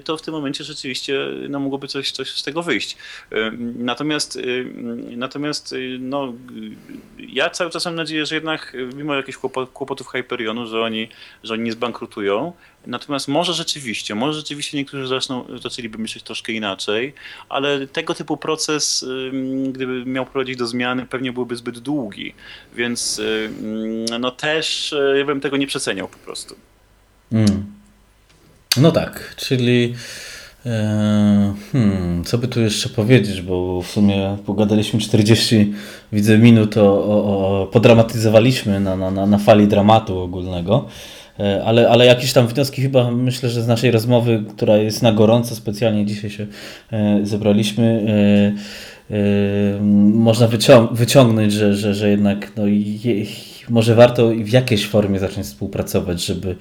To 0.04 0.16
w 0.16 0.22
tym 0.22 0.34
momencie 0.34 0.64
rzeczywiście 0.64 1.18
no, 1.48 1.60
mogłoby 1.60 1.88
coś, 1.88 2.10
coś 2.10 2.30
z 2.30 2.42
tego 2.42 2.62
wyjść. 2.62 2.96
Natomiast, 3.76 4.38
natomiast 5.16 5.74
no, 5.98 6.32
ja 7.18 7.50
cały 7.50 7.70
czas 7.70 7.84
mam 7.84 7.94
nadzieję, 7.94 8.26
że 8.26 8.34
jednak 8.34 8.76
mimo 8.94 9.14
jakichś 9.14 9.38
kłopotów 9.72 10.08
Hyperionu, 10.08 10.66
że 10.66 10.80
oni, 10.80 11.08
że 11.44 11.54
oni 11.54 11.62
nie 11.62 11.72
zbankrutują, 11.72 12.52
Natomiast 12.86 13.28
może 13.28 13.54
rzeczywiście, 13.54 14.14
może 14.14 14.38
rzeczywiście 14.38 14.76
niektórzy 14.76 15.06
zaczną, 15.06 15.44
zaczęliby 15.62 15.98
myśleć 15.98 16.24
troszkę 16.24 16.52
inaczej, 16.52 17.14
ale 17.48 17.86
tego 17.86 18.14
typu 18.14 18.36
proces, 18.36 19.04
gdyby 19.68 20.06
miał 20.06 20.26
prowadzić 20.26 20.56
do 20.56 20.66
zmiany, 20.66 21.06
pewnie 21.06 21.32
byłby 21.32 21.56
zbyt 21.56 21.78
długi. 21.78 22.34
Więc 22.74 23.20
no 24.20 24.30
też 24.30 24.92
e, 24.92 25.18
ja 25.18 25.24
bym 25.24 25.40
tego 25.40 25.56
nie 25.56 25.66
przeceniał 25.66 26.08
po 26.08 26.18
prostu. 26.18 26.56
Mm. 27.32 27.64
No 28.76 28.92
tak, 28.92 29.34
czyli 29.36 29.94
e, 30.66 31.54
hmm, 31.72 32.24
co 32.24 32.38
by 32.38 32.48
tu 32.48 32.60
jeszcze 32.60 32.88
powiedzieć, 32.88 33.42
bo 33.42 33.82
w 33.82 33.86
sumie 33.86 34.36
pogadaliśmy 34.46 35.00
40 35.00 35.74
widzę 36.12 36.38
minut, 36.38 36.76
o, 36.76 37.04
o, 37.04 37.62
o 37.62 37.66
podramatyzowaliśmy 37.66 38.80
na, 38.80 38.96
na, 38.96 39.26
na 39.26 39.38
fali 39.38 39.68
dramatu 39.68 40.18
ogólnego. 40.18 40.88
E, 41.40 41.64
ale, 41.64 41.88
ale 41.88 42.06
jakieś 42.06 42.32
tam 42.32 42.46
wnioski 42.46 42.82
chyba 42.82 43.10
myślę, 43.10 43.48
że 43.48 43.62
z 43.62 43.66
naszej 43.66 43.90
rozmowy, 43.90 44.44
która 44.56 44.76
jest 44.76 45.02
na 45.02 45.12
gorąco, 45.12 45.54
specjalnie 45.54 46.06
dzisiaj 46.06 46.30
się 46.30 46.46
e, 46.92 47.20
zebraliśmy, 47.22 48.06
e, 48.08 48.82
można 50.12 50.48
wyciągnąć, 50.92 51.52
że, 51.52 51.74
że, 51.74 51.94
że 51.94 52.10
jednak 52.10 52.52
no, 52.56 52.62
je, 52.66 53.26
może 53.68 53.94
warto 53.94 54.28
w 54.28 54.48
jakiejś 54.48 54.86
formie 54.86 55.18
zacząć 55.18 55.46
współpracować, 55.46 56.24
żeby, 56.24 56.56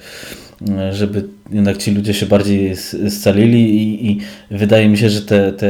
żeby 0.91 1.23
jednak 1.51 1.77
ci 1.77 1.91
ludzie 1.91 2.13
się 2.13 2.25
bardziej 2.25 2.75
scalili 3.09 3.75
i, 3.75 4.11
i 4.11 4.19
wydaje 4.51 4.89
mi 4.89 4.97
się, 4.97 5.09
że 5.09 5.21
te, 5.21 5.53
te 5.53 5.67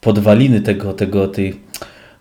podwaliny 0.00 0.60
tego, 0.60 0.92
tego 0.92 1.28
tej 1.28 1.65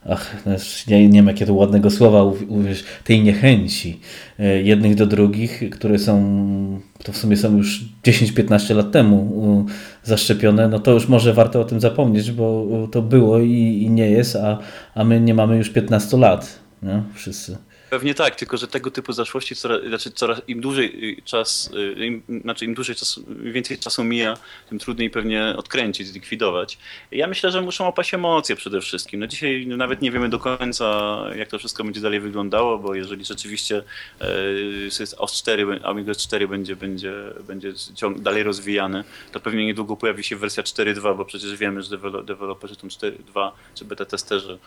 ach, 0.09 0.43
nie, 0.87 1.07
nie 1.07 1.19
wiem 1.19 1.27
jakie 1.27 1.45
to 1.45 1.53
ładnego 1.53 1.91
słowa 1.91 2.23
uwierz, 2.47 2.83
tej 3.03 3.23
niechęci 3.23 3.99
e, 4.39 4.61
jednych 4.61 4.95
do 4.95 5.05
drugich, 5.05 5.63
które 5.71 5.99
są, 5.99 6.81
to 7.03 7.11
w 7.11 7.17
sumie 7.17 7.37
są 7.37 7.57
już 7.57 7.85
10-15 8.03 8.75
lat 8.75 8.91
temu 8.91 9.65
zaszczepione, 10.03 10.67
no 10.67 10.79
to 10.79 10.91
już 10.91 11.07
może 11.07 11.33
warto 11.33 11.61
o 11.61 11.65
tym 11.65 11.79
zapomnieć, 11.79 12.31
bo 12.31 12.67
to 12.91 13.01
było 13.01 13.39
i, 13.39 13.51
i 13.81 13.89
nie 13.89 14.09
jest, 14.09 14.35
a, 14.35 14.59
a 14.95 15.03
my 15.03 15.21
nie 15.21 15.33
mamy 15.33 15.57
już 15.57 15.69
15 15.69 16.17
lat, 16.17 16.59
nie? 16.83 17.03
wszyscy. 17.13 17.57
Pewnie 17.89 18.15
tak, 18.15 18.35
tylko 18.35 18.57
że 18.57 18.67
tego 18.67 18.91
typu 18.91 19.13
zaszłości 19.13 19.55
coraz, 19.55 19.81
znaczy 19.87 20.11
coraz 20.11 20.41
im 20.47 20.61
dłużej 20.61 21.17
czas, 21.25 21.71
y, 21.97 22.05
im, 22.05 22.23
znaczy 22.41 22.65
im 22.65 22.73
dłużej 22.73 22.95
czas, 22.95 23.19
więcej 23.27 23.77
czasu 23.77 24.03
mija, 24.03 24.37
tym 24.69 24.79
trudniej 24.79 25.09
pewnie 25.09 25.53
odkręcić, 25.57 26.07
zlikwidować. 26.07 26.77
Ja 27.11 27.27
myślę, 27.27 27.51
że 27.51 27.61
muszą 27.61 27.87
opaść 27.87 28.13
emocje 28.13 28.55
przede 28.55 28.81
wszystkim. 28.81 29.19
No 29.19 29.27
dzisiaj 29.27 29.67
nawet 29.67 30.01
nie 30.01 30.11
wiemy 30.11 30.29
do 30.29 30.39
końca, 30.39 31.15
jak 31.35 31.49
to 31.49 31.59
wszystko 31.59 31.83
będzie 31.83 32.01
dalej 32.01 32.19
wyglądało, 32.19 32.77
bo 32.77 32.95
jeżeli 32.95 33.25
rzeczywiście 33.25 33.83
e, 34.21 35.17
OS 35.17 35.33
4, 35.33 35.79
Amiga 35.83 36.15
4 36.15 36.47
będzie, 36.47 36.75
będzie, 36.75 37.13
będzie 37.47 37.73
ciąg, 37.95 38.19
dalej 38.19 38.43
rozwijany, 38.43 39.03
to 39.31 39.39
pewnie 39.39 39.65
niedługo 39.65 39.97
pojawi 39.97 40.23
się 40.23 40.35
wersja 40.35 40.63
4.2, 40.63 41.17
bo 41.17 41.25
przecież 41.25 41.55
wiemy, 41.55 41.81
że 41.81 41.97
deweloperzy 42.23 42.75
tą 42.75 42.87
4.2 42.87 43.51
czy 43.75 43.85
beta 43.85 44.05
testerzy 44.05 44.59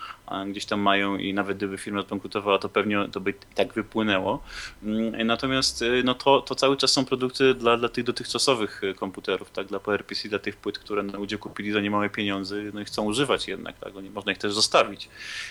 gdzieś 0.46 0.64
tam 0.64 0.80
mają 0.80 1.16
i 1.16 1.34
nawet 1.34 1.56
gdyby 1.56 1.78
firma 1.78 2.02
zbankrutowała, 2.02 2.58
to 2.58 2.68
pewnie 2.68 3.07
to 3.10 3.20
by 3.20 3.34
tak 3.54 3.72
wypłynęło. 3.72 4.42
Mm, 4.82 5.26
natomiast 5.26 5.82
y, 5.82 6.02
no 6.04 6.14
to, 6.14 6.40
to 6.40 6.54
cały 6.54 6.76
czas 6.76 6.92
są 6.92 7.04
produkty 7.04 7.54
dla, 7.54 7.76
dla 7.76 7.88
tych 7.88 8.04
dotychczasowych 8.04 8.84
y, 8.84 8.94
komputerów, 8.94 9.50
tak, 9.50 9.66
dla 9.66 9.80
PowerPC, 9.80 10.28
dla 10.28 10.38
tych 10.38 10.56
płyt, 10.56 10.78
które 10.78 11.02
ludzie 11.02 11.38
kupili 11.38 11.72
za 11.72 11.80
niemałe 11.80 12.10
pieniądze 12.10 12.56
no 12.74 12.80
i 12.80 12.84
chcą 12.84 13.04
używać 13.04 13.48
jednak, 13.48 13.78
tak, 13.78 13.94
nie 13.94 14.10
można 14.10 14.32
ich 14.32 14.38
też 14.38 14.52
zostawić. 14.52 15.08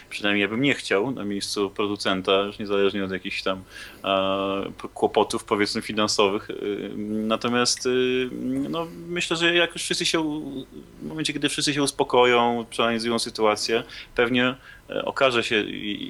Przynajmniej 0.10 0.42
ja 0.42 0.48
bym 0.48 0.62
nie 0.62 0.74
chciał 0.74 1.12
na 1.12 1.24
miejscu 1.24 1.70
producenta, 1.70 2.42
już 2.42 2.60
niezależnie 2.60 3.06
od 3.06 3.12
jakichś 3.12 3.44
tam 3.44 3.64
kłopotów 4.94 5.44
powiedzmy 5.44 5.82
finansowych. 5.82 6.50
Y, 6.50 6.92
natomiast 7.08 7.90
no, 8.70 8.88
myślę, 9.08 9.38
że 9.38 9.56
jak 9.56 9.74
już 9.74 9.84
wszyscy 9.84 10.06
się, 10.06 10.42
w 11.02 11.08
momencie 11.08 11.34
kiedy 11.34 11.50
wszyscy 11.50 11.74
się 11.74 11.84
uspokoją, 11.84 12.66
przeanalizują 12.70 13.20
sytuację, 13.20 13.84
pewnie 14.16 14.56
okaże 15.04 15.44
się, 15.44 15.64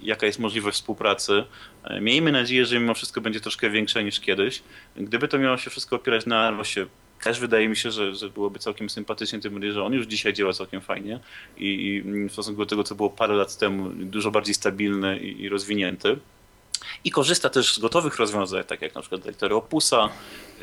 jaka 0.03 0.25
jest 0.25 0.39
możliwość 0.39 0.77
współpracy. 0.77 1.43
E, 1.83 2.01
miejmy 2.01 2.31
nadzieję, 2.31 2.65
że 2.65 2.79
mimo 2.79 2.93
wszystko 2.93 3.21
będzie 3.21 3.39
troszkę 3.39 3.69
większa 3.69 4.01
niż 4.01 4.19
kiedyś. 4.19 4.63
Gdyby 4.95 5.27
to 5.27 5.39
miało 5.39 5.57
się 5.57 5.69
wszystko 5.69 5.95
opierać 5.95 6.25
na 6.25 6.39
Arlosie, 6.39 6.85
też 7.23 7.39
wydaje 7.39 7.69
mi 7.69 7.75
się, 7.75 7.91
że, 7.91 8.15
że 8.15 8.29
byłoby 8.29 8.59
całkiem 8.59 8.89
sympatycznie, 8.89 9.39
tym 9.39 9.53
bardziej, 9.53 9.71
że 9.71 9.83
on 9.83 9.93
już 9.93 10.05
dzisiaj 10.05 10.33
działa 10.33 10.53
całkiem 10.53 10.81
fajnie 10.81 11.19
i, 11.57 11.67
i 11.67 12.01
w 12.29 12.31
stosunku 12.31 12.61
do 12.61 12.69
tego, 12.69 12.83
co 12.83 12.95
było 12.95 13.09
parę 13.09 13.35
lat 13.35 13.57
temu, 13.57 13.89
dużo 13.89 14.31
bardziej 14.31 14.53
stabilny 14.53 15.19
i, 15.19 15.41
i 15.41 15.49
rozwinięty. 15.49 16.17
I 17.03 17.11
korzysta 17.11 17.49
też 17.49 17.73
z 17.73 17.79
gotowych 17.79 18.15
rozwiązań, 18.15 18.63
tak 18.63 18.81
jak 18.81 18.95
na 18.95 19.01
przykład 19.01 19.25
lektory 19.25 19.55
Opusa 19.55 20.09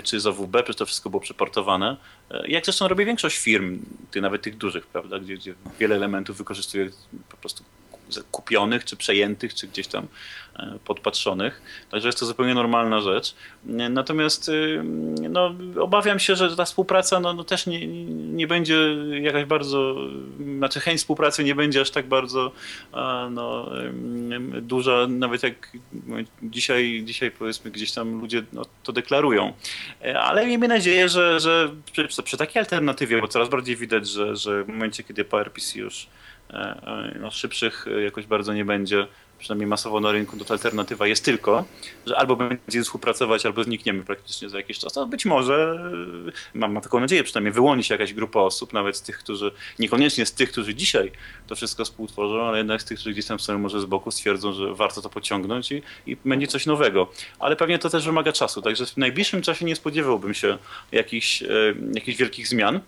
czy 0.02 0.20
z 0.20 0.26
OWB, 0.26 0.52
przecież 0.52 0.76
to 0.76 0.86
wszystko 0.86 1.10
było 1.10 1.20
przeportowane. 1.20 1.96
E, 2.30 2.48
jak 2.48 2.64
zresztą 2.64 2.88
robi 2.88 3.04
większość 3.04 3.38
firm, 3.38 3.78
nawet 4.14 4.42
tych 4.42 4.56
dużych, 4.56 4.86
prawda, 4.86 5.18
gdzie, 5.18 5.34
gdzie 5.34 5.54
wiele 5.80 5.96
elementów 5.96 6.36
wykorzystuje 6.36 6.90
po 7.28 7.36
prostu 7.36 7.64
kupionych, 8.30 8.84
czy 8.84 8.96
przejętych, 8.96 9.55
czy 9.55 9.66
gdzieś 9.66 9.86
tam 9.86 10.07
e, 10.59 10.78
podpatrzonych. 10.84 11.62
Także 11.90 12.09
jest 12.09 12.20
to 12.20 12.26
zupełnie 12.26 12.55
normalna 12.55 13.00
rzecz. 13.00 13.34
Natomiast 13.90 14.48
y, 14.48 14.82
no, 15.30 15.55
obawiam 15.80 16.18
się, 16.18 16.36
że 16.36 16.57
ta 16.57 16.64
współpraca 16.64 17.20
no, 17.20 17.32
no 17.32 17.44
też 17.44 17.66
nie, 17.66 17.86
nie 18.14 18.46
będzie 18.46 18.96
jakaś 19.20 19.44
bardzo, 19.44 19.96
znaczy 20.59 20.80
chęć 20.80 21.00
współpracy 21.00 21.44
nie 21.44 21.55
będzie 21.55 21.80
aż 21.80 21.90
tak 21.90 22.07
bardzo 22.07 22.52
no, 23.30 23.70
duża, 24.62 25.07
nawet 25.07 25.42
jak 25.42 25.72
dzisiaj, 26.42 27.02
dzisiaj 27.05 27.30
powiedzmy 27.30 27.70
gdzieś 27.70 27.92
tam 27.92 28.20
ludzie 28.20 28.42
no, 28.52 28.62
to 28.82 28.92
deklarują. 28.92 29.52
E, 30.05 30.20
ale 30.20 30.46
miejmy 30.46 30.68
nadzieję, 30.68 31.09
że, 31.09 31.40
że 31.40 31.70
przy, 32.09 32.22
przy 32.22 32.36
takiej 32.36 32.61
alternatywie, 32.61 33.20
bo 33.20 33.28
coraz 33.28 33.48
bardziej 33.48 33.76
widać, 33.76 34.09
że, 34.09 34.36
że 34.36 34.64
w 34.64 34.68
momencie, 34.68 35.05
kiedy 35.05 35.24
PowerPC 35.24 35.78
już 35.78 36.07
E, 36.07 36.07
e, 36.07 36.34
no, 37.20 37.30
szybszych 37.30 37.86
e, 37.86 38.02
jakoś 38.02 38.26
bardzo 38.26 38.55
nie 38.55 38.64
będzie, 38.64 39.07
przynajmniej 39.38 39.66
masowo 39.66 40.00
na 40.00 40.12
rynku, 40.12 40.44
to 40.44 40.52
alternatywa 40.52 41.07
jest 41.07 41.24
tylko, 41.24 41.64
że 42.07 42.16
albo 42.16 42.36
będzie 42.36 42.82
współpracować, 42.82 43.46
albo 43.46 43.64
znikniemy 43.64 44.05
praktycznie 44.05 44.48
za 44.48 44.57
jakiś 44.57 44.78
czas. 44.78 44.98
A 44.98 45.07
być 45.07 45.24
może, 45.24 45.90
mam, 46.55 46.72
mam 46.72 46.82
taką 46.82 47.00
nadzieję, 47.00 47.24
przynajmniej 47.24 47.52
wyłoni 47.52 47.84
się 47.84 47.94
jakaś 47.94 48.14
grupa 48.14 48.40
osób, 48.40 48.72
nawet 48.72 48.96
z 48.96 49.02
tych, 49.02 49.18
którzy, 49.18 49.50
niekoniecznie 49.78 50.26
z 50.26 50.32
tych, 50.32 50.52
którzy 50.52 50.74
dzisiaj 50.74 51.12
to 51.46 51.57
wszystko 51.57 51.84
współtworzą, 51.84 52.42
ale 52.42 52.59
jednak 52.59 52.82
z 52.82 52.84
tych, 52.84 52.98
którzy 52.98 53.12
gdzieś 53.12 53.26
tam 53.26 53.40
są 53.40 53.59
może 53.59 53.80
z 53.80 53.84
boku, 53.84 54.11
stwierdzą, 54.11 54.52
że 54.52 54.74
warto 54.74 55.02
to 55.02 55.09
pociągnąć 55.09 55.72
i, 55.72 55.82
i 56.07 56.16
będzie 56.24 56.46
coś 56.46 56.66
nowego. 56.66 57.12
Ale 57.38 57.57
pewnie 57.57 57.78
to 57.78 57.90
też 57.90 58.07
wymaga 58.07 58.32
czasu, 58.32 58.62
także 58.62 58.86
w 58.86 58.96
najbliższym 58.96 59.42
czasie 59.42 59.64
nie 59.64 59.76
spodziewałbym 59.76 60.34
się 60.34 60.59
jakichś, 60.92 61.42
e, 61.42 61.48
jakichś 61.94 62.18
wielkich 62.18 62.48
zmian. 62.48 62.80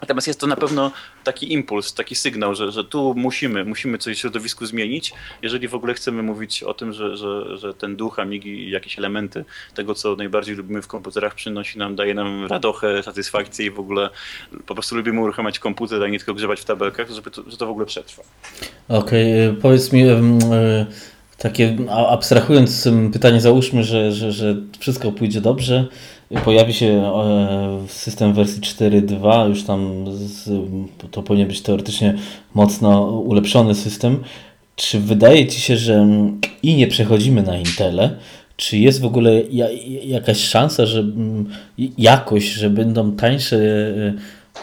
Natomiast 0.00 0.26
jest 0.26 0.40
to 0.40 0.46
na 0.46 0.56
pewno 0.56 0.92
taki 1.24 1.52
impuls, 1.52 1.94
taki 1.94 2.14
sygnał, 2.14 2.54
że, 2.54 2.72
że 2.72 2.84
tu 2.84 3.14
musimy, 3.16 3.64
musimy 3.64 3.98
coś 3.98 4.16
w 4.16 4.20
środowisku 4.20 4.66
zmienić, 4.66 5.12
jeżeli 5.42 5.68
w 5.68 5.74
ogóle 5.74 5.94
chcemy 5.94 6.22
mówić 6.22 6.62
o 6.62 6.74
tym, 6.74 6.92
że, 6.92 7.16
że, 7.16 7.58
że 7.58 7.74
ten 7.74 7.96
duch 7.96 8.18
Amigi 8.18 8.50
i 8.50 8.70
jakieś 8.70 8.98
elementy 8.98 9.44
tego, 9.74 9.94
co 9.94 10.16
najbardziej 10.16 10.54
lubimy 10.54 10.82
w 10.82 10.86
komputerach, 10.86 11.34
przynosi 11.34 11.78
nam, 11.78 11.96
daje 11.96 12.14
nam 12.14 12.46
radochę, 12.46 13.02
satysfakcję 13.02 13.66
i 13.66 13.70
w 13.70 13.80
ogóle 13.80 14.10
po 14.66 14.74
prostu 14.74 14.96
lubimy 14.96 15.20
uruchamiać 15.20 15.58
komputer, 15.58 16.02
a 16.02 16.08
nie 16.08 16.18
tylko 16.18 16.34
grzebać 16.34 16.60
w 16.60 16.64
tabelkach, 16.64 17.10
żeby 17.10 17.30
to, 17.30 17.42
że 17.46 17.56
to 17.56 17.66
w 17.66 17.70
ogóle 17.70 17.86
przetrwa. 17.86 18.22
Okej, 18.88 19.48
okay. 19.48 19.60
powiedz 19.62 19.92
mi, 19.92 20.02
e, 20.02 20.86
takie 21.38 21.76
abstrahując 22.08 22.88
pytanie, 23.12 23.40
załóżmy, 23.40 23.84
że, 23.84 24.12
że, 24.12 24.32
że 24.32 24.56
wszystko 24.78 25.12
pójdzie 25.12 25.40
dobrze, 25.40 25.88
pojawi 26.44 26.72
się 26.72 26.86
e, 26.86 27.88
system 27.88 28.32
wersji 28.32 28.62
4.2, 28.62 29.48
już 29.48 29.62
tam 29.62 30.04
z, 30.10 30.50
to 31.10 31.22
powinien 31.22 31.48
być 31.48 31.60
teoretycznie 31.60 32.14
mocno 32.54 33.10
ulepszony 33.10 33.74
system. 33.74 34.22
Czy 34.76 35.00
wydaje 35.00 35.46
Ci 35.46 35.60
się, 35.60 35.76
że 35.76 36.08
i 36.62 36.74
nie 36.74 36.86
przechodzimy 36.86 37.42
na 37.42 37.56
Intele, 37.56 38.16
czy 38.56 38.78
jest 38.78 39.00
w 39.00 39.04
ogóle 39.04 39.42
jakaś 40.04 40.38
szansa, 40.38 40.86
że 40.86 41.04
jakoś, 41.98 42.44
że 42.44 42.70
będą 42.70 43.12
tańsze 43.12 43.56
e, 43.56 44.12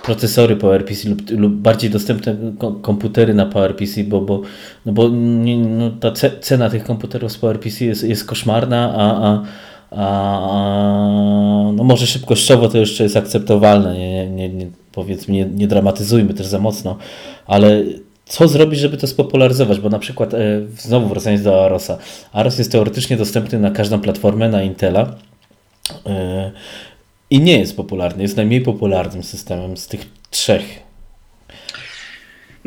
procesory 0.03 0.55
PowerPC 0.55 1.09
lub, 1.09 1.32
lub 1.32 1.53
bardziej 1.53 1.89
dostępne 1.89 2.36
komputery 2.82 3.34
na 3.34 3.45
PowerPC, 3.45 4.03
bo, 4.03 4.22
bo, 4.22 4.41
no 4.86 4.91
bo 4.91 5.09
no, 5.09 5.91
ta 5.91 6.11
cena 6.41 6.70
tych 6.70 6.84
komputerów 6.84 7.32
z 7.32 7.38
PowerPC 7.38 7.86
jest, 7.86 8.03
jest 8.03 8.26
koszmarna, 8.26 8.93
a 8.97 9.28
a, 9.28 9.43
no 11.76 11.84
może 11.84 12.08
szybkościowo 12.08 12.70
to 12.70 12.78
jeszcze 12.78 13.04
jest 13.04 13.18
akceptowalne, 13.18 13.98
nie, 13.98 14.30
nie, 14.30 14.50
nie, 14.50 14.68
powiedzmy, 14.92 15.34
nie, 15.34 15.46
nie 15.46 15.68
dramatyzujmy 15.68 16.34
też 16.34 16.48
za 16.48 16.60
mocno, 16.60 16.98
ale 17.46 17.84
co 18.26 18.48
zrobić, 18.48 18.80
żeby 18.80 18.98
to 18.98 19.08
spopularyzować? 19.08 19.80
Bo 19.80 19.90
na 19.90 20.00
przykład, 20.00 20.34
e, 20.34 20.40
znowu 20.78 21.08
wracając 21.08 21.44
do 21.44 21.66
Arosa, 21.66 21.98
Aros 22.32 22.58
jest 22.58 22.72
teoretycznie 22.72 23.18
dostępny 23.18 23.60
na 23.60 23.72
każdą 23.72 24.00
platformę, 24.00 24.50
na 24.50 24.64
Intela 24.64 25.16
e, 26.06 26.52
i 27.30 27.42
nie 27.42 27.60
jest 27.60 27.78
popularny, 27.78 28.24
jest 28.24 28.38
najmniej 28.38 28.62
popularnym 28.62 29.24
systemem 29.24 29.78
z 29.78 29.88
tych 29.88 30.06
trzech. 30.30 30.87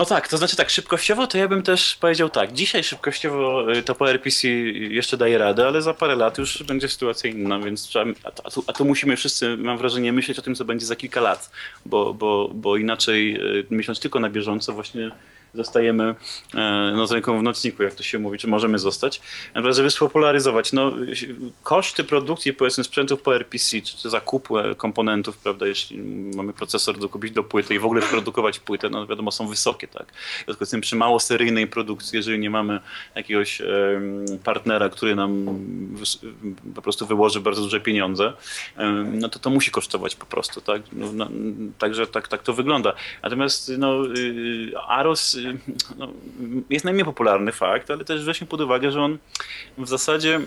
No 0.00 0.06
tak, 0.06 0.28
to 0.28 0.38
znaczy 0.38 0.56
tak, 0.56 0.70
szybkościowo 0.70 1.26
to 1.26 1.38
ja 1.38 1.48
bym 1.48 1.62
też 1.62 1.94
powiedział 1.94 2.30
tak. 2.30 2.52
Dzisiaj 2.52 2.84
szybkościowo 2.84 3.72
y, 3.72 3.82
to 3.82 3.94
po 3.94 4.10
RPC 4.10 4.48
jeszcze 4.48 5.16
daje 5.16 5.38
radę, 5.38 5.66
ale 5.66 5.82
za 5.82 5.94
parę 5.94 6.16
lat 6.16 6.38
już 6.38 6.62
będzie 6.62 6.88
sytuacja 6.88 7.30
inna, 7.30 7.58
więc 7.58 7.82
trzeba, 7.82 8.12
a, 8.24 8.30
to, 8.30 8.62
a 8.66 8.72
to 8.72 8.84
musimy 8.84 9.16
wszyscy, 9.16 9.56
mam 9.56 9.78
wrażenie, 9.78 10.12
myśleć 10.12 10.38
o 10.38 10.42
tym, 10.42 10.54
co 10.54 10.64
będzie 10.64 10.86
za 10.86 10.96
kilka 10.96 11.20
lat, 11.20 11.50
bo, 11.86 12.14
bo, 12.14 12.50
bo 12.54 12.76
inaczej 12.76 13.36
y, 13.58 13.66
myśląc 13.70 14.00
tylko 14.00 14.20
na 14.20 14.30
bieżąco 14.30 14.72
właśnie 14.72 15.10
zostajemy 15.54 16.14
e, 16.54 16.92
no, 16.96 17.06
z 17.06 17.12
ręką 17.12 17.38
w 17.38 17.42
nocniku, 17.42 17.82
jak 17.82 17.94
to 17.94 18.02
się 18.02 18.18
mówi, 18.18 18.38
czy 18.38 18.48
możemy 18.48 18.78
zostać. 18.78 19.20
Natomiast 19.54 19.76
żeby 19.76 19.90
spopularyzować, 19.90 20.72
no, 20.72 20.92
koszty 21.62 22.04
produkcji 22.04 22.52
powiedzmy 22.52 22.84
sprzętów 22.84 23.22
po 23.22 23.34
RPC, 23.34 23.80
czy, 23.82 23.96
czy 23.96 24.10
zakupu 24.10 24.58
e, 24.58 24.74
komponentów, 24.74 25.38
prawda, 25.38 25.66
jeśli 25.66 25.98
mamy 26.36 26.52
procesor 26.52 26.98
dokupić 26.98 27.32
do 27.32 27.44
płyty 27.44 27.74
i 27.74 27.78
w 27.78 27.84
ogóle 27.84 28.02
produkować 28.02 28.58
płytę, 28.58 28.90
no 28.90 29.06
wiadomo, 29.06 29.30
są 29.30 29.48
wysokie, 29.48 29.88
tak. 29.88 30.12
W 30.12 30.44
związku 30.44 30.66
z 30.66 30.70
tym 30.70 30.80
przy 30.80 30.96
mało 30.96 31.20
seryjnej 31.20 31.66
produkcji, 31.66 32.16
jeżeli 32.16 32.38
nie 32.38 32.50
mamy 32.50 32.80
jakiegoś 33.14 33.62
partnera, 34.44 34.88
który 34.88 35.16
nam 35.16 35.46
po 36.74 36.82
prostu 36.82 37.06
wyłoży 37.06 37.40
bardzo 37.40 37.62
duże 37.62 37.80
pieniądze, 37.80 38.32
no 39.12 39.28
to 39.28 39.38
to 39.38 39.50
musi 39.50 39.70
kosztować 39.70 40.16
po 40.16 40.26
prostu, 40.26 40.60
tak. 40.60 40.82
No, 40.92 41.12
no, 41.12 41.28
także 41.78 42.06
tak, 42.06 42.28
tak 42.28 42.42
to 42.42 42.52
wygląda. 42.52 42.92
Natomiast 43.22 43.72
no, 43.78 44.06
y, 44.06 44.72
Aros 44.88 45.39
no, 45.98 46.12
jest 46.70 46.84
najmniej 46.84 47.04
popularny 47.04 47.52
fakt, 47.52 47.90
ale 47.90 48.04
też 48.04 48.24
weźmy 48.24 48.46
pod 48.46 48.60
uwagę, 48.60 48.92
że 48.92 49.02
on 49.02 49.18
w 49.78 49.88
zasadzie 49.88 50.40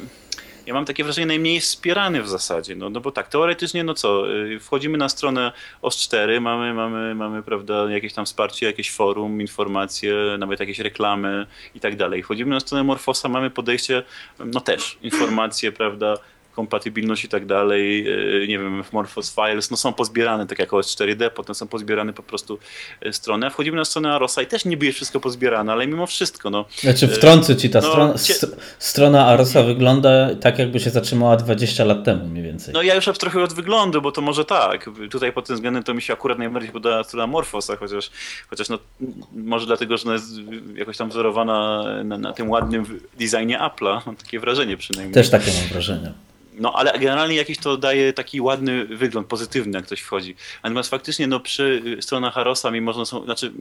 ja 0.66 0.74
mam 0.74 0.86
takie 0.86 1.04
wrażenie, 1.04 1.28
najmniej 1.28 1.60
wspierany 1.60 2.22
w 2.22 2.30
zasadzie. 2.30 2.76
No, 2.76 2.90
no 2.90 3.02
bo 3.02 3.12
tak, 3.12 3.28
teoretycznie, 3.28 3.84
no 3.84 3.94
co, 3.94 4.34
y, 4.34 4.60
wchodzimy 4.60 4.98
na 4.98 5.10
stronę 5.10 5.52
OS4, 5.82 6.42
mamy, 6.42 6.74
mamy, 6.74 7.16
mamy 7.16 7.44
prawda, 7.44 7.92
jakieś 7.92 8.14
tam 8.14 8.26
wsparcie, 8.26 8.66
jakieś 8.66 8.92
forum, 8.92 9.42
informacje, 9.42 10.16
nawet 10.40 10.60
jakieś 10.60 10.80
reklamy 10.80 11.48
i 11.76 11.80
tak 11.80 11.96
dalej. 11.96 12.24
Wchodzimy 12.24 12.52
na 12.52 12.60
stronę 12.60 12.84
Morfosa, 12.84 13.30
mamy 13.30 13.50
podejście, 13.50 14.04
no 14.40 14.62
też, 14.62 14.98
informacje, 15.02 15.72
prawda, 15.72 16.18
kompatybilność 16.56 17.24
i 17.24 17.30
tak 17.30 17.46
dalej, 17.46 18.08
e, 18.44 18.48
nie 18.48 18.60
wiem, 18.60 18.84
Morphos 18.92 19.36
Files, 19.36 19.72
no 19.72 19.78
są 19.78 19.94
pozbierane, 19.94 20.48
tak 20.48 20.60
jak 20.60 20.74
OS 20.74 20.98
4D, 20.98 21.30
potem 21.30 21.56
są 21.56 21.68
pozbierane 21.68 22.14
po 22.14 22.24
prostu 22.24 22.60
e, 23.02 23.14
strony, 23.14 23.46
a 23.46 23.50
wchodzimy 23.50 23.78
na 23.78 23.86
stronę 23.86 24.14
Arosa 24.14 24.42
i 24.42 24.48
też 24.48 24.66
niby 24.66 24.86
jest 24.86 24.96
wszystko 24.96 25.20
pozbierane, 25.20 25.72
ale 25.72 25.88
mimo 25.88 26.08
wszystko, 26.08 26.50
no. 26.50 26.66
Znaczy 26.76 27.08
wtrącę 27.08 27.56
ci, 27.56 27.70
ta 27.70 27.82
no, 27.82 27.90
strona, 27.90 28.14
cie... 28.14 28.34
strona 28.80 29.26
Arosa 29.26 29.64
wygląda 29.64 30.36
tak 30.36 30.60
jakby 30.60 30.80
się 30.80 30.90
zatrzymała 30.90 31.38
20 31.38 31.86
lat 31.86 32.04
temu 32.04 32.28
mniej 32.28 32.44
więcej. 32.44 32.74
No 32.74 32.82
ja 32.82 32.96
już 32.96 33.06
trochę 33.06 33.44
od 33.44 33.54
wyglądu, 33.54 34.02
bo 34.02 34.12
to 34.12 34.22
może 34.22 34.46
tak, 34.46 34.90
tutaj 35.12 35.34
pod 35.34 35.48
tym 35.48 35.56
względem 35.56 35.84
to 35.84 35.94
mi 35.94 36.02
się 36.02 36.14
akurat 36.14 36.38
najbardziej 36.38 36.72
podoba 36.72 37.04
strona 37.04 37.28
Morphosa, 37.28 37.76
chociaż, 37.76 38.12
chociaż 38.50 38.70
no, 38.70 38.80
może 39.36 39.66
dlatego, 39.66 39.98
że 39.98 40.04
ona 40.04 40.14
jest 40.14 40.32
jakoś 40.76 40.98
tam 40.98 41.10
wzorowana 41.10 41.84
na, 42.04 42.18
na 42.18 42.34
tym 42.34 42.50
ładnym 42.50 43.00
designie 43.20 43.60
Apple'a, 43.60 44.02
mam 44.06 44.16
takie 44.16 44.40
wrażenie 44.40 44.78
przynajmniej. 44.78 45.14
Też 45.14 45.30
takie 45.30 45.52
mam 45.52 45.70
wrażenie. 45.72 46.14
No 46.60 46.74
ale 46.74 47.00
generalnie 47.00 47.36
jakiś 47.36 47.58
to 47.58 47.78
daje 47.78 48.14
taki 48.14 48.42
ładny 48.42 48.86
wygląd, 48.86 49.28
pozytywny, 49.28 49.78
jak 49.78 49.86
ktoś 49.86 50.02
wchodzi. 50.02 50.36
Natomiast 50.64 50.90
faktycznie 50.90 51.28
no, 51.28 51.40
przy 51.40 51.98
stronach 52.02 52.34
Harosa, 52.34 52.72
mimo 52.72 52.94
że 52.94 52.98
one 52.98 53.06
są, 53.06 53.24
znaczy 53.24 53.52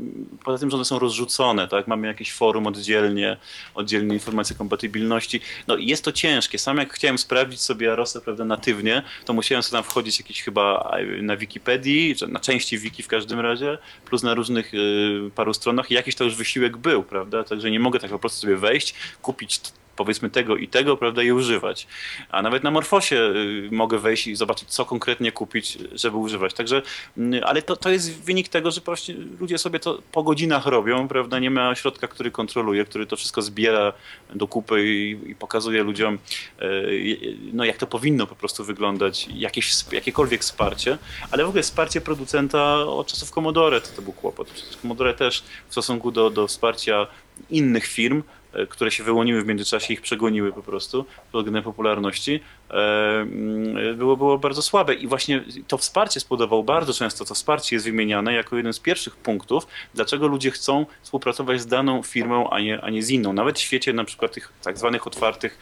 poza 0.44 0.58
tym, 0.58 0.70
że 0.70 0.76
one 0.76 0.84
są 0.84 0.98
rozrzucone, 0.98 1.68
tak, 1.68 1.88
mamy 1.88 2.06
jakieś 2.06 2.32
forum 2.32 2.66
oddzielnie, 2.66 3.36
oddzielnie 3.74 4.14
informacje 4.14 4.56
kompatybilności, 4.56 5.40
no 5.66 5.76
jest 5.76 6.04
to 6.04 6.12
ciężkie. 6.12 6.58
Sam 6.58 6.76
jak 6.76 6.92
chciałem 6.92 7.18
sprawdzić 7.18 7.60
sobie 7.60 7.92
Arosa, 7.92 8.20
prawda, 8.20 8.44
natywnie, 8.44 9.02
to 9.24 9.32
musiałem 9.32 9.62
sobie 9.62 9.82
tam 9.82 9.90
wchodzić 9.90 10.20
jakieś 10.20 10.42
chyba 10.42 10.92
na 11.22 11.36
Wikipedii, 11.36 12.14
na 12.28 12.40
części 12.40 12.78
wiki 12.78 13.02
w 13.02 13.08
każdym 13.08 13.40
razie, 13.40 13.78
plus 14.04 14.22
na 14.22 14.34
różnych 14.34 14.74
y, 14.74 15.30
paru 15.34 15.54
stronach 15.54 15.90
i 15.90 15.94
jakiś 15.94 16.14
to 16.14 16.24
już 16.24 16.34
wysiłek 16.34 16.76
był, 16.76 17.02
prawda, 17.02 17.44
także 17.44 17.70
nie 17.70 17.80
mogę 17.80 18.00
tak 18.00 18.10
po 18.10 18.18
prostu 18.18 18.40
sobie 18.40 18.56
wejść, 18.56 18.94
kupić 19.22 19.60
powiedzmy 20.04 20.30
tego 20.30 20.56
i 20.56 20.68
tego, 20.68 20.96
prawda, 20.96 21.22
i 21.22 21.32
używać. 21.32 21.86
A 22.30 22.42
nawet 22.42 22.62
na 22.62 22.70
Morfosie 22.70 23.16
y, 23.16 23.68
mogę 23.72 23.98
wejść 23.98 24.26
i 24.26 24.36
zobaczyć, 24.36 24.68
co 24.68 24.84
konkretnie 24.84 25.32
kupić, 25.32 25.78
żeby 25.92 26.16
używać. 26.16 26.54
Także, 26.54 26.82
mm, 27.18 27.44
ale 27.44 27.62
to, 27.62 27.76
to 27.76 27.90
jest 27.90 28.24
wynik 28.24 28.48
tego, 28.48 28.70
że 28.70 28.80
właśnie 28.80 29.14
ludzie 29.40 29.58
sobie 29.58 29.78
to 29.78 30.02
po 30.12 30.22
godzinach 30.22 30.66
robią, 30.66 31.08
prawda, 31.08 31.38
nie 31.38 31.50
ma 31.50 31.74
środka, 31.74 32.08
który 32.08 32.30
kontroluje, 32.30 32.84
który 32.84 33.06
to 33.06 33.16
wszystko 33.16 33.42
zbiera 33.42 33.92
do 34.34 34.46
kupy 34.46 34.86
i, 34.86 35.30
i 35.30 35.34
pokazuje 35.34 35.82
ludziom, 35.82 36.18
y, 36.62 37.36
no 37.52 37.64
jak 37.64 37.76
to 37.76 37.86
powinno 37.86 38.26
po 38.26 38.34
prostu 38.34 38.64
wyglądać, 38.64 39.28
jakieś, 39.34 39.74
jakiekolwiek 39.92 40.40
wsparcie, 40.40 40.98
ale 41.30 41.44
w 41.44 41.48
ogóle 41.48 41.62
wsparcie 41.62 42.00
producenta 42.00 42.74
od 42.76 43.06
czasów 43.06 43.30
Commodore 43.30 43.80
to, 43.80 43.88
to 43.96 44.02
był 44.02 44.12
kłopot. 44.12 44.48
Commodore 44.82 45.14
też 45.14 45.42
w 45.68 45.72
stosunku 45.72 46.10
do, 46.10 46.30
do 46.30 46.46
wsparcia 46.46 47.06
innych 47.50 47.86
firm 47.86 48.22
które 48.68 48.90
się 48.90 49.04
wyłoniły 49.04 49.42
w 49.42 49.46
międzyczasie, 49.46 49.94
ich 49.94 50.00
przegoniły 50.00 50.52
po 50.52 50.62
prostu 50.62 51.04
pod 51.32 51.40
względem 51.40 51.62
popularności, 51.62 52.40
e, 52.70 52.74
mm, 53.20 53.96
było, 53.96 54.16
było 54.16 54.38
bardzo 54.38 54.62
słabe. 54.62 54.94
I 54.94 55.06
właśnie 55.06 55.44
to 55.68 55.78
wsparcie 55.78 56.20
spowodowało 56.20 56.62
bardzo 56.62 56.92
często, 56.92 57.24
to 57.24 57.34
wsparcie 57.34 57.76
jest 57.76 57.86
wymieniane 57.86 58.32
jako 58.32 58.56
jeden 58.56 58.72
z 58.72 58.80
pierwszych 58.80 59.16
punktów, 59.16 59.66
dlaczego 59.94 60.26
ludzie 60.26 60.50
chcą 60.50 60.86
współpracować 61.02 61.60
z 61.60 61.66
daną 61.66 62.02
firmą, 62.02 62.50
a 62.50 62.60
nie, 62.60 62.80
a 62.80 62.90
nie 62.90 63.02
z 63.02 63.10
inną. 63.10 63.32
Nawet 63.32 63.58
w 63.58 63.62
świecie 63.62 63.92
na 63.92 64.04
przykład 64.04 64.32
tych 64.32 64.52
tak 64.62 64.78
zwanych 64.78 65.06
otwartych, 65.06 65.58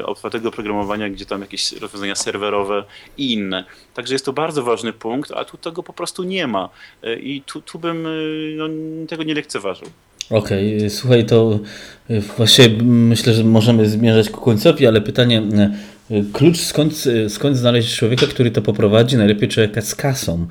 e, 0.00 0.06
otwartego 0.06 0.48
oprogramowania, 0.48 1.10
gdzie 1.10 1.26
tam 1.26 1.40
jakieś 1.40 1.72
rozwiązania 1.72 2.14
serwerowe 2.14 2.84
i 3.16 3.32
inne. 3.32 3.64
Także 3.94 4.14
jest 4.14 4.24
to 4.24 4.32
bardzo 4.32 4.62
ważny 4.62 4.92
punkt, 4.92 5.32
a 5.32 5.44
tu 5.44 5.56
tego 5.56 5.82
po 5.82 5.92
prostu 5.92 6.22
nie 6.22 6.46
ma. 6.46 6.68
I 7.20 7.42
tu, 7.46 7.62
tu 7.62 7.78
bym 7.78 8.08
no, 8.56 8.66
tego 9.08 9.22
nie 9.22 9.34
lekceważył. 9.34 9.88
Okej, 10.30 10.76
okay. 10.76 10.90
słuchaj, 10.90 11.24
to 11.24 11.60
y, 12.10 12.20
właśnie 12.20 12.68
myślę, 12.82 13.34
że 13.34 13.44
możemy 13.44 13.88
zmierzać 13.88 14.30
ku 14.30 14.40
końcowi, 14.40 14.86
ale 14.86 15.00
pytanie, 15.00 15.42
y, 16.10 16.24
klucz 16.32 16.58
skąd, 16.58 17.04
skąd 17.28 17.56
znaleźć 17.56 17.96
człowieka, 17.96 18.26
który 18.26 18.50
to 18.50 18.62
poprowadzi, 18.62 19.16
najlepiej 19.16 19.48
człowieka 19.48 19.80
z 19.80 19.94
kasą. 19.94 20.46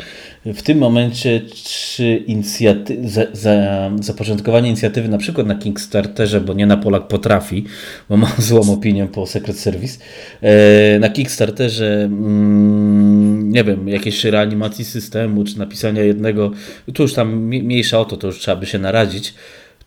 W 0.46 0.62
tym 0.62 0.78
momencie 0.78 1.42
czy 1.64 2.24
inicjaty- 2.28 3.08
za, 3.08 3.22
za, 3.34 3.92
zapoczątkowanie 4.02 4.68
inicjatywy 4.68 5.10
na 5.10 5.18
przykład 5.18 5.48
na 5.48 5.56
Kickstarterze, 5.56 6.42
bo 6.42 6.54
nie 6.54 6.66
na 6.66 6.78
Polak 6.78 7.08
potrafi, 7.08 7.66
bo 8.10 8.18
ma 8.18 8.32
złą 8.48 8.74
opinię 8.74 9.08
po 9.08 9.28
Secret 9.28 9.60
Service, 9.60 10.00
e, 10.42 11.00
na 11.00 11.10
Kickstarterze 11.10 12.04
mm, 12.04 13.50
nie 13.52 13.64
wiem, 13.64 13.88
jakiejś 13.88 14.24
reanimacji 14.24 14.86
systemu, 14.86 15.44
czy 15.44 15.60
napisania 15.60 16.04
jednego, 16.04 16.52
tu 16.94 17.04
już 17.04 17.14
tam 17.14 17.36
mniejsza 17.36 18.00
o 18.00 18.06
to, 18.06 18.18
to 18.18 18.28
już 18.28 18.40
trzeba 18.40 18.58
by 18.58 18.66
się 18.66 18.80
naradzić, 18.80 19.34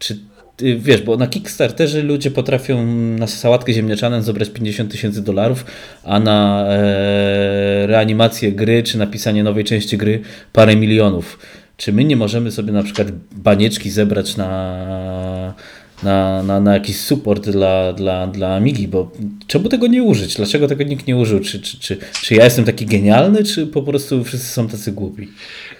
czy 0.03 0.18
wiesz, 0.59 1.03
bo 1.03 1.16
na 1.16 1.26
Kickstarterze 1.26 2.03
ludzie 2.03 2.30
potrafią 2.30 2.86
na 3.18 3.26
sałatkę 3.26 3.72
ziemniaczaną 3.72 4.22
zebrać 4.22 4.50
50 4.50 4.92
tysięcy 4.92 5.22
dolarów, 5.22 5.64
a 6.05 6.20
na 6.20 6.66
e, 6.68 7.86
reanimację 7.86 8.53
gry 8.53 8.82
czy 8.82 8.98
napisanie 8.98 9.44
nowej 9.44 9.64
części 9.64 9.98
gry 9.98 10.20
parę 10.53 10.76
milionów. 10.76 11.38
Czy 11.76 11.92
my 11.92 12.05
nie 12.05 12.16
możemy 12.16 12.50
sobie 12.50 12.72
na 12.72 12.82
przykład 12.82 13.09
banieczki 13.32 13.90
zebrać 13.90 14.36
na 14.36 15.55
na, 16.03 16.42
na, 16.42 16.61
na 16.61 16.74
jakiś 16.74 16.96
support 17.00 17.50
dla, 17.50 17.92
dla, 17.92 18.26
dla 18.26 18.55
Amigi, 18.55 18.88
bo 18.88 19.11
czemu 19.53 19.68
tego 19.68 19.86
nie 19.86 20.03
użyć? 20.03 20.34
Dlaczego 20.34 20.68
tego 20.68 20.84
nikt 20.84 21.07
nie 21.07 21.16
użył? 21.16 21.40
Czy, 21.40 21.61
czy, 21.61 21.80
czy, 21.80 21.98
czy 22.22 22.34
ja 22.34 22.44
jestem 22.44 22.64
taki 22.64 22.86
genialny, 22.86 23.44
czy 23.44 23.66
po 23.66 23.82
prostu 23.82 24.24
wszyscy 24.24 24.46
są 24.46 24.68
tacy 24.68 24.92
głupi? 24.92 25.28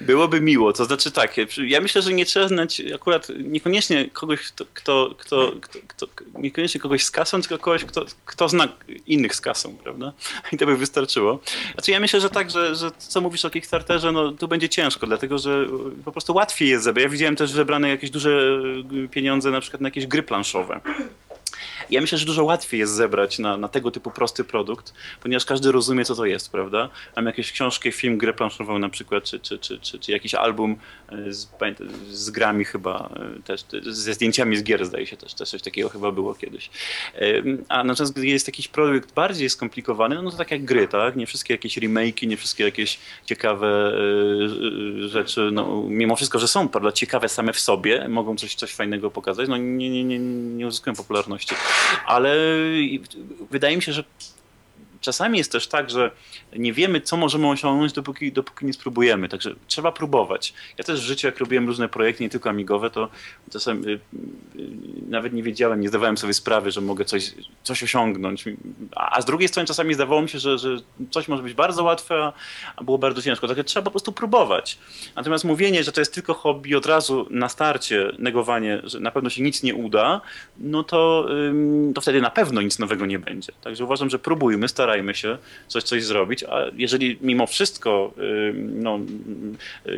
Byłoby 0.01 0.41
miło, 0.41 0.73
to 0.73 0.85
znaczy 0.85 1.11
tak, 1.11 1.37
ja 1.67 1.81
myślę, 1.81 2.03
że 2.03 2.13
nie 2.13 2.27
trzeba 2.27 2.49
znać 2.49 2.83
akurat 2.95 3.29
niekoniecznie 3.45 4.11
kogoś, 4.13 4.41
kto, 4.41 4.65
kto, 4.75 5.15
kto, 5.19 5.53
kto, 5.87 6.07
niekoniecznie 6.39 6.81
kogoś 6.81 7.05
z 7.05 7.11
kasą, 7.11 7.41
tylko 7.41 7.59
kogoś, 7.59 7.85
kto, 7.85 8.05
kto 8.25 8.49
zna 8.49 8.69
innych 9.07 9.35
z 9.35 9.41
kasą, 9.41 9.77
prawda? 9.83 10.13
I 10.53 10.57
to 10.57 10.67
by 10.67 10.77
wystarczyło. 10.77 11.41
Znaczy 11.75 11.91
ja 11.91 12.01
myślę, 12.01 12.21
że 12.21 12.31
tak, 12.31 12.51
że, 12.51 12.75
że 12.77 12.91
co 12.99 13.21
mówisz 13.21 13.45
o 13.45 13.51
Kickstarterze, 13.51 14.13
no 14.13 14.33
tu 14.33 14.49
będzie 14.49 14.69
ciężko, 14.69 15.07
dlatego 15.07 15.39
że 15.39 15.67
po 16.05 16.13
prostu 16.13 16.35
łatwiej 16.35 16.69
jest 16.69 16.85
zebrać. 16.85 17.03
Ja 17.05 17.09
widziałem 17.09 17.37
też 17.37 17.51
zebrane 17.51 17.89
jakieś 17.89 18.11
duże 18.11 18.59
pieniądze 19.11 19.51
na 19.51 19.61
przykład 19.61 19.81
na 19.81 19.87
jakieś 19.87 20.07
gry 20.07 20.23
planszowe. 20.23 20.81
Ja 21.93 22.01
myślę, 22.01 22.19
że 22.19 22.27
dużo 22.27 22.45
łatwiej 22.45 22.81
jest 22.81 22.93
zebrać 22.93 23.39
na, 23.39 23.57
na 23.57 23.69
tego 23.69 23.91
typu 23.91 24.11
prosty 24.11 24.45
produkt, 24.45 24.95
ponieważ 25.23 25.45
każdy 25.45 25.73
rozumie, 25.73 26.05
co 26.05 26.15
to 26.15 26.25
jest, 26.25 26.53
prawda? 26.53 26.89
Mam 27.17 27.27
jakieś 27.27 27.53
książki, 27.53 27.93
film, 27.93 28.19
grę 28.19 28.33
planszową 28.33 28.79
na 28.79 28.89
przykład, 28.89 29.25
czy, 29.25 29.41
czy, 29.41 29.59
czy, 29.59 29.79
czy, 29.79 29.99
czy 29.99 30.13
jakiś 30.13 30.35
album 30.35 30.77
e, 31.09 31.33
z, 31.33 31.49
z 32.11 32.31
grami 32.31 32.65
chyba, 32.65 33.11
e, 33.39 33.43
też 33.43 33.65
ze 33.83 34.15
zdjęciami 34.15 34.57
z 34.57 34.63
gier 34.63 34.87
zdaje 34.87 35.07
się 35.07 35.17
też, 35.17 35.35
też 35.35 35.51
coś 35.51 35.63
takiego 35.63 35.89
chyba 35.89 36.13
było 36.13 36.35
kiedyś. 36.35 36.71
A 37.69 37.85
natomiast 37.85 38.13
gdy 38.13 38.27
jest 38.27 38.47
jakiś 38.49 38.69
projekt 38.69 39.15
bardziej 39.15 39.51
skomplikowany, 39.51 40.23
no 40.23 40.31
to 40.31 40.37
tak 40.37 40.51
jak 40.51 40.65
gry, 40.65 40.89
tak? 40.89 41.17
Nie 41.17 41.27
wszystkie 41.27 41.55
jakieś 41.55 41.79
remake'i, 41.79 42.27
nie 42.27 42.37
wszystkie 42.37 42.65
jakieś 42.65 42.99
ciekawe 43.27 43.93
e, 45.05 45.09
rzeczy, 45.09 45.51
no 45.53 45.83
mimo 45.89 46.17
wszystko, 46.17 46.39
że 46.39 46.49
są 46.49 46.69
prawda, 46.69 46.93
ciekawe 46.93 47.29
same 47.29 47.53
w 47.53 47.61
sobie, 47.61 48.09
mogą 48.09 48.37
coś, 48.37 48.55
coś 48.55 48.75
fajnego 48.75 49.11
pokazać, 49.11 49.49
no 49.49 49.57
nie, 49.57 49.91
nie, 49.91 50.05
nie, 50.05 50.19
nie 50.19 50.67
uzyskują 50.67 50.97
popularności 50.97 51.55
ale 52.07 52.37
wydaje 53.51 53.77
mi 53.77 53.83
się, 53.83 53.93
że 53.93 54.05
czasami 55.03 55.39
jest 55.39 55.53
też 55.53 55.67
tak, 55.67 55.91
że 55.91 56.11
nie 56.57 56.73
wiemy, 56.73 57.01
co 57.01 57.17
możemy 57.17 57.49
osiągnąć, 57.49 57.93
dopóki, 57.93 58.33
dopóki 58.33 58.67
nie 58.67 58.73
spróbujemy. 58.73 59.29
Także 59.29 59.55
trzeba 59.67 59.93
próbować. 59.93 60.55
Ja 60.79 60.85
też 60.85 61.01
w 61.01 61.05
życiu, 61.05 61.27
jak 61.27 61.39
robiłem 61.39 61.67
różne 61.67 61.89
projekty, 61.89 62.23
nie 62.23 62.31
tylko 62.31 62.51
amigowe, 62.51 62.91
to 62.91 63.09
czasem 63.53 63.89
y, 63.89 63.91
y, 63.91 63.99
nawet 65.09 65.33
nie 65.33 65.43
wiedziałem, 65.43 65.81
nie 65.81 65.89
zdawałem 65.89 66.17
sobie 66.17 66.35
sprawy, 66.35 66.71
że 66.71 66.81
mogę 66.81 67.05
coś, 67.05 67.35
coś 67.63 67.83
osiągnąć. 67.83 68.45
A, 68.97 69.17
a 69.17 69.23
z 69.23 69.25
drugiej 69.25 69.49
strony 69.49 69.67
czasami 69.67 69.95
zdawało 69.95 70.23
mi 70.23 70.29
się, 70.29 70.39
że, 70.39 70.59
że 70.59 70.77
coś 71.11 71.29
może 71.29 71.43
być 71.43 71.55
bardzo 71.55 71.85
łatwe, 71.85 72.33
a 72.77 72.85
było 72.85 72.99
bardzo 72.99 73.23
ciężko. 73.23 73.47
Także 73.47 73.65
trzeba 73.65 73.85
po 73.85 73.91
prostu 73.91 74.13
próbować. 74.13 74.79
Natomiast 75.17 75.45
mówienie, 75.45 75.85
że 75.85 75.93
to 75.93 76.01
jest 76.01 76.15
tylko 76.15 76.35
hobby 76.35 76.77
od 76.77 76.87
razu 76.87 77.27
na 77.31 77.49
starcie, 77.49 78.13
negowanie, 78.19 78.81
że 78.85 79.01
na 79.01 79.11
pewno 79.11 79.31
się 79.31 79.43
nic 79.43 79.63
nie 79.63 79.75
uda, 79.75 80.21
no 80.59 80.85
to, 80.85 81.29
to 81.95 82.01
wtedy 82.01 82.21
na 82.21 82.31
pewno 82.31 82.63
nic 82.63 82.79
nowego 82.79 83.07
nie 83.07 83.19
będzie. 83.19 83.53
Także 83.63 83.85
uważam, 83.85 84.11
że 84.11 84.19
próbujmy, 84.19 84.69
starajmy 84.69 84.92
się 85.13 85.39
coś, 85.69 85.83
coś 85.83 86.05
zrobić, 86.05 86.45
a 86.45 86.65
jeżeli 86.77 87.19
mimo 87.21 87.47
wszystko 87.47 88.15
no, 88.57 88.99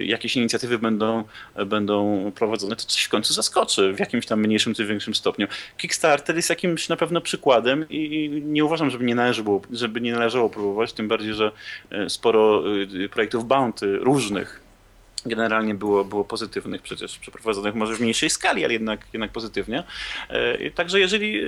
jakieś 0.01 0.37
inicjatywy 0.37 0.79
będą, 0.79 1.25
będą 1.67 2.33
prowadzone, 2.35 2.77
to 2.77 2.83
coś 2.83 3.03
w 3.03 3.09
końcu 3.09 3.35
zaskoczy 3.35 3.93
w 3.93 4.01
jakimś 4.01 4.27
tam 4.27 4.41
mniejszym 4.41 4.75
czy 4.75 4.87
większym 4.87 5.15
stopniu. 5.15 5.47
Kickstarter 5.77 6.37
jest 6.37 6.51
jakimś 6.51 6.89
na 6.89 6.97
pewno 6.97 7.21
przykładem 7.21 7.87
i 7.91 8.31
nie 8.45 8.65
uważam, 8.65 8.91
żeby 8.91 9.05
nie, 9.05 9.15
należy 9.15 9.43
było, 9.43 9.63
żeby 9.71 10.01
nie 10.01 10.13
należało 10.13 10.51
próbować, 10.51 10.93
tym 10.93 11.09
bardziej, 11.09 11.35
że 11.35 11.53
e, 11.91 12.11
sporo 12.11 12.63
e, 13.05 13.09
projektów 13.09 13.47
Bounty 13.47 13.97
różnych 13.99 14.64
generalnie 15.27 15.75
było, 15.75 16.05
było 16.05 16.25
pozytywnych 16.25 16.83
przecież, 16.83 17.19
przeprowadzonych 17.19 17.75
może 17.75 17.95
w 17.95 18.01
mniejszej 18.01 18.31
skali, 18.31 18.65
ale 18.65 18.73
jednak, 18.73 19.01
jednak 19.13 19.33
pozytywnie. 19.33 19.83
E, 20.29 20.71
także 20.71 21.01
jeżeli, 21.01 21.39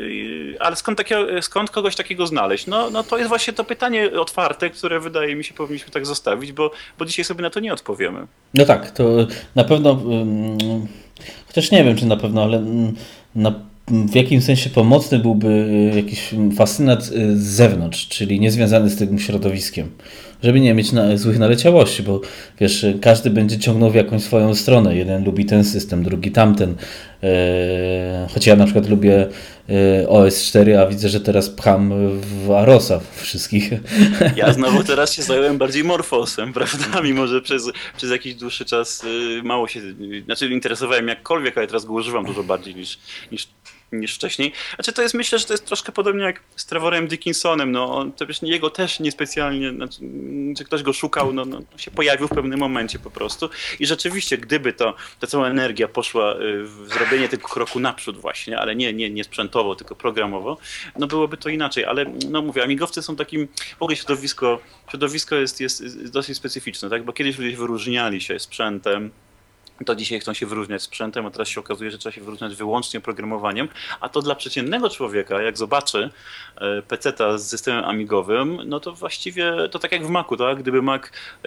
e, 0.55 0.63
ale 0.63 0.77
skąd, 0.77 0.99
takie, 0.99 1.43
skąd 1.43 1.71
kogoś 1.71 1.97
takiego 1.97 2.27
znaleźć? 2.27 2.67
No, 2.67 2.91
no 2.91 3.03
to 3.03 3.19
jest 3.19 3.29
właśnie 3.29 3.53
to 3.53 3.65
pytanie 3.65 4.21
otwarte, 4.21 4.71
które 4.71 5.01
wydaje 5.01 5.37
mi 5.37 5.45
się 5.45 5.55
powinniśmy 5.55 5.91
tak 5.91 6.07
zostawić, 6.07 6.53
bo, 6.53 6.71
bo 6.99 7.05
dzisiaj 7.05 7.25
sobie 7.25 7.43
na 7.43 7.51
to 7.51 7.61
nie 7.61 7.73
odpowiemy. 7.73 8.27
No 8.55 8.65
tak, 8.65 8.91
to 8.91 9.05
na 9.55 9.65
pewno, 9.65 10.03
chociaż 11.47 11.71
nie 11.71 11.85
wiem, 11.85 11.97
czy 11.97 12.07
na 12.07 12.17
pewno, 12.17 12.43
ale 12.43 12.65
na 13.35 13.53
w 13.89 14.15
jakim 14.15 14.43
sensie 14.43 14.71
pomocny 14.71 15.19
byłby 15.19 15.93
jakiś 15.97 16.35
fascynat 16.57 17.05
z 17.05 17.43
zewnątrz, 17.43 18.09
czyli 18.09 18.41
niezwiązany 18.41 18.91
z 18.91 18.97
tym 18.97 19.19
środowiskiem 19.19 19.91
żeby 20.43 20.61
nie 20.61 20.75
mieć 20.75 20.93
na, 20.93 21.17
złych 21.17 21.39
naleciałości, 21.39 22.03
bo 22.03 22.21
wiesz, 22.61 22.87
każdy 23.03 23.31
będzie 23.31 23.59
ciągnął 23.59 23.91
w 23.91 23.95
jakąś 23.95 24.23
swoją 24.23 24.55
stronę. 24.55 24.97
Jeden 24.97 25.25
lubi 25.25 25.45
ten 25.45 25.65
system, 25.65 26.03
drugi 26.03 26.31
tamten. 26.31 26.75
E, 27.23 28.27
choć 28.35 28.47
ja 28.47 28.57
na 28.57 28.65
przykład 28.65 28.89
lubię 28.89 29.29
e, 29.69 30.07
OS4, 30.07 30.75
a 30.75 30.87
widzę, 30.87 31.09
że 31.09 31.21
teraz 31.21 31.51
pcham 31.51 31.93
w 32.21 32.51
Arosa 32.51 33.01
wszystkich. 33.17 33.71
Ja 34.37 34.53
znowu 34.53 34.85
teraz 34.85 35.15
się 35.15 35.23
zająłem 35.23 35.59
bardziej 35.59 35.85
Morfosem, 35.85 36.53
prawda? 36.59 37.03
Mimo, 37.03 37.27
że 37.27 37.41
przez, 37.41 37.71
przez 37.97 38.11
jakiś 38.11 38.35
dłuższy 38.35 38.65
czas 38.65 39.05
y, 39.05 39.43
mało 39.43 39.69
się, 39.69 39.81
znaczy 40.25 40.49
interesowałem 40.49 41.09
jakkolwiek, 41.09 41.59
ale 41.59 41.67
teraz 41.67 41.85
go 41.85 41.93
używam 41.93 42.25
dużo 42.25 42.43
bardziej 42.43 42.75
niż, 42.75 42.99
niż 43.33 43.49
niż 43.93 44.15
wcześniej. 44.15 44.53
Znaczy 44.75 44.93
to 44.93 45.03
jest, 45.03 45.15
myślę, 45.15 45.39
że 45.39 45.45
to 45.45 45.53
jest 45.53 45.67
troszkę 45.67 45.93
podobnie 45.93 46.25
jak 46.25 46.41
z 46.57 46.67
Trevorem 46.67 47.09
Dickinsonem, 47.09 47.73
no 47.73 47.97
on, 47.97 48.13
to 48.13 48.27
wiesz, 48.27 48.43
jego 48.43 48.71
też 48.71 49.01
niespecjalnie, 49.01 49.71
znaczy, 49.71 50.01
czy 50.57 50.65
ktoś 50.65 50.83
go 50.83 50.93
szukał, 50.93 51.33
no, 51.33 51.45
no, 51.45 51.61
się 51.77 51.91
pojawił 51.91 52.29
w 52.29 52.31
pewnym 52.31 52.61
momencie 52.61 52.99
po 52.99 53.11
prostu. 53.11 53.51
I 53.81 53.87
rzeczywiście, 53.87 54.39
gdyby 54.39 54.73
to, 54.73 54.95
ta 55.21 55.27
cała 55.27 55.49
energia 55.49 55.89
poszła 55.89 56.35
y, 56.35 56.63
w 56.63 56.89
zrobienie 56.93 57.29
tego 57.29 57.49
kroku 57.49 57.81
naprzód 57.81 58.17
właśnie, 58.17 58.59
ale 58.59 58.77
nie, 58.77 58.93
nie, 58.93 59.11
nie 59.11 59.25
sprzętowo, 59.25 59.75
tylko 59.75 59.95
programowo, 59.95 60.59
no 60.99 61.07
byłoby 61.07 61.37
to 61.37 61.49
inaczej, 61.49 61.85
ale 61.85 62.05
no 62.31 62.43
mówię, 62.43 62.63
amigowcy 62.63 63.03
są 63.03 63.17
takim, 63.17 63.49
w 63.79 63.83
ogóle 63.83 63.97
środowisko, 63.97 64.61
środowisko 64.91 65.37
jest, 65.37 65.61
jest, 65.61 65.81
jest 65.81 66.13
dosyć 66.13 66.37
specyficzne, 66.37 66.91
tak, 66.91 67.05
bo 67.05 67.13
kiedyś 67.13 67.39
ludzie 67.39 67.57
wyróżniali 67.57 68.21
się 68.21 68.39
sprzętem, 68.39 69.11
to 69.85 69.95
dzisiaj 69.95 70.21
chcą 70.21 70.35
się 70.35 70.47
wyróżniać 70.47 70.83
sprzętem, 70.83 71.27
a 71.27 71.31
teraz 71.31 71.49
się 71.49 71.61
okazuje, 71.61 71.91
że 71.91 71.99
trzeba 71.99 72.13
się 72.13 72.21
wyróżniać 72.21 72.55
wyłącznie 72.55 73.01
programowaniem, 73.01 73.69
a 74.01 74.09
to 74.09 74.23
dla 74.23 74.35
przeciętnego 74.35 74.91
człowieka, 74.91 75.43
jak 75.43 75.59
zobaczy 75.59 76.11
e, 76.57 76.83
PC-ta 76.83 77.39
z 77.39 77.49
systemem 77.49 77.85
amigowym, 77.85 78.59
no 78.67 78.81
to 78.81 78.93
właściwie 78.93 79.53
to 79.71 79.79
tak 79.79 79.93
jak 79.93 80.07
w 80.07 80.11
Macu, 80.11 80.37
tak? 80.37 80.59
Gdyby 80.59 80.83
Mac 80.83 81.03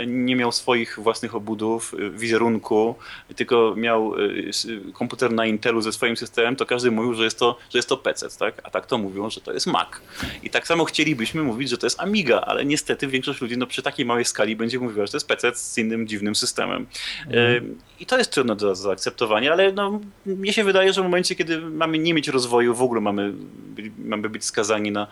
nie 0.08 0.36
miał 0.36 0.52
swoich 0.52 1.00
własnych 1.00 1.36
obudów, 1.36 1.94
e, 1.94 2.10
wizerunku, 2.10 2.96
tylko 3.36 3.74
miał 3.78 4.16
e, 4.16 4.92
komputer 4.94 5.32
na 5.32 5.46
Intelu 5.46 5.82
ze 5.82 5.94
swoim 5.94 6.18
systemem, 6.18 6.56
to 6.56 6.66
każdy 6.66 6.92
mówił, 6.92 7.14
że 7.14 7.24
jest 7.24 7.40
to, 7.40 7.58
że 7.70 7.78
jest 7.78 7.90
to 7.90 7.98
PC, 7.98 8.28
tak? 8.40 8.62
A 8.64 8.70
tak 8.70 8.86
to 8.86 8.98
mówią, 8.98 9.30
że 9.30 9.42
to 9.42 9.54
jest 9.54 9.68
Mac. 9.68 9.88
I 10.44 10.50
tak 10.50 10.68
samo 10.68 10.86
chcielibyśmy 10.86 11.44
mówić, 11.44 11.70
że 11.70 11.78
to 11.78 11.86
jest 11.86 12.00
Amiga, 12.00 12.42
ale 12.42 12.66
niestety 12.66 13.08
większość 13.08 13.42
ludzi 13.42 13.58
no, 13.58 13.68
przy 13.68 13.82
takiej 13.82 14.06
małej 14.06 14.26
skali 14.26 14.56
będzie 14.56 14.80
mówiła, 14.80 15.06
że 15.06 15.12
to 15.12 15.18
jest 15.18 15.28
PC 15.28 15.56
z 15.56 15.78
innym 15.78 16.08
dziwnym 16.08 16.36
systemem. 16.36 16.88
Mhm. 17.28 17.80
I 18.00 18.06
to 18.06 18.18
jest 18.20 18.32
trudne 18.32 18.56
do 18.56 18.76
zaakceptowania, 18.76 19.52
ale 19.52 19.72
no, 19.72 20.00
mnie 20.26 20.54
się 20.54 20.64
wydaje, 20.64 20.94
że 20.94 21.02
w 21.02 21.04
momencie, 21.04 21.36
kiedy 21.36 21.62
mamy 21.62 22.00
nie 22.00 22.14
mieć 22.14 22.28
rozwoju, 22.28 22.76
w 22.76 22.82
ogóle 22.82 23.02
mamy, 23.02 23.34
mamy 24.00 24.30
być 24.30 24.46
skazani 24.46 24.92
na, 24.92 25.08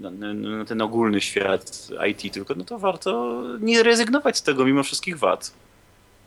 na, 0.00 0.34
na 0.34 0.64
ten 0.64 0.82
ogólny 0.82 1.20
świat 1.20 1.88
IT 2.10 2.34
tylko, 2.34 2.54
no 2.54 2.64
to 2.64 2.78
warto 2.78 3.42
nie 3.60 3.82
rezygnować 3.82 4.36
z 4.36 4.42
tego 4.42 4.64
mimo 4.64 4.82
wszystkich 4.82 5.18
wad. 5.18 5.52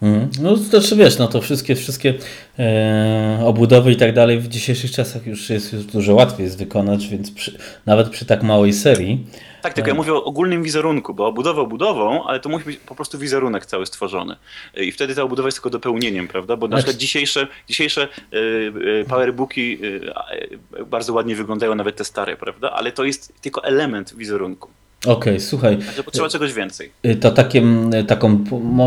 Mm. 0.02 0.30
No 0.41 0.49
to 0.49 0.58
znaczy 0.58 0.95
wiesz, 0.95 1.18
no 1.18 1.28
to 1.28 1.41
wszystkie, 1.41 1.76
wszystkie 1.76 2.14
e, 2.60 3.39
obudowy 3.45 3.91
i 3.91 3.95
tak 3.95 4.14
dalej 4.14 4.39
w 4.39 4.47
dzisiejszych 4.47 4.91
czasach 4.91 5.28
już 5.28 5.49
jest 5.49 5.74
już 5.74 5.86
dużo 5.86 6.16
łatwiej 6.16 6.43
jest 6.43 6.58
wykonać, 6.58 7.08
więc 7.08 7.32
przy, 7.32 7.58
nawet 7.86 8.10
przy 8.10 8.26
tak 8.26 8.43
małej 8.43 8.74
serii 8.74 9.26
tak, 9.62 9.74
tylko 9.74 9.89
ja 9.89 9.95
mówię 9.95 10.14
o 10.14 10.24
ogólnym 10.24 10.64
wizerunku, 10.64 11.14
bo 11.14 11.28
obudowa 11.28 11.66
budową, 11.66 12.24
ale 12.24 12.39
to 12.39 12.49
musi 12.49 12.66
być 12.66 12.78
po 12.78 12.95
prostu 12.95 13.18
wizerunek 13.18 13.66
cały 13.66 13.86
stworzony. 13.86 14.36
I 14.78 14.91
wtedy 14.91 15.16
ta 15.16 15.24
obudowa 15.24 15.47
jest 15.47 15.57
tylko 15.57 15.70
dopełnieniem, 15.70 16.28
prawda? 16.28 16.57
Bo 16.57 16.68
na 16.68 16.78
przykład 16.78 16.97
dzisiejsze, 16.97 17.47
dzisiejsze 17.68 18.07
y, 18.34 18.38
y, 18.38 19.05
powerbooki 19.09 19.78
y, 19.84 20.86
bardzo 20.86 21.14
ładnie 21.14 21.36
wyglądają, 21.36 21.76
nawet 21.76 21.95
te 21.95 22.05
stare, 22.05 22.38
prawda? 22.38 22.72
Ale 22.72 22.91
to 22.91 23.03
jest 23.03 23.34
tylko 23.41 23.64
element 23.64 24.16
wizerunku. 24.16 24.70
Okej, 25.05 25.14
okay, 25.14 25.39
słuchaj. 25.39 25.78
Także 25.78 26.03
potrzeba 26.03 26.30
czegoś 26.30 26.53
więcej. 26.53 26.91
To 27.22 27.32
takim, 27.32 27.91
taką, 28.07 28.43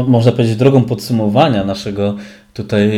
można 0.08 0.32
powiedzieć, 0.32 0.56
drogą 0.56 0.84
podsumowania 0.84 1.64
naszego 1.64 2.16
tutaj 2.54 2.90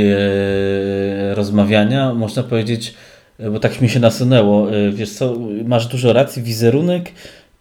rozmawiania, 1.35 2.15
można 2.15 2.43
powiedzieć, 2.43 2.95
bo 3.51 3.61
tak 3.61 3.81
mi 3.81 3.89
się 3.89 4.01
nasunęło, 4.01 4.69
wiesz 4.93 5.11
co, 5.11 5.37
masz 5.65 5.87
dużo 5.87 6.13
racji, 6.13 6.43
wizerunek 6.43 7.13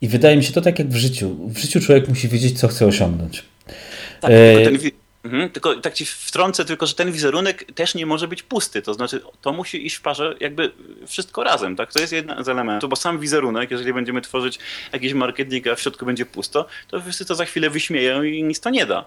i 0.06 0.08
wydaje 0.08 0.38
mi 0.38 0.44
się 0.44 0.54
to 0.54 0.62
tak 0.62 0.80
jak 0.80 0.90
w 0.90 0.96
życiu. 0.96 1.36
W 1.48 1.58
życiu 1.58 1.82
człowiek 1.82 2.08
musi 2.08 2.28
wiedzieć, 2.28 2.60
co 2.60 2.68
chce 2.68 2.86
osiągnąć. 2.86 3.44
Tak, 4.22 4.32
e... 4.32 4.64
ten, 4.64 4.78
Mhm, 5.26 5.50
tylko 5.50 5.76
tak 5.76 5.94
ci 5.94 6.06
wtrącę, 6.06 6.66
tylko 6.66 6.86
że 6.86 6.94
ten 6.94 7.12
wizerunek 7.12 7.72
też 7.76 7.96
nie 7.96 8.06
może 8.06 8.28
być 8.28 8.44
pusty. 8.44 8.82
To 8.82 8.94
znaczy, 8.94 9.22
to 9.42 9.54
musi 9.54 9.86
iść 9.86 9.96
w 9.96 10.02
parze 10.02 10.36
jakby 10.40 10.72
wszystko 11.08 11.44
razem, 11.44 11.76
tak? 11.76 11.94
To 11.94 12.00
jest 12.00 12.14
jeden 12.14 12.44
z 12.44 12.50
elementów, 12.50 12.90
bo 12.90 12.96
sam 12.96 13.20
wizerunek, 13.20 13.72
jeżeli 13.72 13.94
będziemy 13.94 14.22
tworzyć 14.22 14.60
jakiś 14.94 15.14
marketing, 15.14 15.68
a 15.68 15.76
w 15.76 15.82
środku 15.82 16.06
będzie 16.06 16.26
pusto, 16.26 16.66
to 16.88 17.02
wszyscy 17.02 17.26
to 17.26 17.36
za 17.36 17.46
chwilę 17.46 17.70
wyśmieją 17.70 18.24
i 18.24 18.44
nic 18.44 18.60
to 18.60 18.70
nie 18.70 18.86
da. 18.86 19.06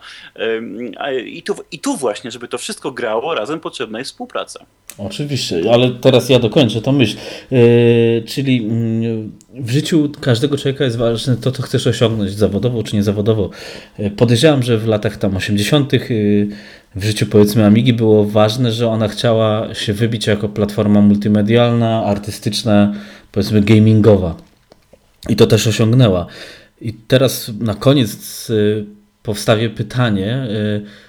I 1.24 1.42
tu, 1.42 1.54
I 1.72 1.78
tu 1.78 1.96
właśnie, 1.96 2.30
żeby 2.30 2.48
to 2.48 2.58
wszystko 2.58 2.90
grało 2.90 3.34
razem, 3.34 3.60
potrzebna 3.60 3.98
jest 3.98 4.10
współpraca. 4.10 4.66
Oczywiście, 4.98 5.62
ale 5.72 5.90
teraz 5.90 6.28
ja 6.28 6.38
dokończę 6.38 6.82
tą 6.82 6.92
myśl. 6.92 7.16
Yy, 7.50 8.22
czyli 8.26 8.56
mm, 8.64 9.32
w 9.60 9.70
życiu 9.70 10.12
każdego 10.20 10.58
człowieka 10.58 10.84
jest 10.84 10.96
ważne 10.96 11.36
to, 11.36 11.52
co 11.52 11.62
chcesz 11.62 11.86
osiągnąć 11.86 12.32
zawodowo 12.32 12.82
czy 12.82 12.96
niezawodowo. 12.96 13.50
Yy, 13.98 14.10
podejrzewam, 14.10 14.62
że 14.62 14.78
w 14.78 14.86
latach 14.86 15.16
tam 15.16 15.36
80 15.36 15.94
Y, 15.94 16.48
w 16.94 17.04
życiu 17.04 17.26
powiedzmy 17.26 17.64
Amigi 17.66 17.92
było 17.92 18.24
ważne, 18.24 18.72
że 18.72 18.88
ona 18.88 19.08
chciała 19.08 19.74
się 19.74 19.92
wybić 19.92 20.26
jako 20.26 20.48
platforma 20.48 21.00
multimedialna, 21.00 22.04
artystyczna, 22.04 22.94
powiedzmy 23.32 23.62
gamingowa. 23.62 24.36
I 25.28 25.36
to 25.36 25.46
też 25.46 25.66
osiągnęła. 25.66 26.26
I 26.80 26.92
teraz 26.92 27.50
na 27.60 27.74
koniec 27.74 28.50
y, 28.50 28.84
powstawię 29.22 29.70
pytanie, 29.70 30.46
y, 30.50 31.07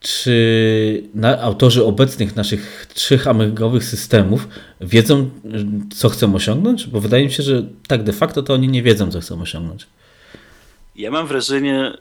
czy 0.00 1.02
autorzy 1.40 1.84
obecnych 1.84 2.36
naszych 2.36 2.86
trzech 2.94 3.26
amigowych 3.26 3.84
systemów 3.84 4.48
wiedzą, 4.80 5.30
co 5.96 6.08
chcą 6.08 6.34
osiągnąć? 6.34 6.86
Bo 6.86 7.00
wydaje 7.00 7.24
mi 7.24 7.32
się, 7.32 7.42
że 7.42 7.62
tak 7.86 8.02
de 8.02 8.12
facto 8.12 8.42
to 8.42 8.54
oni 8.54 8.68
nie 8.68 8.82
wiedzą, 8.82 9.10
co 9.10 9.20
chcą 9.20 9.42
osiągnąć. 9.42 9.86
Ja 10.96 11.10
mam 11.10 11.26
wrażenie, 11.26 11.92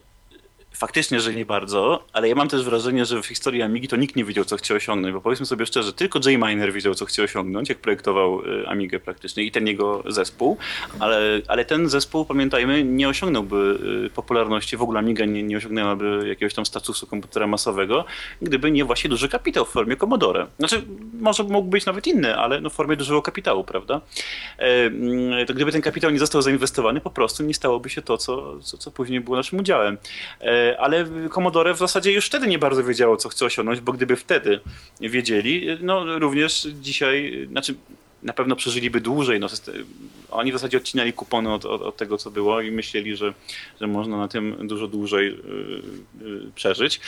faktycznie, 0.80 1.20
że 1.20 1.34
nie 1.34 1.46
bardzo, 1.46 2.04
ale 2.14 2.30
ja 2.30 2.36
mam 2.36 2.48
też 2.48 2.64
wrażenie, 2.64 3.06
że 3.06 3.22
w 3.22 3.26
historii 3.26 3.62
Amigi 3.62 3.88
to 3.88 3.96
nikt 3.96 4.16
nie 4.16 4.26
wiedział, 4.26 4.46
co 4.46 4.58
chce 4.58 4.76
osiągnąć, 4.76 5.14
bo 5.14 5.22
powiedzmy 5.22 5.46
sobie 5.46 5.66
szczerze, 5.66 5.94
tylko 5.94 6.20
J. 6.20 6.26
Miner 6.26 6.74
wiedział, 6.74 6.96
co 6.96 7.06
chce 7.06 7.24
osiągnąć, 7.24 7.70
jak 7.70 7.78
projektował 7.78 8.42
y, 8.46 8.68
Amigę 8.68 9.00
praktycznie 9.00 9.44
i 9.44 9.52
ten 9.52 9.68
jego 9.68 10.04
zespół, 10.08 10.58
ale, 11.00 11.42
ale 11.48 11.66
ten 11.66 11.90
zespół, 11.90 12.26
pamiętajmy, 12.26 12.84
nie 12.84 13.10
osiągnąłby 13.10 13.80
y, 14.06 14.10
popularności, 14.10 14.78
w 14.78 14.82
ogóle 14.82 15.00
Amiga 15.00 15.26
nie, 15.26 15.44
nie 15.44 15.58
osiągnęłaby 15.58 16.24
jakiegoś 16.28 16.54
tam 16.54 16.66
statusu 16.66 17.08
komputera 17.08 17.48
masowego, 17.48 18.06
gdyby 18.42 18.72
nie 18.72 18.86
właśnie 18.86 19.10
duży 19.10 19.30
kapitał 19.30 19.66
w 19.66 19.70
formie 19.70 19.96
Commodore. 19.96 20.48
Znaczy, 20.60 20.82
może 21.20 21.44
mógł 21.44 21.70
być 21.70 21.86
nawet 21.86 22.08
inny, 22.08 22.38
ale 22.38 22.62
no 22.62 22.70
w 22.70 22.74
formie 22.74 22.96
dużego 22.96 23.22
kapitału, 23.22 23.64
prawda? 23.64 24.02
E, 24.60 24.86
mm, 24.86 25.46
to 25.46 25.54
gdyby 25.54 25.72
ten 25.72 25.82
kapitał 25.82 26.12
nie 26.12 26.20
został 26.20 26.42
zainwestowany, 26.42 27.02
po 27.02 27.10
prostu 27.10 27.44
nie 27.44 27.54
stałoby 27.54 27.90
się 27.90 28.02
to, 28.02 28.18
co, 28.18 28.60
co, 28.60 28.78
co 28.78 28.92
później 28.92 29.22
było 29.22 29.38
naszym 29.38 29.60
udziałem. 29.60 29.98
E, 30.42 30.69
ale 30.78 31.06
Commodore 31.34 31.74
w 31.74 31.78
zasadzie 31.78 32.12
już 32.12 32.26
wtedy 32.26 32.48
nie 32.48 32.60
bardzo 32.60 32.84
wiedziało, 32.84 33.18
co 33.18 33.30
chce 33.30 33.46
osiągnąć, 33.46 33.80
bo 33.82 33.94
gdyby 33.94 34.16
wtedy 34.16 34.60
wiedzieli, 35.02 35.68
no 35.82 36.20
również 36.20 36.68
dzisiaj, 36.82 37.48
znaczy 37.52 37.76
na 38.24 38.34
pewno 38.34 38.56
przeżyliby 38.56 39.02
dłużej. 39.02 39.40
No, 39.40 39.48
oni 40.32 40.52
w 40.52 40.56
zasadzie 40.56 40.78
odcinali 40.78 41.14
kupony 41.14 41.54
od, 41.54 41.66
od, 41.66 41.82
od, 41.82 41.98
tego, 41.98 42.18
co 42.18 42.32
było 42.32 42.62
i 42.62 42.72
myśleli, 42.72 43.16
że, 43.16 43.34
że 43.82 43.88
można 43.88 44.18
na 44.18 44.28
tym 44.28 44.68
dużo 44.68 44.88
dłużej 44.88 45.38
yy, 46.22 46.52
przeżyć. 46.56 47.00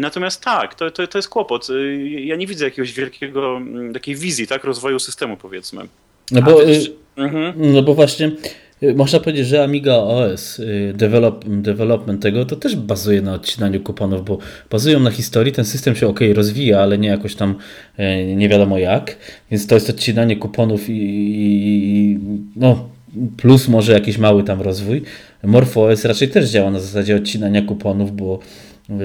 Natomiast 0.00 0.42
tak, 0.44 0.74
to, 0.74 0.90
to, 0.90 1.06
to 1.06 1.18
jest 1.18 1.28
kłopot. 1.28 1.68
Ja 2.04 2.36
nie 2.36 2.46
widzę 2.46 2.64
jakiegoś 2.64 2.92
wielkiego, 2.92 3.60
takiej 3.94 4.16
wizji 4.16 4.46
tak, 4.46 4.64
rozwoju 4.64 4.98
systemu, 4.98 5.36
powiedzmy. 5.36 5.88
No 6.30 6.42
bo, 6.42 6.54
ty... 6.54 6.92
mhm. 7.16 7.54
no 7.56 7.82
bo 7.82 7.94
właśnie 7.94 8.26
Y, 8.26 8.65
można 8.96 9.20
powiedzieć, 9.20 9.46
że 9.46 9.64
Amiga 9.64 9.94
OS, 9.94 10.58
y, 10.58 10.92
develop, 10.96 11.44
development 11.48 12.22
tego, 12.22 12.44
to 12.44 12.56
też 12.56 12.76
bazuje 12.76 13.22
na 13.22 13.34
odcinaniu 13.34 13.80
kuponów, 13.80 14.24
bo 14.24 14.38
bazują 14.70 15.00
na 15.00 15.10
historii, 15.10 15.52
ten 15.52 15.64
system 15.64 15.96
się 15.96 16.06
ok, 16.08 16.20
rozwija, 16.34 16.80
ale 16.80 16.98
nie 16.98 17.08
jakoś 17.08 17.34
tam 17.34 17.54
y, 17.98 18.34
nie 18.36 18.48
wiadomo 18.48 18.78
jak, 18.78 19.16
więc 19.50 19.66
to 19.66 19.74
jest 19.74 19.90
odcinanie 19.90 20.36
kuponów 20.36 20.88
i, 20.88 20.92
i 20.92 22.18
no, 22.56 22.88
plus 23.36 23.68
może 23.68 23.92
jakiś 23.92 24.18
mały 24.18 24.44
tam 24.44 24.60
rozwój. 24.60 25.02
MorphOS 25.42 26.04
raczej 26.04 26.28
też 26.28 26.50
działa 26.50 26.70
na 26.70 26.80
zasadzie 26.80 27.16
odcinania 27.16 27.62
kuponów, 27.62 28.16
bo 28.16 28.38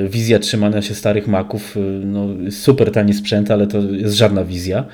wizja 0.10 0.40
trzymania 0.40 0.82
się 0.82 0.96
starych 0.96 1.28
maków, 1.28 1.76
no 2.06 2.28
super 2.52 2.92
tani 2.92 3.14
sprzęt, 3.14 3.52
ale 3.52 3.68
to 3.68 3.82
jest 3.82 4.16
żadna 4.16 4.44
wizja. 4.46 4.86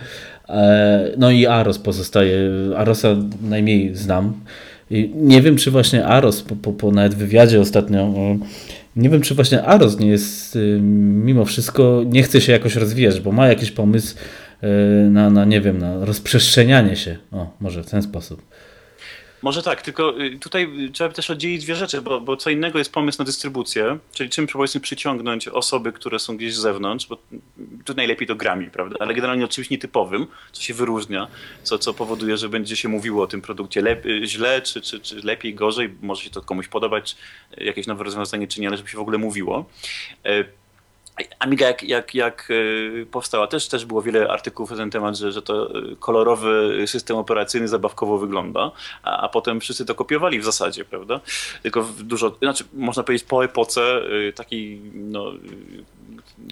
E, 0.50 1.12
no 1.18 1.32
i 1.32 1.46
Aros 1.46 1.80
pozostaje. 1.80 2.50
Arosa 2.78 3.16
najmniej 3.42 3.96
znam. 3.96 4.34
I 4.92 5.12
nie 5.16 5.42
wiem, 5.42 5.56
czy 5.56 5.72
właśnie 5.72 6.06
Aros, 6.06 6.42
po, 6.42 6.56
po, 6.56 6.74
po 6.74 6.92
nawet 6.92 7.16
wywiadzie 7.16 7.62
ostatnio, 7.62 8.00
e, 8.02 8.40
nie 8.96 9.10
wiem, 9.10 9.22
czy 9.22 9.36
właśnie 9.36 9.64
Aros 9.64 10.00
nie 10.00 10.08
jest, 10.08 10.56
e, 10.56 10.60
mimo 11.24 11.46
wszystko, 11.46 12.04
nie 12.06 12.24
chce 12.24 12.42
się 12.42 12.52
jakoś 12.52 12.76
rozwijać, 12.76 13.20
bo 13.20 13.32
ma 13.32 13.48
jakiś 13.48 13.72
pomysł 13.72 14.16
na, 15.10 15.30
na 15.30 15.46
nie 15.46 15.62
wiem, 15.62 15.78
na 15.78 16.06
rozprzestrzenianie 16.06 16.96
się. 16.96 17.18
O, 17.32 17.48
może 17.60 17.84
w 17.84 17.90
ten 17.90 18.02
sposób. 18.02 18.42
Może 19.42 19.64
tak, 19.64 19.82
tylko 19.82 20.22
y, 20.22 20.40
tutaj 20.40 20.70
trzeba 20.94 21.14
też 21.14 21.30
oddzielić 21.30 21.64
dwie 21.64 21.76
rzeczy, 21.76 22.02
bo, 22.02 22.22
bo 22.22 22.38
co 22.38 22.50
innego 22.50 22.78
jest 22.78 22.92
pomysł 22.92 23.20
na 23.20 23.26
dystrybucję, 23.26 23.98
czyli 24.14 24.30
czym 24.30 24.48
powiedzmy 24.48 24.82
przyciągnąć 24.82 25.48
osoby, 25.48 25.92
które 25.92 26.20
są 26.20 26.38
gdzieś 26.38 26.56
z 26.56 26.60
zewnątrz, 26.60 27.08
bo 27.08 27.18
tu 27.86 27.94
najlepiej 27.94 28.28
to 28.28 28.36
grami, 28.36 28.70
prawda, 28.70 28.96
ale 29.00 29.14
generalnie 29.14 29.46
oczywiście 29.46 29.76
nietypowym, 29.76 30.28
co 30.52 30.62
się 30.62 30.74
wyróżnia, 30.74 31.28
co, 31.64 31.78
co 31.78 31.94
powoduje, 31.94 32.38
że 32.38 32.50
będzie 32.50 32.76
się 32.76 32.90
mówiło 32.90 33.24
o 33.24 33.28
tym 33.28 33.42
produkcie 33.42 33.82
lep- 33.82 34.26
źle, 34.26 34.62
czy, 34.62 34.82
czy, 34.82 35.00
czy 35.00 35.22
lepiej, 35.22 35.56
gorzej, 35.56 35.90
może 36.02 36.24
się 36.24 36.30
to 36.30 36.42
komuś 36.42 36.68
podobać, 36.68 37.16
jakieś 37.58 37.88
nowe 37.88 38.04
rozwiązanie, 38.04 38.48
czy 38.48 38.62
nie, 38.62 38.68
ale 38.68 38.78
żeby 38.78 38.90
się 38.90 38.98
w 38.98 39.02
ogóle 39.02 39.18
mówiło. 39.18 39.66
Amiga 41.40 41.68
jak, 41.68 41.84
jak, 41.84 42.16
jak 42.16 42.50
e, 43.02 43.06
powstała, 43.06 43.48
też, 43.48 43.68
też 43.68 43.86
było 43.86 44.02
wiele 44.02 44.28
artykułów 44.30 44.72
na 44.72 44.78
ten 44.78 44.90
temat, 44.90 45.18
że, 45.18 45.32
że 45.32 45.42
to 45.42 45.70
e, 45.70 45.96
kolorowy 46.00 46.84
system 46.88 47.18
operacyjny 47.18 47.68
zabawkowo 47.68 48.18
wygląda, 48.18 48.72
a, 49.04 49.22
a 49.22 49.30
potem 49.30 49.60
wszyscy 49.60 49.86
to 49.86 49.96
kopiowali 49.96 50.40
w 50.40 50.46
zasadzie, 50.46 50.86
prawda? 50.86 51.20
Tylko 51.64 51.88
dużo, 52.00 52.36
znaczy 52.42 52.64
można 52.74 53.04
powiedzieć 53.04 53.28
po 53.28 53.46
epoce 53.46 53.82
e, 54.30 54.34
takiej 54.34 54.82
no, 54.94 55.32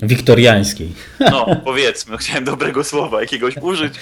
Wiktoriańskiej. 0.02 0.94
No, 1.20 1.46
powiedzmy, 1.64 2.18
chciałem 2.18 2.44
dobrego 2.44 2.84
słowa 2.84 3.22
jakiegoś 3.22 3.58
użyć, 3.58 3.94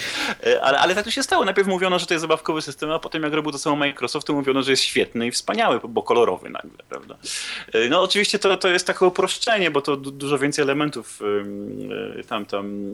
ale, 0.61 0.79
ale 0.79 0.95
tak 0.95 1.05
to 1.05 1.11
się 1.11 1.23
stało. 1.23 1.45
Najpierw 1.45 1.67
mówiono, 1.67 1.99
że 1.99 2.05
to 2.05 2.13
jest 2.13 2.21
zabawkowy 2.21 2.61
system, 2.61 2.91
a 2.91 2.99
potem 2.99 3.23
jak 3.23 3.33
robił 3.33 3.51
to 3.51 3.57
samo 3.57 3.75
Microsoft, 3.75 4.27
to 4.27 4.33
mówiono, 4.33 4.63
że 4.63 4.71
jest 4.71 4.83
świetny 4.83 5.27
i 5.27 5.31
wspaniały, 5.31 5.79
bo 5.89 6.03
kolorowy 6.03 6.49
nagle, 6.49 6.83
prawda? 6.89 7.17
No 7.89 8.01
oczywiście 8.01 8.39
to, 8.39 8.57
to 8.57 8.67
jest 8.67 8.87
takie 8.87 9.05
uproszczenie, 9.05 9.71
bo 9.71 9.81
to 9.81 9.95
dużo 9.97 10.37
więcej 10.39 10.63
elementów 10.63 11.19
tam, 12.27 12.45
tam 12.45 12.91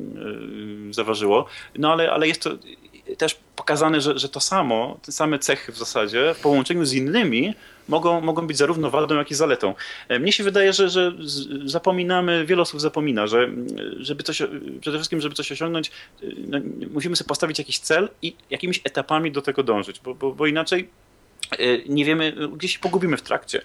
zaważyło, 0.91 1.45
no 1.77 1.91
ale, 1.91 2.11
ale 2.11 2.27
jest 2.27 2.41
to 2.41 2.49
też 3.17 3.37
pokazane, 3.59 4.01
że, 4.01 4.19
że 4.19 4.29
to 4.29 4.39
samo, 4.39 4.99
te 5.05 5.11
same 5.11 5.39
cechy 5.39 5.71
w 5.71 5.77
zasadzie 5.77 6.33
w 6.33 6.39
połączeniu 6.39 6.85
z 6.85 6.93
innymi 6.93 7.53
mogą, 7.87 8.21
mogą 8.21 8.47
być 8.47 8.57
zarówno 8.57 8.89
wadą, 8.89 9.15
jak 9.15 9.31
i 9.31 9.35
zaletą. 9.35 9.75
E, 10.07 10.19
mnie 10.19 10.31
się 10.31 10.43
wydaje, 10.43 10.73
że, 10.73 10.89
że 10.89 11.13
zapominamy, 11.65 12.45
wiele 12.45 12.61
osób 12.61 12.81
zapomina, 12.81 13.27
że 13.27 13.49
żeby 13.99 14.23
coś, 14.23 14.41
przede 14.81 14.97
wszystkim, 14.97 15.21
żeby 15.21 15.35
coś 15.35 15.51
osiągnąć, 15.51 15.87
e, 15.87 15.91
no, 16.47 16.57
musimy 16.91 17.15
sobie 17.15 17.27
postawić 17.27 17.59
jakiś 17.59 17.79
cel 17.79 18.09
i 18.21 18.35
jakimiś 18.49 18.81
etapami 18.83 19.31
do 19.31 19.41
tego 19.41 19.63
dążyć, 19.63 19.99
bo, 19.99 20.15
bo, 20.15 20.31
bo 20.31 20.47
inaczej 20.47 20.89
e, 21.51 21.57
nie 21.89 22.05
wiemy, 22.05 22.33
gdzieś 22.57 22.73
się 22.73 22.79
pogubimy 22.79 23.17
w 23.17 23.21
trakcie. 23.21 23.61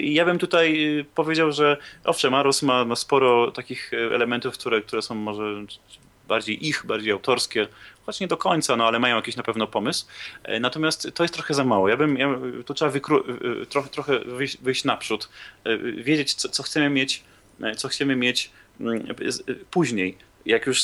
Ja 0.00 0.24
bym 0.24 0.38
tutaj 0.38 0.88
powiedział, 1.14 1.52
że 1.52 1.76
owszem, 2.04 2.34
Aros 2.34 2.62
ma, 2.62 2.84
ma 2.84 2.96
sporo 2.96 3.50
takich 3.50 3.92
elementów, 4.14 4.54
które, 4.54 4.80
które 4.80 5.02
są 5.02 5.14
może 5.14 5.64
bardziej 6.28 6.66
ich, 6.68 6.86
bardziej 6.86 7.12
autorskie, 7.12 7.68
choć 8.06 8.20
nie 8.20 8.28
do 8.28 8.36
końca, 8.36 8.76
no 8.76 8.86
ale 8.86 8.98
mają 8.98 9.16
jakiś 9.16 9.36
na 9.36 9.42
pewno 9.42 9.66
pomysł. 9.66 10.06
E, 10.44 10.60
natomiast 10.60 11.10
to 11.14 11.24
jest 11.24 11.34
trochę 11.34 11.54
za 11.54 11.64
mało. 11.64 11.88
Ja 11.88 11.96
bym, 11.96 12.16
ja, 12.16 12.38
tu 12.66 12.74
trzeba 12.74 12.90
wykru, 12.90 13.16
e, 13.16 13.62
e, 13.62 13.66
trochę, 13.66 13.88
trochę 13.88 14.18
wyjść, 14.18 14.58
wyjść 14.62 14.84
naprzód, 14.84 15.28
wiedzieć, 15.96 16.34
co, 16.34 16.48
co 16.48 16.62
chcemy 16.62 16.90
mieć, 16.90 17.22
co 17.76 17.88
chcemy 17.88 18.16
mieć 18.16 18.50
mm, 18.80 19.06
później 19.70 20.18
jak 20.46 20.66
już 20.66 20.82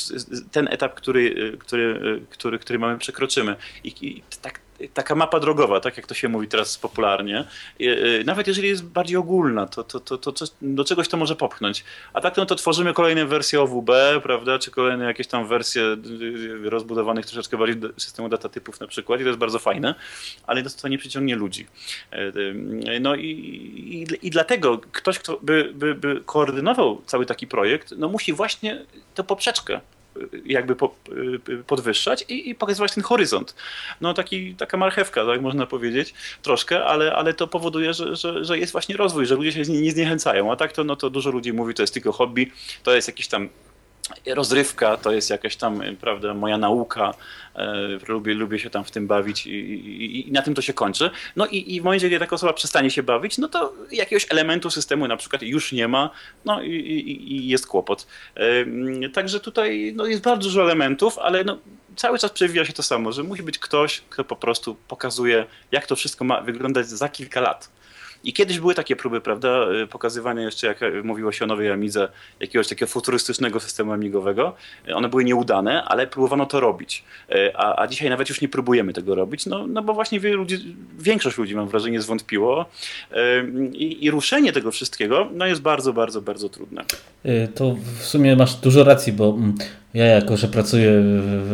ten 0.51 0.67
etap, 0.71 0.93
który, 0.93 1.57
który, 1.59 2.21
który, 2.29 2.59
który 2.59 2.79
mamy, 2.79 2.97
przekroczymy. 2.97 3.55
I, 3.83 4.07
i 4.07 4.23
tak 4.41 4.59
taka 4.93 5.15
mapa 5.15 5.39
drogowa, 5.39 5.79
tak 5.79 5.97
jak 5.97 6.07
to 6.07 6.13
się 6.13 6.29
mówi 6.29 6.47
teraz 6.47 6.77
popularnie, 6.77 7.45
nawet 8.25 8.47
jeżeli 8.47 8.67
jest 8.67 8.85
bardziej 8.85 9.17
ogólna, 9.17 9.65
to, 9.67 9.83
to, 9.83 9.99
to, 9.99 10.17
to 10.17 10.45
do 10.61 10.83
czegoś 10.83 11.07
to 11.07 11.17
może 11.17 11.35
popchnąć. 11.35 11.83
A 12.13 12.21
tak 12.21 12.37
no 12.37 12.45
to 12.45 12.55
tworzymy 12.55 12.93
kolejne 12.93 13.25
wersje 13.25 13.61
OWB, 13.61 13.91
prawda, 14.23 14.59
czy 14.59 14.71
kolejne 14.71 15.05
jakieś 15.05 15.27
tam 15.27 15.47
wersje 15.47 15.83
y, 15.83 16.69
rozbudowanych 16.69 17.25
troszeczkę 17.25 17.57
bardziej 17.57 17.91
systemu 17.97 18.29
datatypów 18.29 18.79
na 18.79 18.87
przykład 18.87 19.19
i 19.19 19.23
to 19.23 19.27
jest 19.27 19.39
bardzo 19.39 19.59
fajne, 19.59 19.95
ale 20.47 20.63
to 20.63 20.87
nie 20.87 20.97
przyciągnie 20.97 21.35
ludzi. 21.35 21.67
E, 22.11 22.19
y, 22.19 22.99
no 23.01 23.15
i, 23.15 23.27
i, 23.29 24.27
i 24.27 24.29
dlatego 24.29 24.81
ktoś, 24.91 25.19
kto 25.19 25.39
by, 25.41 25.71
by, 25.73 25.95
by 25.95 26.21
koordynował 26.25 27.01
cały 27.05 27.25
taki 27.25 27.47
projekt, 27.47 27.93
no 27.97 28.09
musi 28.09 28.33
właśnie 28.33 28.85
tę 29.15 29.23
poprzeczkę 29.23 29.81
jakby 30.45 30.75
po, 30.75 30.95
y, 31.49 31.63
podwyższać 31.67 32.25
i, 32.29 32.49
i, 32.49 32.55
pokazywać 32.55 32.93
ten 32.93 33.03
horyzont. 33.03 33.55
No 34.01 34.13
taki, 34.13 34.55
taka 34.55 34.77
marchewka, 34.77 35.25
tak 35.25 35.41
można 35.41 35.65
powiedzieć, 35.65 36.13
troszkę, 36.41 36.85
ale, 36.85 37.15
ale 37.15 37.33
to 37.33 37.47
powoduje, 37.47 37.93
że, 37.93 38.15
że, 38.15 38.45
że 38.45 38.59
jest 38.59 38.71
właśnie 38.71 38.97
rozwój, 38.97 39.25
że 39.25 39.35
ludzie 39.35 39.51
się 39.51 39.71
nie 39.71 39.91
zniechęcają, 39.91 40.51
a 40.51 40.55
tak 40.55 40.71
to, 40.71 40.83
no 40.83 40.95
to 40.95 41.09
dużo 41.09 41.31
ludzi 41.31 41.53
mówi, 41.53 41.73
to 41.73 41.83
jest 41.83 41.93
tylko 41.93 42.11
hobby, 42.11 42.51
to 42.83 42.95
jest 42.95 43.07
jakiś 43.07 43.27
tam 43.27 43.49
rozrywka, 44.25 44.97
to 44.97 45.11
jest 45.11 45.29
jakaś 45.29 45.55
tam, 45.55 45.81
prawda, 46.01 46.33
moja 46.33 46.57
nauka, 46.57 47.13
e, 47.55 47.99
lubię, 48.07 48.33
lubię 48.33 48.59
się 48.59 48.69
tam 48.69 48.83
w 48.83 48.91
tym 48.91 49.07
bawić 49.07 49.47
i, 49.47 49.51
i, 49.51 50.29
i, 50.29 50.31
na 50.31 50.41
tym 50.41 50.53
to 50.55 50.61
się 50.61 50.73
kończy. 50.73 51.09
No 51.35 51.45
i, 51.45 51.75
i 51.75 51.81
w 51.81 51.83
momencie, 51.83 52.09
kiedy 52.09 52.19
taka 52.19 52.35
osoba 52.35 52.53
przestanie 52.53 52.91
się 52.91 53.03
bawić, 53.03 53.37
no 53.37 53.47
to 53.47 53.73
jakiegoś 53.91 54.25
elementu 54.29 54.69
systemu 54.69 55.07
na 55.07 55.17
przykład 55.17 55.41
już 55.41 55.71
nie 55.71 55.87
ma, 55.87 56.09
no 56.45 56.61
i, 56.61 56.69
i 56.69 57.47
jest 57.47 57.67
kłopot. 57.67 58.07
E, 58.35 59.09
także 59.09 59.39
tutaj 59.39 59.93
no, 59.95 60.05
jest 60.05 60.21
bardzo 60.21 60.43
dużo 60.43 60.61
elementów, 60.63 61.19
ale 61.19 61.43
no, 61.43 61.57
cały 61.95 62.19
czas 62.19 62.31
przewija 62.31 62.65
się 62.65 62.73
to 62.73 62.83
samo, 62.83 63.11
że 63.11 63.23
musi 63.23 63.43
być 63.43 63.59
ktoś, 63.59 64.01
kto 64.09 64.23
po 64.23 64.35
prostu 64.35 64.75
pokazuje, 64.87 65.45
jak 65.71 65.87
to 65.87 65.95
wszystko 65.95 66.25
ma 66.25 66.41
wyglądać 66.41 66.87
za 66.87 67.09
kilka 67.09 67.41
lat. 67.41 67.69
I 68.23 68.33
kiedyś 68.33 68.59
były 68.59 68.75
takie 68.75 68.95
próby, 68.95 69.21
prawda, 69.21 69.71
y, 69.83 69.87
pokazywania 69.87 70.41
jeszcze, 70.41 70.67
jak 70.67 70.79
mówiło 71.03 71.31
się 71.31 71.45
o 71.45 71.47
nowej 71.47 71.71
Amidze, 71.71 72.07
jakiegoś 72.39 72.67
takiego 72.67 72.89
futurystycznego 72.91 73.59
systemu 73.59 73.91
amigowego. 73.91 74.55
One 74.95 75.09
były 75.09 75.23
nieudane, 75.23 75.83
ale 75.83 76.07
próbowano 76.07 76.45
to 76.45 76.59
robić. 76.59 77.03
Y, 77.31 77.55
a, 77.55 77.81
a 77.81 77.87
dzisiaj 77.87 78.09
nawet 78.09 78.29
już 78.29 78.41
nie 78.41 78.47
próbujemy 78.47 78.93
tego 78.93 79.15
robić, 79.15 79.45
no, 79.45 79.67
no 79.67 79.81
bo 79.81 79.93
właśnie 79.93 80.19
wielu 80.19 80.37
ludzi, 80.37 80.75
większość 80.99 81.37
ludzi, 81.37 81.55
mam 81.55 81.67
wrażenie, 81.67 82.01
zwątpiło. 82.01 82.65
Y, 83.11 83.15
I, 83.73 84.05
I, 84.05 84.11
ruszenie 84.11 84.53
tego 84.53 84.71
wszystkiego 84.71 85.29
no, 85.33 85.45
jest 85.45 85.61
bardzo, 85.61 85.93
bardzo, 85.93 86.21
bardzo 86.21 86.49
trudne. 86.49 86.83
To 87.55 87.75
w 87.99 88.03
sumie 88.03 88.35
masz 88.35 88.55
dużo 88.55 88.83
racji, 88.83 89.13
bo 89.13 89.29
mm, 89.29 89.55
ja 89.93 90.05
jako, 90.05 90.37
że 90.37 90.47
pracuję 90.47 90.91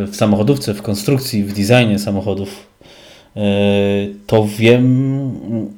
w 0.05 0.15
samochodówce, 0.15 0.74
w 0.74 0.82
konstrukcji, 0.82 1.43
w 1.43 1.53
designie 1.53 1.99
samochodów, 1.99 2.67
to 4.28 4.47
wiem, 4.57 5.22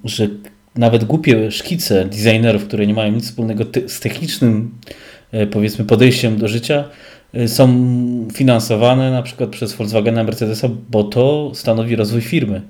że 0.04 0.28
nawet 0.76 1.04
głupie 1.04 1.52
szkice 1.52 2.06
designerów, 2.06 2.68
które 2.68 2.88
nie 2.88 2.94
mają 2.94 3.12
nic 3.12 3.26
wspólnego 3.26 3.64
z 3.88 4.00
technicznym, 4.00 4.72
powiedzmy, 5.52 5.86
podejściem 5.86 6.38
do 6.38 6.48
życia, 6.48 6.84
są 7.48 7.68
finansowane 8.34 9.12
na 9.12 9.22
przykład 9.22 9.50
przez 9.50 9.74
Volkswagena, 9.74 10.24
Mercedesa, 10.24 10.70
bo 10.90 11.04
to 11.04 11.52
stanowi 11.56 11.96
rozwój 11.96 12.22
firmy. 12.22 12.62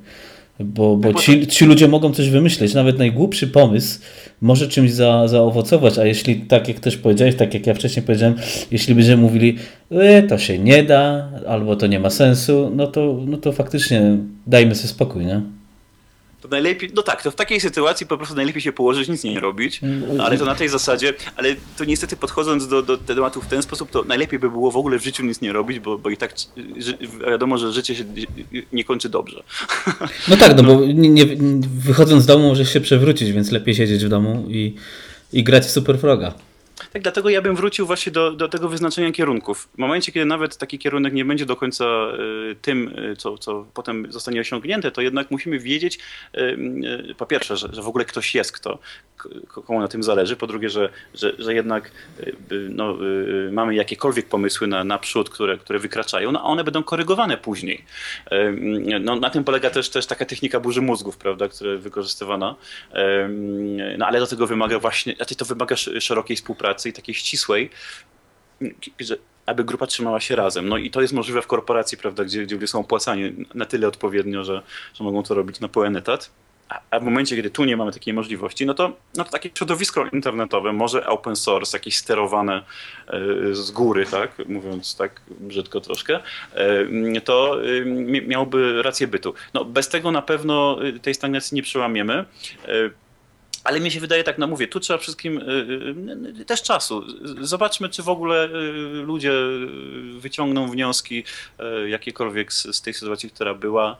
Bo, 0.59 0.97
bo 0.97 1.13
ci, 1.13 1.47
ci 1.47 1.65
ludzie 1.65 1.87
mogą 1.87 2.13
coś 2.13 2.29
wymyśleć, 2.29 2.73
nawet 2.73 2.97
najgłupszy 2.97 3.47
pomysł 3.47 3.99
może 4.41 4.67
czymś 4.67 4.91
za, 4.91 5.27
zaowocować, 5.27 5.97
a 5.97 6.05
jeśli, 6.05 6.35
tak 6.35 6.67
jak 6.67 6.79
też 6.79 6.97
powiedziałeś, 6.97 7.35
tak 7.35 7.53
jak 7.53 7.67
ja 7.67 7.73
wcześniej 7.73 8.05
powiedziałem, 8.05 8.35
jeśli 8.71 8.95
będziemy 8.95 9.21
mówili, 9.21 9.57
e, 9.91 10.23
to 10.23 10.37
się 10.37 10.59
nie 10.59 10.83
da, 10.83 11.29
albo 11.47 11.75
to 11.75 11.87
nie 11.87 11.99
ma 11.99 12.09
sensu, 12.09 12.71
no 12.75 12.87
to, 12.87 13.19
no 13.25 13.37
to 13.37 13.51
faktycznie 13.51 14.17
dajmy 14.47 14.75
sobie 14.75 14.87
spokój, 14.87 15.25
nie? 15.25 15.41
Najlepiej, 16.51 16.91
no 16.95 17.01
tak, 17.03 17.23
to 17.23 17.31
w 17.31 17.35
takiej 17.35 17.59
sytuacji 17.59 18.07
po 18.07 18.17
prostu 18.17 18.35
najlepiej 18.35 18.61
się 18.61 18.71
położyć, 18.71 19.09
nic 19.09 19.23
nie 19.23 19.39
robić, 19.39 19.81
ale 20.19 20.37
to 20.37 20.45
na 20.45 20.55
tej 20.55 20.69
zasadzie, 20.69 21.13
ale 21.35 21.55
to 21.77 21.85
niestety 21.85 22.15
podchodząc 22.17 22.67
do, 22.67 22.81
do 22.81 22.97
tematu 22.97 23.41
w 23.41 23.47
ten 23.47 23.61
sposób, 23.61 23.91
to 23.91 24.03
najlepiej 24.03 24.39
by 24.39 24.49
było 24.49 24.71
w 24.71 24.77
ogóle 24.77 24.99
w 24.99 25.03
życiu 25.03 25.25
nic 25.25 25.41
nie 25.41 25.53
robić, 25.53 25.79
bo, 25.79 25.97
bo 25.97 26.09
i 26.09 26.17
tak 26.17 26.33
wiadomo, 27.29 27.57
że 27.57 27.71
życie 27.71 27.95
się 27.95 28.03
nie 28.73 28.83
kończy 28.83 29.09
dobrze. 29.09 29.43
No 30.27 30.37
tak, 30.37 30.57
no, 30.57 30.63
no. 30.63 30.75
bo 30.75 30.85
nie, 30.85 31.09
nie, 31.09 31.25
wychodząc 31.77 32.23
z 32.23 32.25
domu 32.25 32.47
możesz 32.47 32.73
się 32.73 32.81
przewrócić, 32.81 33.31
więc 33.31 33.51
lepiej 33.51 33.75
siedzieć 33.75 34.05
w 34.05 34.09
domu 34.09 34.45
i, 34.49 34.75
i 35.33 35.43
grać 35.43 35.63
w 35.63 35.71
Super 35.71 35.99
Froga. 35.99 36.33
Tak, 36.93 37.01
dlatego 37.01 37.29
ja 37.29 37.41
bym 37.41 37.55
wrócił 37.55 37.85
właśnie 37.85 38.11
do, 38.11 38.31
do 38.31 38.49
tego 38.49 38.69
wyznaczenia 38.69 39.11
kierunków. 39.11 39.69
W 39.75 39.77
momencie, 39.77 40.11
kiedy 40.11 40.25
nawet 40.25 40.57
taki 40.57 40.79
kierunek 40.79 41.13
nie 41.13 41.25
będzie 41.25 41.45
do 41.45 41.55
końca 41.55 41.85
y, 42.51 42.55
tym, 42.55 42.87
y, 42.87 43.15
co, 43.15 43.37
co 43.37 43.65
potem 43.73 44.11
zostanie 44.11 44.41
osiągnięte, 44.41 44.91
to 44.91 45.01
jednak 45.01 45.31
musimy 45.31 45.59
wiedzieć, 45.59 45.99
y, 46.37 47.15
po 47.17 47.25
pierwsze, 47.25 47.57
że, 47.57 47.69
że 47.73 47.81
w 47.81 47.87
ogóle 47.87 48.05
ktoś 48.05 48.35
jest, 48.35 48.51
kto, 48.51 48.79
komu 49.47 49.79
na 49.79 49.87
tym 49.87 50.03
zależy, 50.03 50.35
po 50.35 50.47
drugie, 50.47 50.69
że, 50.69 50.89
że, 51.13 51.33
że 51.39 51.53
jednak 51.53 51.91
no, 52.69 52.97
mamy 53.51 53.75
jakiekolwiek 53.75 54.27
pomysły 54.27 54.67
na, 54.67 54.83
naprzód, 54.83 55.29
które, 55.29 55.57
które 55.57 55.79
wykraczają, 55.79 56.31
no, 56.31 56.39
a 56.39 56.43
one 56.43 56.63
będą 56.63 56.83
korygowane 56.83 57.37
później. 57.37 57.85
No, 59.01 59.15
na 59.15 59.29
tym 59.29 59.43
polega 59.43 59.69
też, 59.69 59.89
też 59.89 60.05
taka 60.05 60.25
technika 60.25 60.59
burzy 60.59 60.81
mózgów, 60.81 61.17
prawda, 61.17 61.47
która 61.47 61.71
jest 61.71 61.83
wykorzystywana, 61.83 62.55
no, 63.97 64.05
ale 64.05 64.19
do 64.19 64.27
tego 64.27 64.47
wymaga 64.47 64.79
właśnie, 64.79 65.15
znaczy 65.15 65.35
to 65.35 65.45
wymaga 65.45 65.75
szerokiej 65.75 66.37
współpracy, 66.37 66.70
pracy 66.71 66.89
i 66.89 66.93
takiej 66.93 67.15
ścisłej, 67.15 67.69
że 68.99 69.17
aby 69.45 69.63
grupa 69.63 69.87
trzymała 69.87 70.19
się 70.19 70.35
razem. 70.35 70.69
No 70.69 70.77
i 70.77 70.89
to 70.89 71.01
jest 71.01 71.13
możliwe 71.13 71.41
w 71.41 71.47
korporacji, 71.47 71.97
prawda, 71.97 72.23
gdzie, 72.23 72.43
gdzie 72.43 72.55
ludzie 72.55 72.67
są 72.67 72.79
opłacani 72.79 73.45
na 73.53 73.65
tyle 73.65 73.87
odpowiednio, 73.87 74.43
że, 74.43 74.61
że 74.93 75.03
mogą 75.03 75.23
to 75.23 75.35
robić 75.35 75.59
na 75.59 75.67
pełen 75.67 75.97
etat. 75.97 76.31
A, 76.69 76.81
a 76.91 76.99
w 76.99 77.03
momencie, 77.03 77.35
kiedy 77.35 77.49
tu 77.49 77.65
nie 77.65 77.77
mamy 77.77 77.91
takiej 77.91 78.13
możliwości, 78.13 78.65
no 78.65 78.73
to, 78.73 78.91
no 79.15 79.23
to 79.23 79.31
takie 79.31 79.49
środowisko 79.57 80.05
internetowe, 80.13 80.73
może 80.73 81.05
open 81.07 81.35
source, 81.35 81.77
jakieś 81.77 81.97
sterowane 81.97 82.61
y, 82.61 83.55
z 83.55 83.71
góry, 83.71 84.05
tak, 84.05 84.31
mówiąc 84.47 84.95
tak 84.95 85.21
brzydko 85.29 85.81
troszkę, 85.81 86.19
y, 87.17 87.21
to 87.21 87.65
y, 87.65 87.85
miałby 88.27 88.81
rację 88.81 89.07
bytu. 89.07 89.33
No, 89.53 89.65
bez 89.65 89.89
tego 89.89 90.11
na 90.11 90.21
pewno 90.21 90.77
tej 91.01 91.13
stagnacji 91.13 91.55
nie 91.55 91.63
przełamiemy. 91.63 92.25
Ale 93.63 93.79
mi 93.79 93.91
się 93.91 93.99
wydaje, 93.99 94.23
tak 94.23 94.37
no 94.37 94.47
mówię, 94.47 94.67
tu 94.67 94.79
trzeba 94.79 94.97
wszystkim 94.99 95.37
y, 95.37 96.41
y, 96.41 96.45
też 96.45 96.63
czasu. 96.63 97.05
Zobaczmy, 97.41 97.89
czy 97.89 98.03
w 98.03 98.09
ogóle 98.09 98.45
y, 98.45 98.49
ludzie 99.05 99.31
wyciągną 100.19 100.67
wnioski 100.67 101.23
jakiekolwiek 101.87 102.53
z, 102.53 102.75
z 102.75 102.81
tej 102.81 102.93
sytuacji, 102.93 103.29
która 103.29 103.53
była 103.53 103.97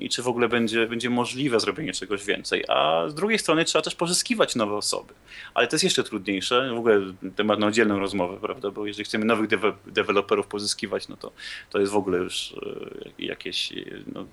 i 0.00 0.08
czy 0.08 0.22
w 0.22 0.28
ogóle 0.28 0.48
będzie, 0.48 0.86
będzie 0.86 1.10
możliwe 1.10 1.60
zrobienie 1.60 1.92
czegoś 1.92 2.24
więcej. 2.24 2.64
A 2.68 3.04
z 3.08 3.14
drugiej 3.14 3.38
strony 3.38 3.64
trzeba 3.64 3.82
też 3.82 3.94
pozyskiwać 3.94 4.56
nowe 4.56 4.74
osoby. 4.74 5.14
Ale 5.54 5.66
to 5.66 5.76
jest 5.76 5.84
jeszcze 5.84 6.04
trudniejsze. 6.04 6.70
W 6.74 6.78
ogóle 6.78 7.00
temat 7.36 7.58
na 7.58 7.66
oddzielną 7.66 7.98
rozmowę, 7.98 8.38
prawda? 8.40 8.70
Bo 8.70 8.86
jeżeli 8.86 9.04
chcemy 9.04 9.24
nowych 9.24 9.48
deweloperów 9.86 10.46
pozyskiwać, 10.46 11.08
no 11.08 11.16
to, 11.16 11.32
to 11.70 11.80
jest 11.80 11.92
w 11.92 11.96
ogóle 11.96 12.18
już 12.18 12.54
jakieś 13.18 13.72
no, 14.14 14.26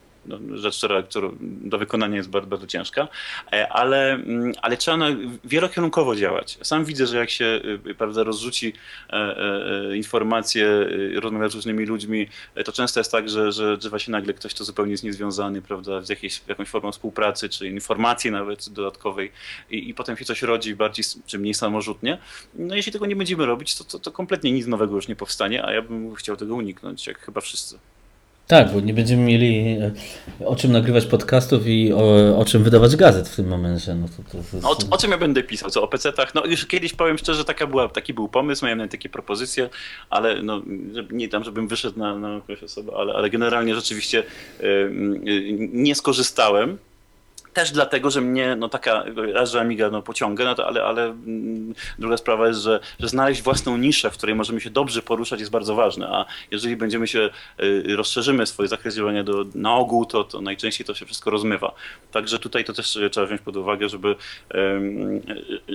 rzecz, 0.54 0.78
która, 0.78 1.04
która 1.04 1.30
do 1.42 1.78
wykonania 1.78 2.18
jest 2.18 2.30
bardzo, 2.30 2.50
bardzo 2.50 2.68
ciężka, 2.68 3.08
e, 3.54 3.70
ale, 3.70 4.14
mm, 4.14 4.52
ale 4.62 4.78
trzeba 4.78 4.98
na, 4.98 5.08
wielokierunkowo 5.44 6.16
działać. 6.16 6.58
Sam 6.62 6.86
widzę, 6.86 7.08
że 7.08 7.18
jak 7.18 7.30
się 7.30 7.62
y, 7.86 7.96
prawda, 7.96 8.24
rozrzuci 8.24 8.74
e, 9.10 9.14
e, 9.14 9.98
informacje, 9.98 10.66
y, 10.66 11.20
rozmawia 11.20 11.50
z 11.50 11.56
różnymi 11.56 11.86
ludźmi, 11.86 12.28
to 12.66 12.72
często 12.72 13.00
jest 13.00 13.12
tak, 13.12 13.30
że, 13.30 13.52
że 13.52 13.78
drzewa 13.78 14.00
się 14.00 14.12
nagle 14.12 14.34
ktoś, 14.34 14.54
kto 14.54 14.64
zupełnie 14.64 14.92
jest 14.92 15.04
niezwiązany 15.04 15.62
prawda, 15.62 16.02
z 16.02 16.10
jakiejś, 16.10 16.42
jakąś 16.48 16.68
formą 16.68 16.92
współpracy, 16.92 17.50
czy 17.50 17.68
informacji 17.68 18.32
nawet 18.32 18.70
dodatkowej 18.70 19.32
i, 19.70 19.90
i 19.90 19.94
potem 19.94 20.18
się 20.18 20.26
coś 20.26 20.42
rodzi 20.42 20.76
bardziej 20.76 21.06
czy 21.26 21.40
mniej 21.40 21.54
samorzutnie. 21.54 22.18
No 22.56 22.76
jeśli 22.76 22.92
tego 22.92 23.06
nie 23.06 23.16
będziemy 23.16 23.46
robić, 23.46 23.76
to, 23.76 23.84
to, 23.84 24.00
to 24.00 24.12
kompletnie 24.12 24.52
nic 24.52 24.68
nowego 24.68 24.96
już 24.96 25.08
nie 25.08 25.16
powstanie, 25.16 25.66
a 25.66 25.72
ja 25.72 25.82
bym 25.82 26.16
chciał 26.16 26.38
tego 26.38 26.56
uniknąć, 26.56 27.08
jak 27.08 27.20
chyba 27.20 27.42
wszyscy. 27.42 27.80
Tak, 28.52 28.74
bo 28.74 28.80
nie 28.80 28.94
będziemy 28.94 29.24
mieli 29.24 29.78
e, 30.42 30.48
o 30.48 30.56
czym 30.56 30.72
nagrywać 30.72 31.06
podcastów 31.06 31.68
i 31.68 31.94
o, 31.94 32.38
o 32.38 32.46
czym 32.46 32.64
wydawać 32.64 32.96
gazet 32.96 33.30
w 33.30 33.36
tym 33.36 33.48
momencie. 33.48 33.96
No 33.96 34.08
to, 34.08 34.24
to, 34.32 34.44
to... 34.52 34.58
No, 34.62 34.70
o, 34.70 34.78
o, 34.96 34.98
czym 34.98 35.12
ja 35.12 35.18
będę 35.18 35.44
pisał? 35.44 35.70
Co 35.70 35.84
o 35.84 35.88
PC-tach? 35.88 36.36
No 36.36 36.46
już 36.46 36.66
kiedyś 36.66 36.94
powiem 36.94 37.18
szczerze, 37.18 37.46
taka 37.46 37.68
była, 37.68 37.90
taki 37.90 38.14
był 38.14 38.28
pomysł, 38.28 38.66
miałem 38.66 38.90
takie 38.90 39.10
propozycje, 39.10 39.70
ale 40.10 40.44
no, 40.44 40.62
nie 41.12 41.30
tam, 41.30 41.44
żebym 41.44 41.68
wyszedł 41.68 42.00
na, 42.00 42.18
na 42.18 42.34
jakąś 42.34 42.64
osobę, 42.64 42.92
ale, 42.98 43.14
ale 43.14 43.30
generalnie 43.30 43.76
rzeczywiście 43.76 44.24
yy, 44.60 44.92
nie 45.74 45.96
skorzystałem 45.96 46.78
też 47.54 47.72
dlatego, 47.72 48.12
że 48.12 48.22
mnie 48.22 48.56
no 48.56 48.70
taka, 48.70 49.04
raz, 49.34 49.52
że 49.52 49.62
Amiga 49.62 49.90
no, 49.90 50.02
pociąga, 50.02 50.46
no 50.46 50.56
to, 50.56 50.68
ale, 50.68 50.84
ale 50.84 51.06
mm, 51.06 51.74
druga 52.00 52.18
sprawa 52.18 52.48
jest, 52.48 52.60
że, 52.60 52.80
że 53.00 53.08
znaleźć 53.08 53.42
własną 53.42 53.78
niszę, 53.78 54.12
w 54.12 54.18
której 54.18 54.36
możemy 54.36 54.62
się 54.62 54.70
dobrze 54.70 55.02
poruszać 55.02 55.40
jest 55.40 55.52
bardzo 55.52 55.76
ważne, 55.76 56.08
a 56.08 56.26
jeżeli 56.52 56.76
będziemy 56.76 57.08
się, 57.08 57.30
y, 57.64 57.96
rozszerzymy 57.96 58.46
swoje 58.46 58.70
zakres 58.70 58.96
działania 58.96 59.24
do, 59.24 59.46
na 59.56 59.76
ogół, 59.76 60.06
to, 60.06 60.24
to 60.24 60.42
najczęściej 60.42 60.88
to 60.88 60.94
się 60.94 61.06
wszystko 61.06 61.30
rozmywa. 61.30 61.76
Także 62.12 62.40
tutaj 62.40 62.64
to 62.64 62.74
też 62.74 62.98
trzeba 63.12 63.28
wziąć 63.28 63.42
pod 63.42 63.56
uwagę, 63.56 63.90
żeby 63.90 64.16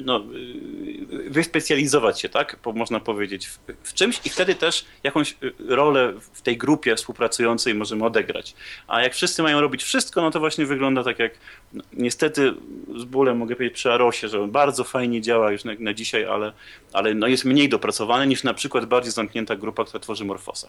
no, 0.02 0.24
y, 0.34 1.30
wyspecjalizować 1.30 2.20
się, 2.20 2.28
tak, 2.28 2.56
można 2.74 3.00
powiedzieć, 3.00 3.46
w, 3.46 3.58
w 3.82 3.94
czymś 3.94 4.20
i 4.24 4.30
wtedy 4.30 4.54
też 4.54 4.84
jakąś 5.02 5.36
y, 5.42 5.52
rolę 5.68 6.12
w 6.32 6.42
tej 6.42 6.56
grupie 6.56 6.96
współpracującej 6.96 7.74
możemy 7.74 8.04
odegrać. 8.04 8.54
A 8.88 9.02
jak 9.02 9.14
wszyscy 9.14 9.42
mają 9.42 9.60
robić 9.60 9.82
wszystko, 9.82 10.22
no 10.22 10.30
to 10.30 10.40
właśnie 10.40 10.66
wygląda 10.66 11.04
tak 11.04 11.18
jak 11.18 11.32
no, 11.76 11.82
niestety 11.92 12.54
z 12.96 13.04
bólem 13.04 13.36
mogę 13.36 13.56
powiedzieć 13.56 13.74
przy 13.74 13.92
Arosie, 13.92 14.28
że 14.28 14.42
on 14.42 14.50
bardzo 14.50 14.84
fajnie 14.84 15.20
działa 15.20 15.52
już 15.52 15.64
na, 15.64 15.72
na 15.78 15.94
dzisiaj, 15.94 16.24
ale, 16.24 16.52
ale 16.92 17.14
no 17.14 17.26
jest 17.26 17.44
mniej 17.44 17.68
dopracowany 17.68 18.26
niż 18.26 18.44
na 18.44 18.54
przykład 18.54 18.86
bardziej 18.86 19.12
zamknięta 19.12 19.56
grupa, 19.56 19.84
która 19.84 20.00
tworzy 20.00 20.24
Morfosa. 20.24 20.68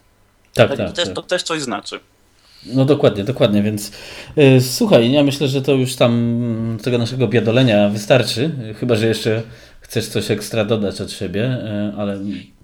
Tak, 0.53 0.69
tak, 0.69 0.77
to, 0.77 0.93
też, 0.93 1.05
tak. 1.05 1.15
to 1.15 1.21
też 1.21 1.43
coś 1.43 1.61
znaczy. 1.61 1.99
No 2.65 2.85
dokładnie, 2.85 3.23
dokładnie, 3.23 3.63
więc 3.63 3.91
yy, 4.35 4.61
słuchaj, 4.61 5.11
ja 5.11 5.23
myślę, 5.23 5.47
że 5.47 5.61
to 5.61 5.73
już 5.73 5.95
tam 5.95 6.77
tego 6.83 6.97
naszego 6.97 7.27
biadolenia 7.27 7.89
wystarczy, 7.89 8.51
chyba, 8.79 8.95
że 8.95 9.07
jeszcze 9.07 9.43
chcesz 9.81 10.07
coś 10.07 10.31
ekstra 10.31 10.65
dodać 10.65 11.01
od 11.01 11.11
siebie, 11.11 11.57
yy, 11.63 12.01
ale 12.01 12.19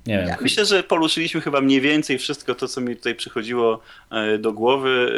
nie 0.06 0.18
wiem. 0.18 0.28
Ja 0.28 0.38
myślę, 0.42 0.66
że 0.66 0.84
poruszyliśmy 0.84 1.42
chyba 1.42 1.62
mniej 1.62 1.82
więcej 1.82 2.18
wszystko 2.18 2.56
to, 2.56 2.68
co 2.68 2.82
mi 2.82 2.96
tutaj 2.96 3.16
przychodziło 3.16 3.80
e, 4.12 4.38
do 4.38 4.54
głowy, 4.54 5.14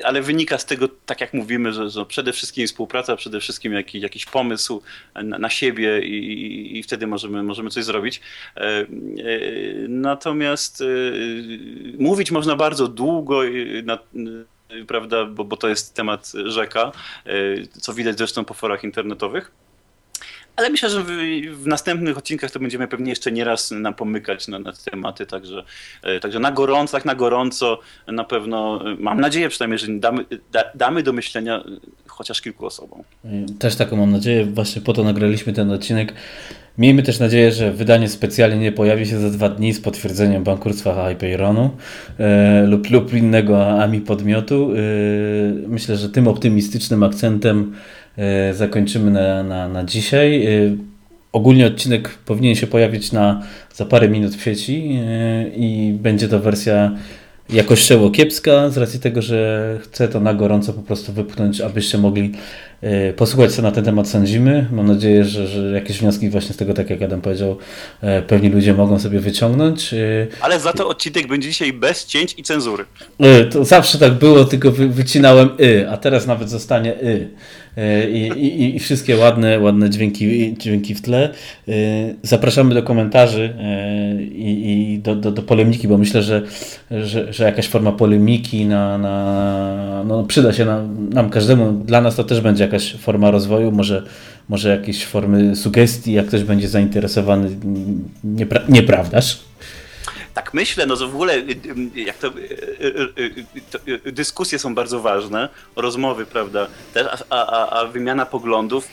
e, 0.00 0.04
ale 0.06 0.22
wynika 0.22 0.58
z 0.58 0.66
tego, 0.66 0.88
tak 1.06 1.20
jak 1.20 1.34
mówimy, 1.34 1.72
że, 1.72 1.90
że 1.90 2.06
przede 2.06 2.32
wszystkim 2.32 2.66
współpraca, 2.66 3.16
przede 3.16 3.40
wszystkim 3.40 3.72
jakiś, 3.72 4.02
jakiś 4.02 4.26
pomysł 4.26 4.82
na, 5.14 5.38
na 5.38 5.50
siebie 5.50 6.00
i, 6.00 6.78
i, 6.78 6.82
wtedy 6.82 7.06
możemy, 7.06 7.42
możemy 7.42 7.70
coś 7.70 7.84
zrobić. 7.84 8.20
E, 8.56 8.86
natomiast 9.88 10.84
mówić 11.98 12.30
można 12.30 12.56
bardzo 12.56 12.88
długo 12.88 13.40
na, 13.84 13.98
prawda, 14.86 15.24
bo, 15.24 15.44
bo 15.44 15.56
to 15.56 15.68
jest 15.68 15.94
temat 15.94 16.32
rzeka, 16.44 16.92
co 17.80 17.94
widać 17.94 18.18
zresztą 18.18 18.44
po 18.44 18.54
forach 18.54 18.84
internetowych. 18.84 19.63
Ale 20.56 20.70
myślę, 20.70 20.90
że 20.90 21.02
w, 21.02 21.06
w, 21.62 21.66
następnych 21.66 22.18
odcinkach 22.18 22.50
to 22.50 22.60
będziemy 22.60 22.88
pewnie 22.88 23.10
jeszcze 23.10 23.32
nieraz 23.32 23.70
nam 23.70 23.94
pomykać 23.94 24.48
na, 24.48 24.58
na 24.58 24.72
te 24.72 24.90
tematy, 24.90 25.26
także, 25.26 25.64
e, 26.02 26.20
także 26.20 26.38
na 26.38 26.52
gorąco, 26.52 26.92
tak 26.92 27.04
na 27.04 27.14
gorąco 27.14 27.80
na 28.06 28.24
pewno, 28.24 28.80
e, 28.92 28.96
mam 28.98 29.20
nadzieję 29.20 29.48
przynajmniej, 29.48 29.78
że 29.78 29.86
damy, 29.88 30.24
da, 30.52 30.64
damy 30.74 31.02
do 31.02 31.12
myślenia 31.12 31.56
e, 31.56 31.62
chociaż 32.06 32.40
kilku 32.40 32.66
osobom. 32.66 33.02
Też 33.58 33.76
taką 33.76 33.96
mam 33.96 34.10
nadzieję, 34.10 34.46
właśnie 34.46 34.82
po 34.82 34.92
to 34.92 35.04
nagraliśmy 35.04 35.52
ten 35.52 35.70
odcinek. 35.70 36.14
Miejmy 36.78 37.02
też 37.02 37.18
nadzieję, 37.18 37.52
że 37.52 37.72
wydanie 37.72 38.08
specjalnie 38.08 38.58
nie 38.58 38.72
pojawi 38.72 39.06
się 39.06 39.18
za 39.18 39.30
dwa 39.30 39.48
dni 39.48 39.72
z 39.72 39.80
potwierdzeniem 39.80 40.44
bankructwa 40.44 41.08
Hyperonu 41.08 41.70
e, 42.18 42.62
lub, 42.66 42.90
lub 42.90 43.14
innego 43.14 43.82
AMI 43.82 44.00
podmiotu. 44.00 44.72
E, 44.72 44.76
myślę, 45.68 45.96
że 45.96 46.08
tym 46.08 46.28
optymistycznym 46.28 47.02
akcentem 47.02 47.74
zakończymy 48.52 49.10
na, 49.10 49.42
na, 49.42 49.68
na 49.68 49.84
dzisiaj. 49.84 50.46
E, 50.46 50.76
ogólnie 51.32 51.66
odcinek 51.66 52.08
powinien 52.08 52.54
się 52.54 52.66
pojawić 52.66 53.12
na, 53.12 53.42
za 53.74 53.84
parę 53.84 54.08
minut 54.08 54.34
w 54.34 54.42
sieci 54.42 54.98
e, 55.06 55.48
i 55.48 55.92
będzie 55.92 56.28
to 56.28 56.40
wersja 56.40 56.92
jakościowo 57.50 58.10
kiepska, 58.10 58.70
z 58.70 58.76
racji 58.76 59.00
tego, 59.00 59.22
że 59.22 59.78
chcę 59.82 60.08
to 60.08 60.20
na 60.20 60.34
gorąco 60.34 60.72
po 60.72 60.82
prostu 60.82 61.12
wypchnąć, 61.12 61.60
abyście 61.60 61.98
mogli 61.98 62.24
e, 62.24 62.34
posłuchać, 63.16 63.52
co 63.52 63.62
na 63.62 63.72
ten 63.72 63.84
temat 63.84 64.08
sądzimy. 64.08 64.66
Mam 64.72 64.86
nadzieję, 64.86 65.24
że, 65.24 65.46
że 65.46 65.70
jakieś 65.70 65.98
wnioski 65.98 66.30
właśnie 66.30 66.54
z 66.54 66.56
tego, 66.56 66.74
tak 66.74 66.90
jak 66.90 67.02
Adam 67.02 67.20
powiedział, 67.20 67.56
e, 68.00 68.22
pewni 68.22 68.48
ludzie 68.48 68.74
mogą 68.74 68.98
sobie 68.98 69.20
wyciągnąć. 69.20 69.94
E, 69.94 70.26
Ale 70.40 70.60
za 70.60 70.72
to 70.72 70.88
odcinek 70.88 71.28
będzie 71.28 71.48
dzisiaj 71.48 71.72
bez 71.72 72.06
cięć 72.06 72.34
i 72.38 72.42
cenzury. 72.42 72.84
To 73.50 73.64
zawsze 73.64 73.98
tak 73.98 74.12
było, 74.12 74.44
tylko 74.44 74.72
wy, 74.72 74.88
wycinałem 74.88 75.48
y, 75.60 75.90
a 75.90 75.96
teraz 75.96 76.26
nawet 76.26 76.50
zostanie 76.50 77.02
y. 77.02 77.28
I, 78.12 78.20
i, 78.36 78.76
i, 78.76 78.78
wszystkie 78.78 79.16
ładne, 79.16 79.60
ładne 79.60 79.90
dźwięki, 79.90 80.54
dźwięki 80.58 80.94
w 80.94 81.02
tle. 81.02 81.34
Zapraszamy 82.22 82.74
do 82.74 82.82
komentarzy 82.82 83.54
i, 84.20 84.92
i 84.92 84.98
do, 84.98 85.16
do, 85.16 85.32
do, 85.32 85.42
polemiki, 85.42 85.88
bo 85.88 85.98
myślę, 85.98 86.22
że, 86.22 86.42
że, 86.90 87.32
że 87.32 87.44
jakaś 87.44 87.68
forma 87.68 87.92
polemiki 87.92 88.66
na, 88.66 88.98
na, 88.98 90.04
no 90.06 90.22
przyda 90.22 90.52
się 90.52 90.64
nam, 90.64 91.08
nam 91.10 91.30
każdemu. 91.30 91.72
Dla 91.72 92.00
nas 92.00 92.16
to 92.16 92.24
też 92.24 92.40
będzie 92.40 92.64
jakaś 92.64 92.73
forma 92.78 93.30
rozwoju, 93.30 93.72
może, 93.72 94.02
może 94.48 94.68
jakieś 94.68 95.06
formy 95.06 95.56
sugestii, 95.56 96.12
jak 96.12 96.26
ktoś 96.26 96.44
będzie 96.44 96.68
zainteresowany. 96.68 97.56
Niepra 98.24 98.60
nieprawdaż? 98.68 99.40
Tak 100.34 100.54
myślę, 100.54 100.86
no 100.86 100.96
to 100.96 101.08
w 101.08 101.14
ogóle 101.14 101.34
y, 101.34 101.40
y, 101.96 102.00
jak 102.00 102.18
to, 102.18 102.28
y, 102.28 103.44
to, 103.70 103.78
dyskusje 104.12 104.58
są 104.58 104.74
bardzo 104.74 105.00
ważne, 105.00 105.48
rozmowy, 105.76 106.26
prawda, 106.26 106.66
a, 107.30 107.46
a, 107.46 107.80
a 107.80 107.86
wymiana 107.86 108.26
poglądów 108.26 108.88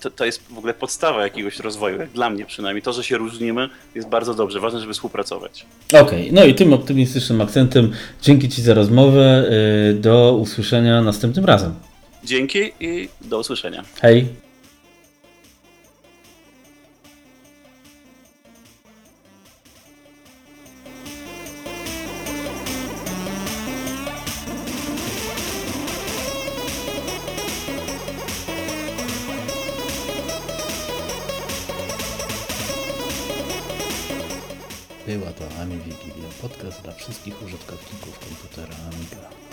to, 0.00 0.10
to 0.10 0.24
jest 0.24 0.42
w 0.50 0.58
ogóle 0.58 0.74
podstawa 0.74 1.22
jakiegoś 1.22 1.58
rozwoju, 1.58 1.98
jak 1.98 2.10
dla 2.10 2.30
mnie 2.30 2.46
przynajmniej. 2.46 2.82
To, 2.82 2.92
że 2.92 3.04
się 3.04 3.18
różnimy 3.18 3.68
jest 3.94 4.08
bardzo 4.08 4.34
dobrze, 4.34 4.60
ważne, 4.60 4.80
żeby 4.80 4.92
współpracować. 4.92 5.66
Okej, 5.88 6.02
okay. 6.02 6.28
no 6.32 6.44
i 6.44 6.54
tym 6.54 6.72
optymistycznym 6.72 7.40
akcentem 7.40 7.92
dzięki 8.22 8.48
Ci 8.48 8.62
za 8.62 8.74
rozmowę, 8.74 9.50
do 9.94 10.36
usłyszenia 10.40 11.02
następnym 11.02 11.44
razem. 11.44 11.74
Dzięki 12.24 12.72
i 12.80 13.08
do 13.20 13.38
usłyszenia. 13.38 13.84
Hej. 14.00 14.26
Była 35.06 35.32
to 35.32 35.44
Ami 35.62 35.76
Wigilia, 35.76 36.28
podcast 36.42 36.82
dla 36.82 36.92
wszystkich 36.92 37.42
użytkowników 37.42 38.18
komputera 38.18 38.74
Amiga. 38.92 39.43